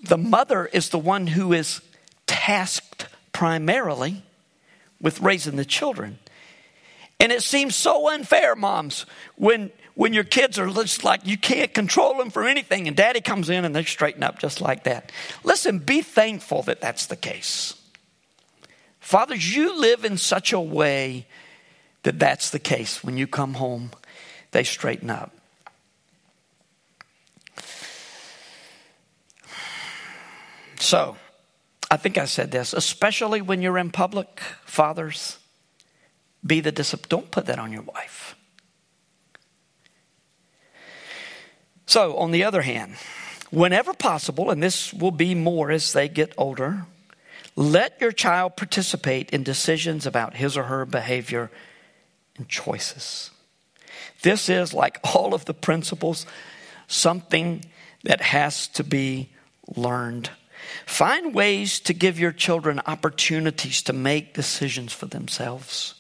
the 0.01 0.17
mother 0.17 0.65
is 0.65 0.89
the 0.89 0.99
one 0.99 1.27
who 1.27 1.53
is 1.53 1.81
tasked 2.27 3.07
primarily 3.31 4.23
with 5.01 5.21
raising 5.21 5.55
the 5.55 5.65
children. 5.65 6.19
And 7.19 7.31
it 7.31 7.43
seems 7.43 7.75
so 7.75 8.09
unfair, 8.09 8.55
moms, 8.55 9.05
when 9.35 9.71
when 9.93 10.13
your 10.13 10.23
kids 10.23 10.57
are 10.57 10.67
just 10.67 11.03
like 11.03 11.27
you 11.27 11.37
can't 11.37 11.73
control 11.73 12.17
them 12.17 12.29
for 12.29 12.47
anything, 12.47 12.87
and 12.87 12.95
daddy 12.95 13.21
comes 13.21 13.49
in 13.49 13.65
and 13.65 13.75
they 13.75 13.83
straighten 13.83 14.23
up 14.23 14.39
just 14.39 14.61
like 14.61 14.85
that. 14.85 15.11
Listen, 15.43 15.79
be 15.79 16.01
thankful 16.01 16.63
that 16.63 16.81
that's 16.81 17.07
the 17.07 17.15
case. 17.15 17.75
Fathers, 18.99 19.55
you 19.55 19.79
live 19.79 20.05
in 20.05 20.17
such 20.17 20.53
a 20.53 20.59
way 20.59 21.27
that 22.03 22.17
that's 22.17 22.49
the 22.49 22.59
case. 22.59 23.03
When 23.03 23.17
you 23.17 23.27
come 23.27 23.55
home, 23.55 23.91
they 24.51 24.63
straighten 24.63 25.09
up. 25.09 25.31
So, 30.79 31.17
I 31.91 31.97
think 31.97 32.17
I 32.17 32.23
said 32.23 32.51
this, 32.51 32.71
especially 32.71 33.41
when 33.41 33.61
you're 33.61 33.77
in 33.77 33.91
public, 33.91 34.39
fathers, 34.63 35.37
be 36.43 36.61
the 36.61 36.71
discipline. 36.71 37.09
Don't 37.09 37.31
put 37.31 37.47
that 37.47 37.59
on 37.59 37.73
your 37.73 37.81
wife. 37.81 38.37
So, 41.85 42.15
on 42.15 42.31
the 42.31 42.45
other 42.45 42.61
hand, 42.61 42.95
whenever 43.49 43.93
possible, 43.93 44.51
and 44.51 44.63
this 44.63 44.93
will 44.93 45.11
be 45.11 45.35
more 45.35 45.69
as 45.69 45.91
they 45.91 46.07
get 46.07 46.33
older, 46.37 46.85
let 47.57 47.99
your 47.99 48.13
child 48.13 48.55
participate 48.55 49.29
in 49.31 49.43
decisions 49.43 50.05
about 50.05 50.35
his 50.35 50.55
or 50.55 50.63
her 50.63 50.85
behavior 50.85 51.51
and 52.37 52.47
choices. 52.47 53.31
This 54.21 54.47
is, 54.47 54.73
like 54.73 54.97
all 55.13 55.33
of 55.33 55.43
the 55.43 55.53
principles, 55.53 56.25
something 56.87 57.65
that 58.05 58.21
has 58.21 58.69
to 58.69 58.85
be 58.85 59.29
learned. 59.75 60.29
Find 60.85 61.33
ways 61.33 61.79
to 61.81 61.93
give 61.93 62.19
your 62.19 62.31
children 62.31 62.81
opportunities 62.85 63.81
to 63.83 63.93
make 63.93 64.33
decisions 64.33 64.93
for 64.93 65.05
themselves. 65.05 65.95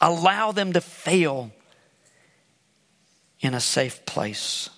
Allow 0.00 0.52
them 0.52 0.72
to 0.72 0.80
fail 0.80 1.50
in 3.40 3.54
a 3.54 3.60
safe 3.60 4.04
place. 4.06 4.70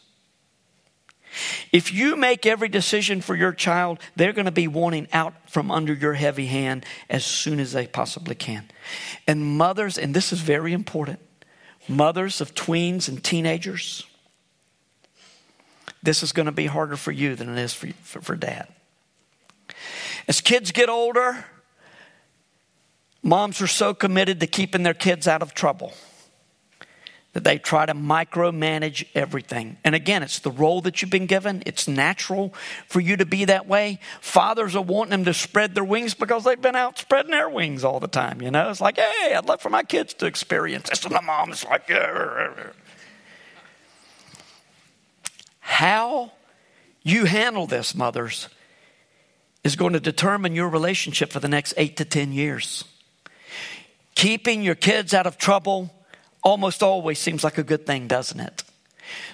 If 1.72 1.92
you 1.92 2.16
make 2.16 2.46
every 2.46 2.68
decision 2.68 3.20
for 3.20 3.34
your 3.34 3.52
child, 3.52 4.00
they're 4.16 4.32
going 4.32 4.46
to 4.46 4.50
be 4.50 4.68
wanting 4.68 5.08
out 5.12 5.34
from 5.50 5.70
under 5.70 5.92
your 5.92 6.14
heavy 6.14 6.46
hand 6.46 6.84
as 7.10 7.24
soon 7.24 7.60
as 7.60 7.72
they 7.72 7.86
possibly 7.86 8.34
can. 8.34 8.64
And 9.26 9.44
mothers, 9.44 9.98
and 9.98 10.14
this 10.14 10.32
is 10.32 10.40
very 10.40 10.72
important, 10.72 11.20
mothers 11.88 12.40
of 12.40 12.54
tweens 12.54 13.08
and 13.08 13.22
teenagers, 13.22 14.06
this 16.07 16.22
is 16.22 16.32
going 16.32 16.46
to 16.46 16.52
be 16.52 16.66
harder 16.66 16.96
for 16.96 17.12
you 17.12 17.34
than 17.34 17.50
it 17.50 17.61
is 17.61 17.74
for, 17.74 17.88
for, 18.02 18.20
for 18.22 18.36
dad. 18.36 18.68
As 20.28 20.40
kids 20.40 20.70
get 20.70 20.88
older, 20.88 21.44
moms 23.22 23.61
are 23.61 23.66
so 23.66 23.92
committed 23.92 24.40
to 24.40 24.46
keeping 24.46 24.84
their 24.84 24.94
kids 24.94 25.28
out 25.28 25.42
of 25.42 25.52
trouble 25.52 25.92
that 27.32 27.44
they 27.44 27.59
try 27.59 27.84
to 27.84 27.92
micromanage 27.92 29.07
everything. 29.14 29.76
And 29.84 29.94
again, 29.94 30.22
it's 30.22 30.38
the 30.38 30.50
role 30.50 30.80
that 30.82 31.02
you've 31.02 31.11
been 31.11 31.26
given. 31.26 31.62
It's 31.66 31.86
natural 31.86 32.54
for 32.88 33.00
you 33.00 33.16
to 33.18 33.26
be 33.26 33.44
that 33.44 33.66
way. 33.66 33.98
Fathers 34.22 34.74
are 34.74 34.82
wanting 34.82 35.11
them 35.11 35.24
to 35.26 35.34
spread 35.34 35.74
their 35.74 35.84
wings 35.84 36.14
because 36.14 36.44
they've 36.44 36.59
been 36.59 36.76
out 36.76 36.98
spreading 36.98 37.32
their 37.32 37.50
wings 37.50 37.84
all 37.84 38.00
the 38.00 38.09
time. 38.09 38.40
You 38.40 38.50
know, 38.50 38.70
it's 38.70 38.80
like, 38.80 38.96
hey, 38.96 39.34
I'd 39.34 39.44
love 39.44 39.61
for 39.61 39.68
my 39.68 39.82
kids 39.82 40.14
to 40.14 40.26
experience 40.26 40.88
this. 40.88 41.04
And 41.04 41.14
the 41.14 41.20
mom's 41.20 41.64
like, 41.64 41.88
yeah. 41.90 42.70
How 45.77 46.33
you 47.03 47.27
handle 47.27 47.66
this, 47.66 47.95
mothers, 47.95 48.49
is 49.62 49.77
going 49.77 49.93
to 49.93 50.01
determine 50.01 50.55
your 50.55 50.70
relationship 50.70 51.31
for 51.31 51.39
the 51.39 51.49
next 51.49 51.74
eight 51.77 51.99
to 51.99 52.05
10 52.07 52.33
years. 52.33 52.85
Keeping 54.14 54.62
your 54.62 54.74
kids 54.74 55.12
out 55.12 55.27
of 55.27 55.37
trouble 55.37 55.95
almost 56.43 56.83
always 56.83 57.18
seems 57.18 57.45
like 57.45 57.59
a 57.59 57.62
good 57.62 57.85
thing, 57.85 58.07
doesn't 58.07 58.41
it? 58.41 58.64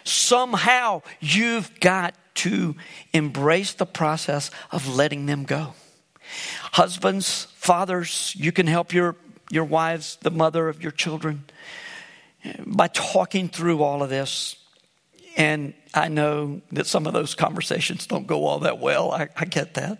Somehow 0.02 1.02
you've 1.20 1.78
got 1.78 2.16
to 2.34 2.74
embrace 3.12 3.74
the 3.74 3.86
process 3.86 4.50
of 4.72 4.92
letting 4.92 5.26
them 5.26 5.44
go. 5.44 5.74
Husbands, 6.72 7.46
fathers, 7.54 8.34
you 8.36 8.50
can 8.50 8.66
help 8.66 8.92
your, 8.92 9.14
your 9.48 9.64
wives, 9.64 10.18
the 10.22 10.32
mother 10.32 10.68
of 10.68 10.82
your 10.82 10.90
children, 10.90 11.44
by 12.66 12.88
talking 12.88 13.48
through 13.48 13.80
all 13.80 14.02
of 14.02 14.10
this. 14.10 14.56
And 15.36 15.74
I 15.94 16.08
know 16.08 16.62
that 16.72 16.86
some 16.86 17.06
of 17.06 17.12
those 17.12 17.34
conversations 17.34 18.06
don't 18.06 18.26
go 18.26 18.46
all 18.46 18.60
that 18.60 18.78
well. 18.78 19.12
I, 19.12 19.28
I 19.36 19.44
get 19.44 19.74
that. 19.74 19.98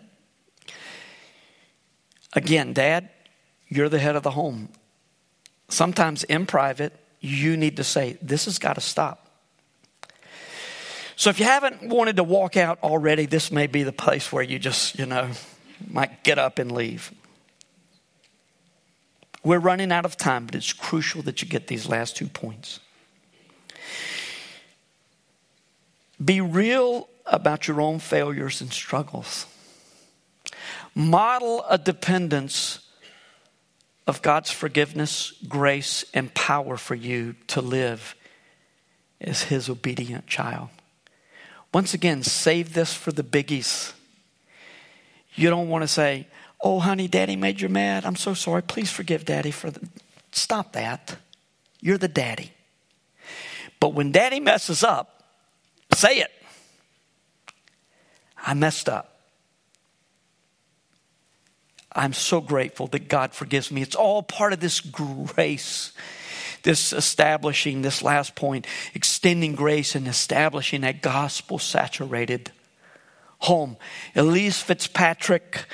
Again, 2.32 2.72
dad, 2.72 3.10
you're 3.68 3.90
the 3.90 3.98
head 3.98 4.16
of 4.16 4.22
the 4.22 4.30
home. 4.30 4.70
Sometimes 5.68 6.24
in 6.24 6.46
private, 6.46 6.94
you 7.20 7.56
need 7.56 7.76
to 7.76 7.84
say, 7.84 8.18
This 8.22 8.46
has 8.46 8.58
got 8.58 8.74
to 8.74 8.80
stop. 8.80 9.22
So 11.16 11.30
if 11.30 11.38
you 11.38 11.44
haven't 11.44 11.82
wanted 11.82 12.16
to 12.16 12.24
walk 12.24 12.56
out 12.56 12.78
already, 12.82 13.26
this 13.26 13.52
may 13.52 13.66
be 13.66 13.82
the 13.82 13.92
place 13.92 14.32
where 14.32 14.42
you 14.42 14.58
just, 14.58 14.98
you 14.98 15.06
know, 15.06 15.30
might 15.88 16.24
get 16.24 16.38
up 16.38 16.58
and 16.58 16.72
leave. 16.72 17.12
We're 19.44 19.58
running 19.58 19.92
out 19.92 20.04
of 20.04 20.16
time, 20.16 20.46
but 20.46 20.54
it's 20.54 20.72
crucial 20.72 21.22
that 21.22 21.42
you 21.42 21.48
get 21.48 21.66
these 21.66 21.88
last 21.88 22.16
two 22.16 22.28
points. 22.28 22.80
Be 26.22 26.40
real 26.40 27.08
about 27.26 27.68
your 27.68 27.80
own 27.80 27.98
failures 27.98 28.60
and 28.60 28.72
struggles. 28.72 29.46
Model 30.94 31.64
a 31.68 31.78
dependence 31.78 32.80
of 34.06 34.20
God's 34.20 34.50
forgiveness, 34.50 35.32
grace, 35.48 36.04
and 36.12 36.34
power 36.34 36.76
for 36.76 36.94
you 36.94 37.34
to 37.48 37.60
live 37.60 38.14
as 39.20 39.44
His 39.44 39.68
obedient 39.68 40.26
child. 40.26 40.68
Once 41.72 41.94
again, 41.94 42.22
save 42.22 42.74
this 42.74 42.92
for 42.92 43.12
the 43.12 43.22
biggies. 43.22 43.92
You 45.34 45.48
don't 45.48 45.68
want 45.68 45.82
to 45.82 45.88
say, 45.88 46.26
Oh, 46.62 46.78
honey, 46.78 47.08
daddy 47.08 47.34
made 47.34 47.60
you 47.60 47.68
mad. 47.68 48.04
I'm 48.04 48.14
so 48.14 48.34
sorry. 48.34 48.62
Please 48.62 48.90
forgive 48.90 49.24
daddy 49.24 49.50
for 49.50 49.70
the. 49.70 49.88
Stop 50.30 50.72
that. 50.72 51.16
You're 51.80 51.98
the 51.98 52.06
daddy. 52.06 52.52
But 53.80 53.94
when 53.94 54.12
daddy 54.12 54.38
messes 54.38 54.84
up, 54.84 55.21
say 55.94 56.18
it. 56.18 56.30
I 58.36 58.54
messed 58.54 58.88
up. 58.88 59.20
I'm 61.94 62.12
so 62.12 62.40
grateful 62.40 62.86
that 62.88 63.08
God 63.08 63.34
forgives 63.34 63.70
me. 63.70 63.82
It's 63.82 63.94
all 63.94 64.22
part 64.22 64.52
of 64.52 64.60
this 64.60 64.80
grace, 64.80 65.92
this 66.62 66.92
establishing, 66.92 67.82
this 67.82 68.02
last 68.02 68.34
point, 68.34 68.66
extending 68.94 69.54
grace 69.54 69.94
and 69.94 70.08
establishing 70.08 70.84
a 70.84 70.92
gospel 70.92 71.58
saturated 71.58 72.50
home. 73.40 73.76
Elyse 74.14 74.62
Fitzpatrick 74.62 75.66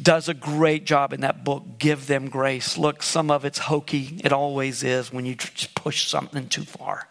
does 0.00 0.28
a 0.28 0.34
great 0.34 0.84
job 0.84 1.12
in 1.12 1.20
that 1.20 1.44
book, 1.44 1.78
Give 1.78 2.06
Them 2.06 2.28
Grace. 2.28 2.76
Look, 2.78 3.02
some 3.02 3.30
of 3.30 3.44
it's 3.44 3.58
hokey. 3.58 4.20
It 4.24 4.32
always 4.32 4.82
is 4.82 5.12
when 5.12 5.26
you 5.26 5.36
push 5.74 6.08
something 6.08 6.48
too 6.48 6.64
far. 6.64 7.08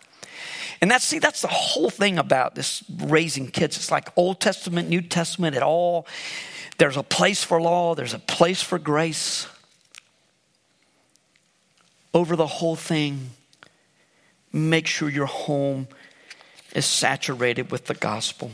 And 0.81 0.89
that's 0.89 1.05
see, 1.05 1.19
that's 1.19 1.41
the 1.41 1.47
whole 1.47 1.91
thing 1.91 2.17
about 2.17 2.55
this 2.55 2.83
raising 2.97 3.47
kids. 3.47 3.77
It's 3.77 3.91
like 3.91 4.09
Old 4.17 4.39
Testament, 4.39 4.89
New 4.89 5.01
Testament, 5.01 5.55
it 5.55 5.61
all 5.61 6.07
there's 6.81 6.97
a 6.97 7.03
place 7.03 7.43
for 7.43 7.61
law, 7.61 7.93
there's 7.93 8.15
a 8.15 8.19
place 8.19 8.59
for 8.63 8.79
grace. 8.79 9.47
Over 12.11 12.35
the 12.35 12.47
whole 12.47 12.75
thing, 12.75 13.29
make 14.51 14.87
sure 14.87 15.07
your 15.07 15.27
home 15.27 15.87
is 16.73 16.87
saturated 16.87 17.69
with 17.69 17.85
the 17.85 17.93
gospel. 17.93 18.49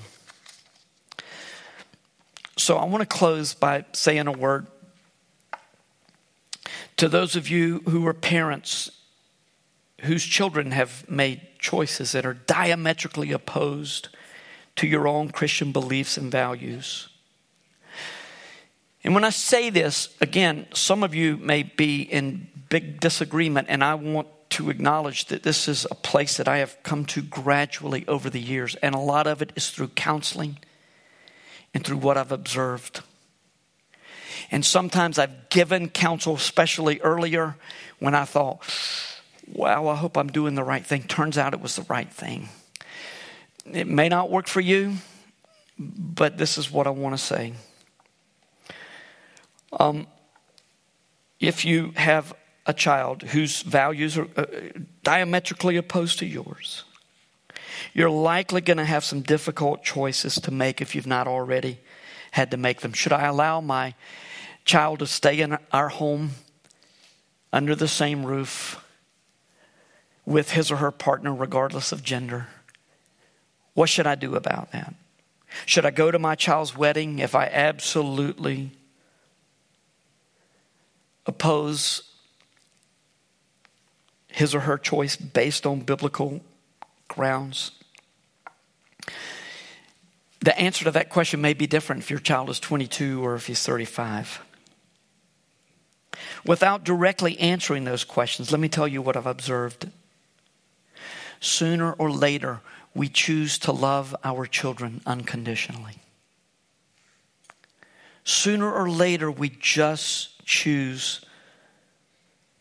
So 2.58 2.76
I 2.76 2.84
want 2.84 3.02
to 3.02 3.18
close 3.18 3.54
by 3.54 3.86
saying 3.94 4.28
a 4.28 4.34
word 4.34 4.68
to 6.98 7.08
those 7.08 7.38
of 7.38 7.48
you 7.48 7.80
who 7.88 8.06
are 8.08 8.14
parents 8.14 8.92
whose 10.02 10.24
children 10.24 10.72
have 10.72 11.10
made 11.10 11.42
choices 11.60 12.12
that 12.12 12.26
are 12.26 12.34
diametrically 12.34 13.32
opposed 13.32 14.10
to 14.76 14.88
your 14.88 15.08
own 15.08 15.30
Christian 15.30 15.72
beliefs 15.72 16.18
and 16.18 16.32
values. 16.32 17.10
And 19.04 19.14
when 19.14 19.24
I 19.24 19.30
say 19.30 19.70
this, 19.70 20.10
again, 20.22 20.68
some 20.74 21.02
of 21.04 21.16
you 21.16 21.38
may 21.38 21.64
be 21.64 22.02
in 22.02 22.48
big 22.70 23.00
disagreement, 23.00 23.68
and 23.70 23.84
I 23.84 23.96
want 23.96 24.28
to 24.52 24.70
acknowledge 24.70 25.26
that 25.26 25.44
this 25.44 25.68
is 25.68 25.86
a 25.90 25.96
place 25.96 26.38
that 26.38 26.48
I 26.48 26.58
have 26.58 26.78
come 26.84 27.06
to 27.06 27.22
gradually 27.22 28.06
over 28.08 28.30
the 28.30 28.40
years, 28.40 28.76
and 28.76 28.94
a 28.94 29.00
lot 29.00 29.28
of 29.28 29.42
it 29.42 29.52
is 29.56 29.70
through 29.70 29.90
counseling 29.90 30.58
and 31.74 31.86
through 31.86 31.98
what 31.98 32.18
I've 32.18 32.32
observed. 32.32 33.02
And 34.52 34.66
sometimes 34.66 35.20
I've 35.20 35.50
given 35.50 35.90
counsel, 35.90 36.36
especially 36.36 37.02
earlier, 37.02 37.56
when 38.00 38.16
I 38.16 38.26
thought, 38.26 38.62
well, 39.54 39.88
I 39.88 39.96
hope 39.96 40.18
I'm 40.18 40.28
doing 40.28 40.56
the 40.56 40.64
right 40.64 40.86
thing. 40.86 41.04
Turns 41.04 41.38
out 41.38 41.54
it 41.54 41.62
was 41.62 41.76
the 41.76 41.84
right 41.84 42.12
thing. 42.12 42.50
It 43.66 43.88
may 43.88 44.10
not 44.10 44.30
work 44.30 44.48
for 44.48 44.62
you, 44.62 44.96
but 45.78 46.38
this 46.38 46.58
is 46.58 46.72
what 46.72 46.88
I 46.88 46.92
want 46.92 47.18
to 47.18 47.24
say. 47.24 47.54
Um, 49.80 50.08
if 51.40 51.66
you 51.66 51.92
have 51.96 52.34
a 52.66 52.74
child 52.74 53.24
whose 53.24 53.62
values 53.62 54.18
are 54.18 54.28
uh, 54.36 54.46
diametrically 55.04 55.78
opposed 55.78 56.20
to 56.20 56.26
yours, 56.26 56.84
you're 57.94 58.10
likely 58.10 58.62
going 58.62 58.78
to 58.78 58.86
have 58.86 59.04
some 59.04 59.22
difficult 59.22 59.84
choices 59.84 60.36
to 60.36 60.52
make 60.52 60.82
if 60.82 60.96
you've 60.96 61.08
not 61.08 61.28
already 61.28 61.80
had 62.32 62.52
to 62.52 62.58
make 62.58 62.82
them. 62.82 62.94
Should 62.94 63.14
I 63.14 63.26
allow 63.26 63.62
my 63.62 63.94
child 64.66 65.00
to 65.00 65.08
stay 65.08 65.40
in 65.40 65.58
our 65.72 65.90
home 65.90 66.32
under 67.54 67.76
the 67.76 67.88
same 67.88 68.26
roof 68.26 68.84
with 70.28 70.52
his 70.52 70.70
or 70.70 70.76
her 70.76 70.92
partner, 70.92 71.34
regardless 71.34 71.94
of 71.94 72.04
gender? 72.04 72.48
What 73.74 73.88
should 73.88 74.06
I 74.06 74.16
do 74.16 74.36
about 74.36 74.74
that? 74.74 74.94
Should 75.66 75.86
I 75.86 75.92
go 75.92 76.12
to 76.12 76.20
my 76.20 76.36
child's 76.36 76.76
wedding 76.76 77.20
if 77.20 77.34
I 77.34 77.46
absolutely 77.46 78.72
oppose 81.26 82.04
his 84.28 84.54
or 84.54 84.60
her 84.60 84.78
choice 84.78 85.16
based 85.16 85.66
on 85.66 85.80
biblical 85.80 86.42
grounds? 87.08 87.72
The 90.42 90.60
answer 90.60 90.84
to 90.84 90.92
that 90.92 91.10
question 91.10 91.40
may 91.40 91.54
be 91.54 91.68
different 91.68 92.02
if 92.02 92.10
your 92.10 92.20
child 92.20 92.50
is 92.50 92.60
22 92.60 93.26
or 93.26 93.36
if 93.36 93.48
he's 93.48 93.64
35. 93.64 94.42
Without 96.46 96.84
directly 96.84 97.40
answering 97.40 97.86
those 97.86 98.04
questions, 98.04 98.52
let 98.52 98.60
me 98.60 98.68
tell 98.68 98.88
you 98.88 99.02
what 99.02 99.16
I've 99.16 99.26
observed. 99.26 99.90
Sooner 101.40 101.94
or 101.94 102.12
later, 102.12 102.62
we 102.94 103.10
choose 103.10 103.60
to 103.60 103.72
love 103.72 104.16
our 104.24 104.46
children 104.46 105.02
unconditionally. 105.06 105.96
Sooner 108.24 108.72
or 108.72 108.90
later, 108.90 109.32
we 109.32 109.50
just 109.50 110.44
choose 110.46 111.22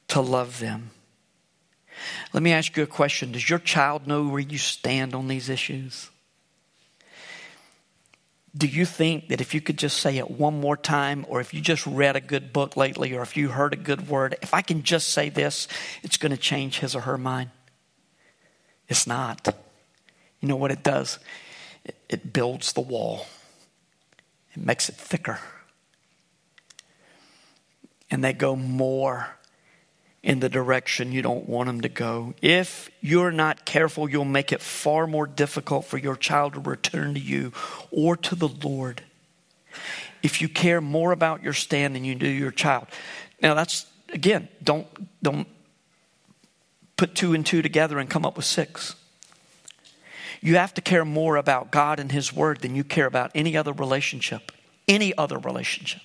to 0.09 0.21
love 0.21 0.61
them. 0.61 0.91
Let 2.33 2.43
me 2.43 2.53
ask 2.53 2.77
you 2.77 2.83
a 2.83 2.87
question 2.87 3.33
Does 3.33 3.49
your 3.49 3.59
child 3.59 4.07
know 4.07 4.29
where 4.29 4.41
you 4.41 4.59
stand 4.59 5.15
on 5.15 5.29
these 5.29 5.49
issues? 5.49 6.11
Do 8.57 8.67
you 8.67 8.87
think 8.87 9.29
that 9.29 9.41
if 9.41 9.53
you 9.53 9.61
could 9.61 9.77
just 9.77 9.99
say 9.99 10.17
it 10.17 10.31
one 10.31 10.61
more 10.61 10.77
time, 10.79 11.27
or 11.29 11.41
if 11.41 11.53
you 11.53 11.61
just 11.61 11.87
read 11.87 12.17
a 12.17 12.21
good 12.21 12.53
book 12.53 12.77
lately, 12.77 13.13
or 13.15 13.23
if 13.23 13.37
you 13.37 13.49
heard 13.49 13.75
a 13.75 13.77
good 13.77 14.09
word, 14.09 14.37
if 14.41 14.55
I 14.55 14.63
can 14.63 14.83
just 14.83 15.09
say 15.09 15.29
this, 15.29 15.69
it's 16.03 16.17
going 16.17 16.33
to 16.33 16.39
change 16.39 16.79
his 16.79 16.95
or 16.95 17.03
her 17.03 17.19
mind? 17.19 17.51
It's 18.89 19.07
not. 19.07 19.47
You 20.41 20.49
know 20.49 20.57
what 20.57 20.71
it 20.71 20.83
does? 20.83 21.19
It, 21.85 21.97
it 22.09 22.33
builds 22.33 22.73
the 22.73 22.81
wall, 22.81 23.27
it 24.55 24.63
makes 24.65 24.89
it 24.89 24.95
thicker. 24.95 25.41
And 28.11 28.23
they 28.23 28.33
go 28.33 28.55
more 28.55 29.37
in 30.23 30.41
the 30.41 30.49
direction 30.49 31.13
you 31.13 31.23
don't 31.23 31.49
want 31.49 31.69
them 31.69 31.81
to 31.81 31.89
go. 31.89 32.35
If 32.43 32.91
you're 33.01 33.31
not 33.31 33.65
careful, 33.65 34.09
you'll 34.09 34.25
make 34.25 34.53
it 34.53 34.61
far 34.61 35.07
more 35.07 35.27
difficult 35.27 35.85
for 35.85 35.99
your 35.99 36.17
child 36.17 36.55
to 36.55 36.61
return 36.61 37.15
to 37.15 37.21
you 37.21 37.53
or 37.91 38.17
to 38.17 38.35
the 38.35 38.49
Lord. 38.49 39.03
If 40.23 40.41
you 40.41 40.49
care 40.49 40.81
more 40.81 41.13
about 41.13 41.43
your 41.45 41.53
stand 41.53 41.95
than 41.95 42.05
you 42.05 42.17
do 42.17 42.29
your 42.29 42.51
child. 42.51 42.87
Now 43.41 43.55
that's 43.55 43.87
again, 44.13 44.49
don't 44.63 44.87
don't 45.23 45.47
put 46.97 47.15
two 47.15 47.35
and 47.35 47.45
two 47.45 47.63
together 47.63 47.99
and 47.99 48.09
come 48.09 48.25
up 48.25 48.37
with 48.37 48.47
six. 48.47 48.95
You 50.41 50.57
have 50.57 50.75
to 50.75 50.81
care 50.81 51.05
more 51.05 51.37
about 51.37 51.71
God 51.71 51.99
and 51.99 52.13
His 52.13 52.33
Word 52.33 52.61
than 52.61 52.75
you 52.75 52.85
care 52.85 53.07
about 53.07 53.31
any 53.35 53.57
other 53.57 53.73
relationship, 53.73 54.53
any 54.87 55.17
other 55.17 55.39
relationship 55.39 56.03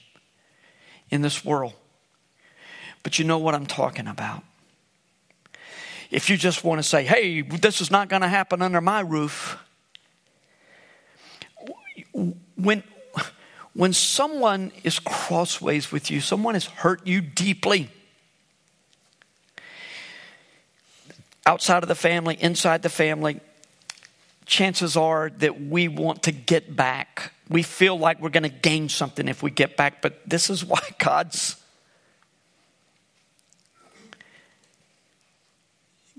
in 1.10 1.22
this 1.22 1.44
world. 1.44 1.74
But 3.04 3.20
you 3.20 3.26
know 3.26 3.38
what 3.38 3.56
I'm 3.56 3.66
talking 3.66 4.08
about. 4.08 4.44
If 6.10 6.30
you 6.30 6.38
just 6.38 6.64
want 6.64 6.80
to 6.80 6.84
say, 6.84 7.04
hey, 7.04 7.42
this 7.42 7.82
is 7.82 7.90
not 7.90 8.10
going 8.10 8.22
to 8.22 8.28
happen 8.28 8.62
under 8.62 8.82
my 8.82 9.00
roof, 9.00 9.58
when, 12.56 12.84
when 13.74 13.94
someone 13.94 14.72
is 14.84 15.00
crossways 15.00 15.92
with 15.92 16.12
you, 16.12 16.20
someone 16.20 16.56
has 16.56 16.66
hurt 16.66 17.08
you 17.08 17.22
deeply, 17.22 17.90
outside 21.46 21.84
of 21.84 21.90
the 21.90 21.96
family, 21.96 22.38
inside 22.40 22.82
the 22.82 22.90
family, 22.90 23.40
chances 24.46 24.98
are 24.98 25.30
that 25.38 25.62
we 25.62 25.88
want 25.88 26.24
to 26.24 26.32
get 26.32 26.76
back. 26.76 27.32
We 27.50 27.64
feel 27.64 27.98
like 27.98 28.22
we're 28.22 28.30
going 28.30 28.44
to 28.44 28.50
gain 28.50 28.90
something 28.90 29.28
if 29.28 29.42
we 29.42 29.52
get 29.52 29.78
back, 29.78 30.02
but 30.02 30.22
this 30.28 30.50
is 30.50 30.64
why 30.72 30.82
God's 31.00 31.58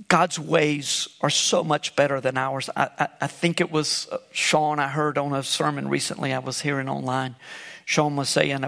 God's 0.09 0.39
ways 0.39 1.09
are 1.23 1.31
so 1.31 1.65
much 1.65 1.97
better 1.97 2.21
than 2.21 2.37
ours. 2.37 2.69
I, 2.77 2.91
I, 2.99 3.09
I, 3.23 3.27
think 3.29 3.63
it 3.63 3.71
was 3.71 4.09
uh, 4.13 4.19
Sean 4.31 4.79
I 4.79 4.89
heard 4.89 5.17
on 5.17 5.33
a 5.33 5.43
sermon 5.43 5.89
recently 5.89 6.35
I 6.35 6.39
was 6.41 6.61
hearing 6.61 6.89
online. 6.89 7.35
Sean 7.87 8.17
was 8.17 8.29
saying, 8.29 8.63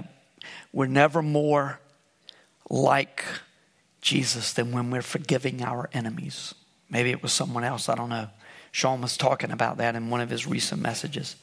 We're 0.73 0.87
never 0.87 1.21
more 1.21 1.79
like 2.67 3.23
Jesus 4.05 4.53
than 4.53 4.71
when 4.71 4.91
we're 4.91 5.01
forgiving 5.01 5.63
our 5.63 5.89
enemies. 5.91 6.53
Maybe 6.91 7.09
it 7.09 7.23
was 7.23 7.33
someone 7.33 7.63
else, 7.63 7.89
I 7.89 7.95
don't 7.95 8.09
know. 8.09 8.29
Sean 8.71 9.01
was 9.01 9.17
talking 9.17 9.49
about 9.49 9.77
that 9.77 9.95
in 9.95 10.11
one 10.11 10.21
of 10.21 10.29
his 10.29 10.45
recent 10.45 10.79
messages. 10.79 11.35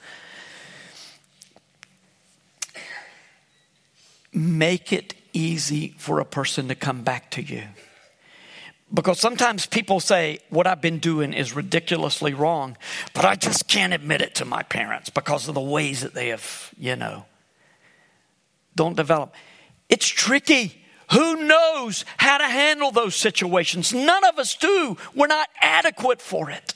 Make 4.33 4.93
it 4.93 5.15
easy 5.33 5.95
for 5.99 6.21
a 6.21 6.25
person 6.25 6.69
to 6.69 6.77
come 6.77 7.03
back 7.03 7.33
to 7.33 7.43
you. 7.43 7.65
Because 8.95 9.19
sometimes 9.19 9.67
people 9.67 9.99
say, 9.99 10.39
What 10.49 10.67
I've 10.69 10.81
been 10.81 11.01
doing 11.01 11.33
is 11.33 11.57
ridiculously 11.57 12.33
wrong, 12.33 12.77
but 13.13 13.25
I 13.25 13.35
just 13.35 13.67
can't 13.67 13.93
admit 13.93 14.21
it 14.21 14.37
to 14.37 14.45
my 14.45 14.63
parents 14.63 15.11
because 15.11 15.49
of 15.49 15.55
the 15.55 15.61
ways 15.61 16.03
that 16.03 16.15
they 16.15 16.29
have, 16.29 16.73
you 16.79 16.95
know, 16.95 17.25
don't 18.77 18.97
develop. 18.97 19.35
It's 19.89 20.07
tricky. 20.07 20.82
Who 21.13 21.45
knows 21.47 22.05
how 22.17 22.39
to 22.39 22.45
handle 22.45 22.91
those 22.91 23.15
situations? 23.15 23.93
None 23.93 24.25
of 24.25 24.39
us 24.39 24.55
do. 24.55 24.97
We're 25.15 25.27
not 25.27 25.49
adequate 25.61 26.23
for 26.23 26.51
it. 26.51 26.75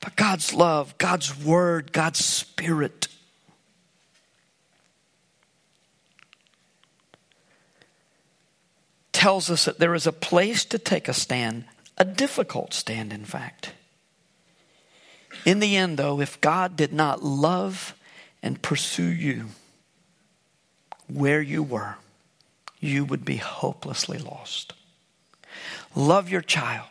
But 0.00 0.16
God's 0.16 0.54
love, 0.54 0.96
God's 0.98 1.36
word, 1.36 1.92
God's 1.92 2.24
spirit 2.24 3.08
tells 9.12 9.50
us 9.50 9.66
that 9.66 9.78
there 9.78 9.94
is 9.94 10.06
a 10.06 10.12
place 10.12 10.64
to 10.64 10.78
take 10.78 11.08
a 11.08 11.12
stand, 11.12 11.64
a 11.98 12.04
difficult 12.04 12.72
stand, 12.72 13.12
in 13.12 13.24
fact. 13.24 13.72
In 15.44 15.58
the 15.58 15.76
end, 15.76 15.98
though, 15.98 16.20
if 16.20 16.40
God 16.40 16.76
did 16.76 16.92
not 16.92 17.22
love 17.22 17.94
and 18.42 18.62
pursue 18.62 19.02
you 19.02 19.48
where 21.12 21.42
you 21.42 21.62
were, 21.62 21.96
you 22.80 23.04
would 23.04 23.24
be 23.24 23.36
hopelessly 23.36 24.18
lost. 24.18 24.72
Love 25.94 26.30
your 26.30 26.40
child. 26.40 26.86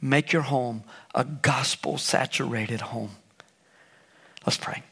Make 0.00 0.32
your 0.32 0.42
home 0.42 0.84
a 1.14 1.24
gospel 1.24 1.98
saturated 1.98 2.80
home. 2.80 3.10
Let's 4.44 4.58
pray. 4.58 4.82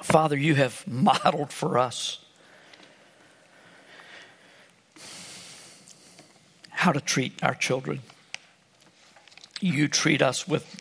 Father, 0.00 0.38
you 0.38 0.54
have 0.54 0.86
modeled 0.86 1.52
for 1.52 1.76
us 1.76 2.24
how 6.78 6.92
to 6.92 7.00
treat 7.00 7.32
our 7.42 7.56
children. 7.56 8.00
You 9.60 9.88
treat 9.88 10.22
us 10.22 10.46
with 10.46 10.80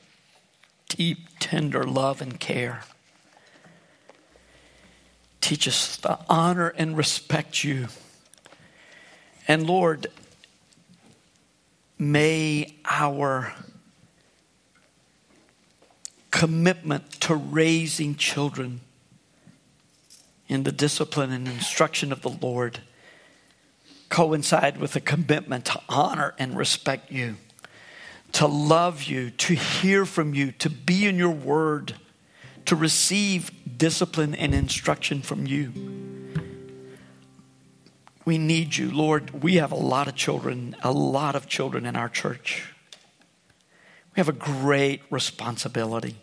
deep, 0.90 1.28
tender 1.40 1.86
love 1.86 2.22
and 2.22 2.40
care. 2.40 2.84
Teach 5.42 5.68
us 5.68 5.98
to 5.98 6.20
honor 6.30 6.72
and 6.78 6.96
respect 6.96 7.64
you. 7.64 7.88
And 9.48 9.66
Lord, 9.66 10.06
may 11.98 12.76
our 12.86 13.56
commitment 16.30 17.10
to 17.22 17.34
raising 17.34 18.14
children 18.14 18.82
in 20.48 20.62
the 20.62 20.72
discipline 20.72 21.32
and 21.32 21.48
instruction 21.48 22.12
of 22.12 22.22
the 22.22 22.30
Lord 22.30 22.82
coincide 24.10 24.78
with 24.78 24.96
a 24.96 25.00
commitment 25.00 25.66
to 25.66 25.82
honor 25.90 26.34
and 26.38 26.58
respect 26.58 27.12
you, 27.12 27.36
to 28.34 28.48
love 28.48 29.04
you, 29.04 29.32
to 29.32 29.54
hear 29.54 30.06
from 30.06 30.34
you, 30.34 30.52
to 30.54 30.70
be 30.70 31.06
in 31.06 31.18
your 31.18 31.32
word, 31.32 31.96
to 32.66 32.76
receive 32.76 33.52
discipline 33.78 34.36
and 34.36 34.54
instruction 34.54 35.22
from 35.22 35.46
you. 35.48 35.72
We 38.26 38.38
need 38.38 38.76
you, 38.76 38.92
Lord. 38.92 39.42
We 39.42 39.56
have 39.56 39.72
a 39.72 39.78
lot 39.78 40.10
of 40.10 40.16
children, 40.16 40.76
a 40.84 40.92
lot 40.92 41.36
of 41.36 41.48
children 41.48 41.86
in 41.86 41.96
our 41.96 42.10
church. 42.10 42.74
We 44.16 44.20
have 44.20 44.28
a 44.28 44.34
great 44.34 45.02
responsibility 45.10 46.18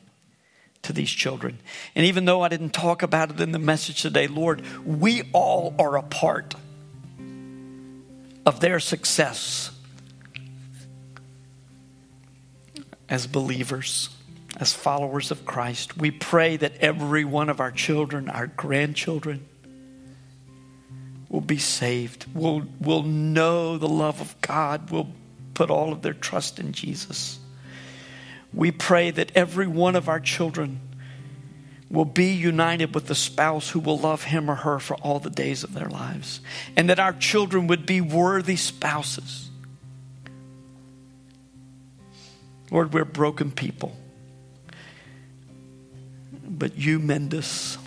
to 0.83 0.93
these 0.93 1.11
children. 1.11 1.61
And 1.95 2.05
even 2.05 2.27
though 2.27 2.43
I 2.43 2.49
didn't 2.49 2.75
talk 2.75 3.03
about 3.03 3.31
it 3.31 3.41
in 3.41 3.53
the 3.53 3.59
message 3.59 4.03
today, 4.03 4.27
Lord, 4.27 4.63
we 4.85 5.23
all 5.33 5.75
are 5.79 5.97
a 5.97 6.03
part 6.03 6.55
of 8.47 8.61
their 8.61 8.81
success 8.81 9.71
as 13.09 13.27
believers, 13.27 14.11
as 14.57 14.73
followers 14.73 15.31
of 15.31 15.45
Christ. 15.45 15.97
We 15.97 16.11
pray 16.11 16.57
that 16.57 16.77
every 16.79 17.25
one 17.25 17.49
of 17.49 17.61
our 17.61 17.71
children, 17.71 18.29
our 18.29 18.47
grandchildren, 18.47 19.47
will 21.29 21.41
be 21.41 21.59
saved, 21.59 22.27
will, 22.35 22.65
will 22.81 23.03
know 23.03 23.79
the 23.79 23.89
love 23.89 24.21
of 24.21 24.41
God, 24.41 24.91
will 24.91 25.09
put 25.55 25.71
all 25.71 25.93
of 25.93 26.03
their 26.03 26.15
trust 26.15 26.59
in 26.59 26.73
Jesus. 26.73 27.39
We 28.53 28.71
pray 28.71 29.11
that 29.11 29.33
every 29.35 29.67
one 29.67 29.97
of 29.97 30.09
our 30.09 30.21
children 30.21 30.81
will 31.95 32.05
be 32.05 32.33
united 32.33 32.95
with 32.95 33.07
the 33.07 33.15
spouse 33.15 33.71
who 33.71 33.81
will 33.81 33.99
love 33.99 34.25
him 34.25 34.51
or 34.51 34.55
her 34.55 34.79
for 34.79 34.95
all 34.97 35.19
the 35.19 35.31
days 35.31 35.65
of 35.65 35.73
their 35.73 35.89
lives, 35.89 36.41
and 36.77 36.91
that 36.91 36.99
our 36.99 37.13
children 37.13 37.67
would 37.69 37.87
be 37.87 38.01
worthy 38.01 38.57
spouses. 38.57 39.51
Lord, 42.71 42.93
we're 42.93 43.05
broken 43.05 43.51
people, 43.51 43.97
but 46.45 46.77
you 46.77 46.99
mend 46.99 47.35
us. 47.35 47.79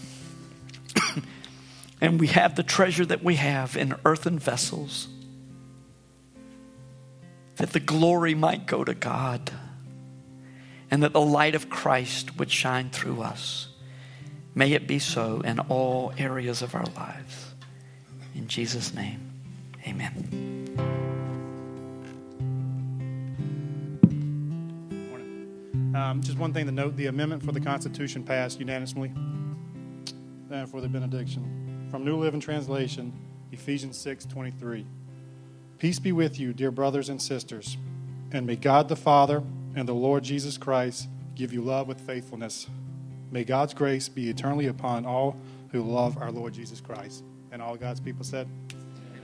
and 2.02 2.20
we 2.20 2.28
have 2.28 2.56
the 2.56 2.64
treasure 2.64 3.06
that 3.06 3.24
we 3.24 3.36
have 3.36 3.76
in 3.76 3.96
earthen 4.06 4.40
vessels, 4.40 5.08
that 7.58 7.74
the 7.74 7.80
glory 7.80 8.34
might 8.34 8.66
go 8.66 8.84
to 8.84 8.94
God 8.94 9.52
and 10.90 11.04
that 11.04 11.14
the 11.14 11.22
light 11.22 11.56
of 11.56 11.70
Christ 11.70 12.38
would 12.38 12.52
shine 12.52 12.90
through 12.90 13.22
us. 13.22 13.68
May 14.58 14.72
it 14.72 14.88
be 14.88 14.98
so 14.98 15.42
in 15.42 15.60
all 15.60 16.12
areas 16.18 16.64
of 16.64 16.74
our 16.74 16.88
lives. 16.96 17.54
In 18.34 18.48
Jesus' 18.48 18.92
name, 18.92 19.20
amen. 19.86 20.74
Um, 25.96 26.24
just 26.24 26.40
one 26.40 26.54
thing 26.54 26.66
to 26.66 26.72
note 26.72 26.96
the 26.96 27.06
amendment 27.06 27.44
for 27.44 27.52
the 27.52 27.60
Constitution 27.60 28.24
passed 28.24 28.60
unanimously. 28.60 29.14
And 30.50 30.68
for 30.68 30.82
the 30.82 30.90
benediction. 30.90 31.88
From 31.92 32.04
New 32.04 32.18
Living 32.18 32.40
Translation, 32.40 33.14
Ephesians 33.52 33.96
6 34.00 34.26
23. 34.26 34.88
Peace 35.78 36.00
be 36.00 36.12
with 36.12 36.40
you, 36.40 36.52
dear 36.52 36.72
brothers 36.72 37.10
and 37.10 37.22
sisters, 37.22 37.78
and 38.32 38.48
may 38.48 38.56
God 38.56 38.90
the 38.90 38.96
Father 38.96 39.44
and 39.76 39.88
the 39.88 39.94
Lord 39.94 40.24
Jesus 40.24 40.58
Christ 40.58 41.10
give 41.36 41.54
you 41.54 41.62
love 41.62 41.88
with 41.88 42.02
faithfulness. 42.02 42.68
May 43.32 43.44
God's 43.44 43.74
grace 43.74 44.10
be 44.10 44.30
eternally 44.30 44.68
upon 44.68 45.06
all 45.06 45.36
who 45.72 45.82
love 45.82 46.18
our 46.18 46.32
Lord 46.32 46.54
Jesus 46.54 46.80
Christ. 46.80 47.24
And 47.52 47.62
all 47.62 47.76
God's 47.76 48.00
people 48.00 48.24
said, 48.24 48.48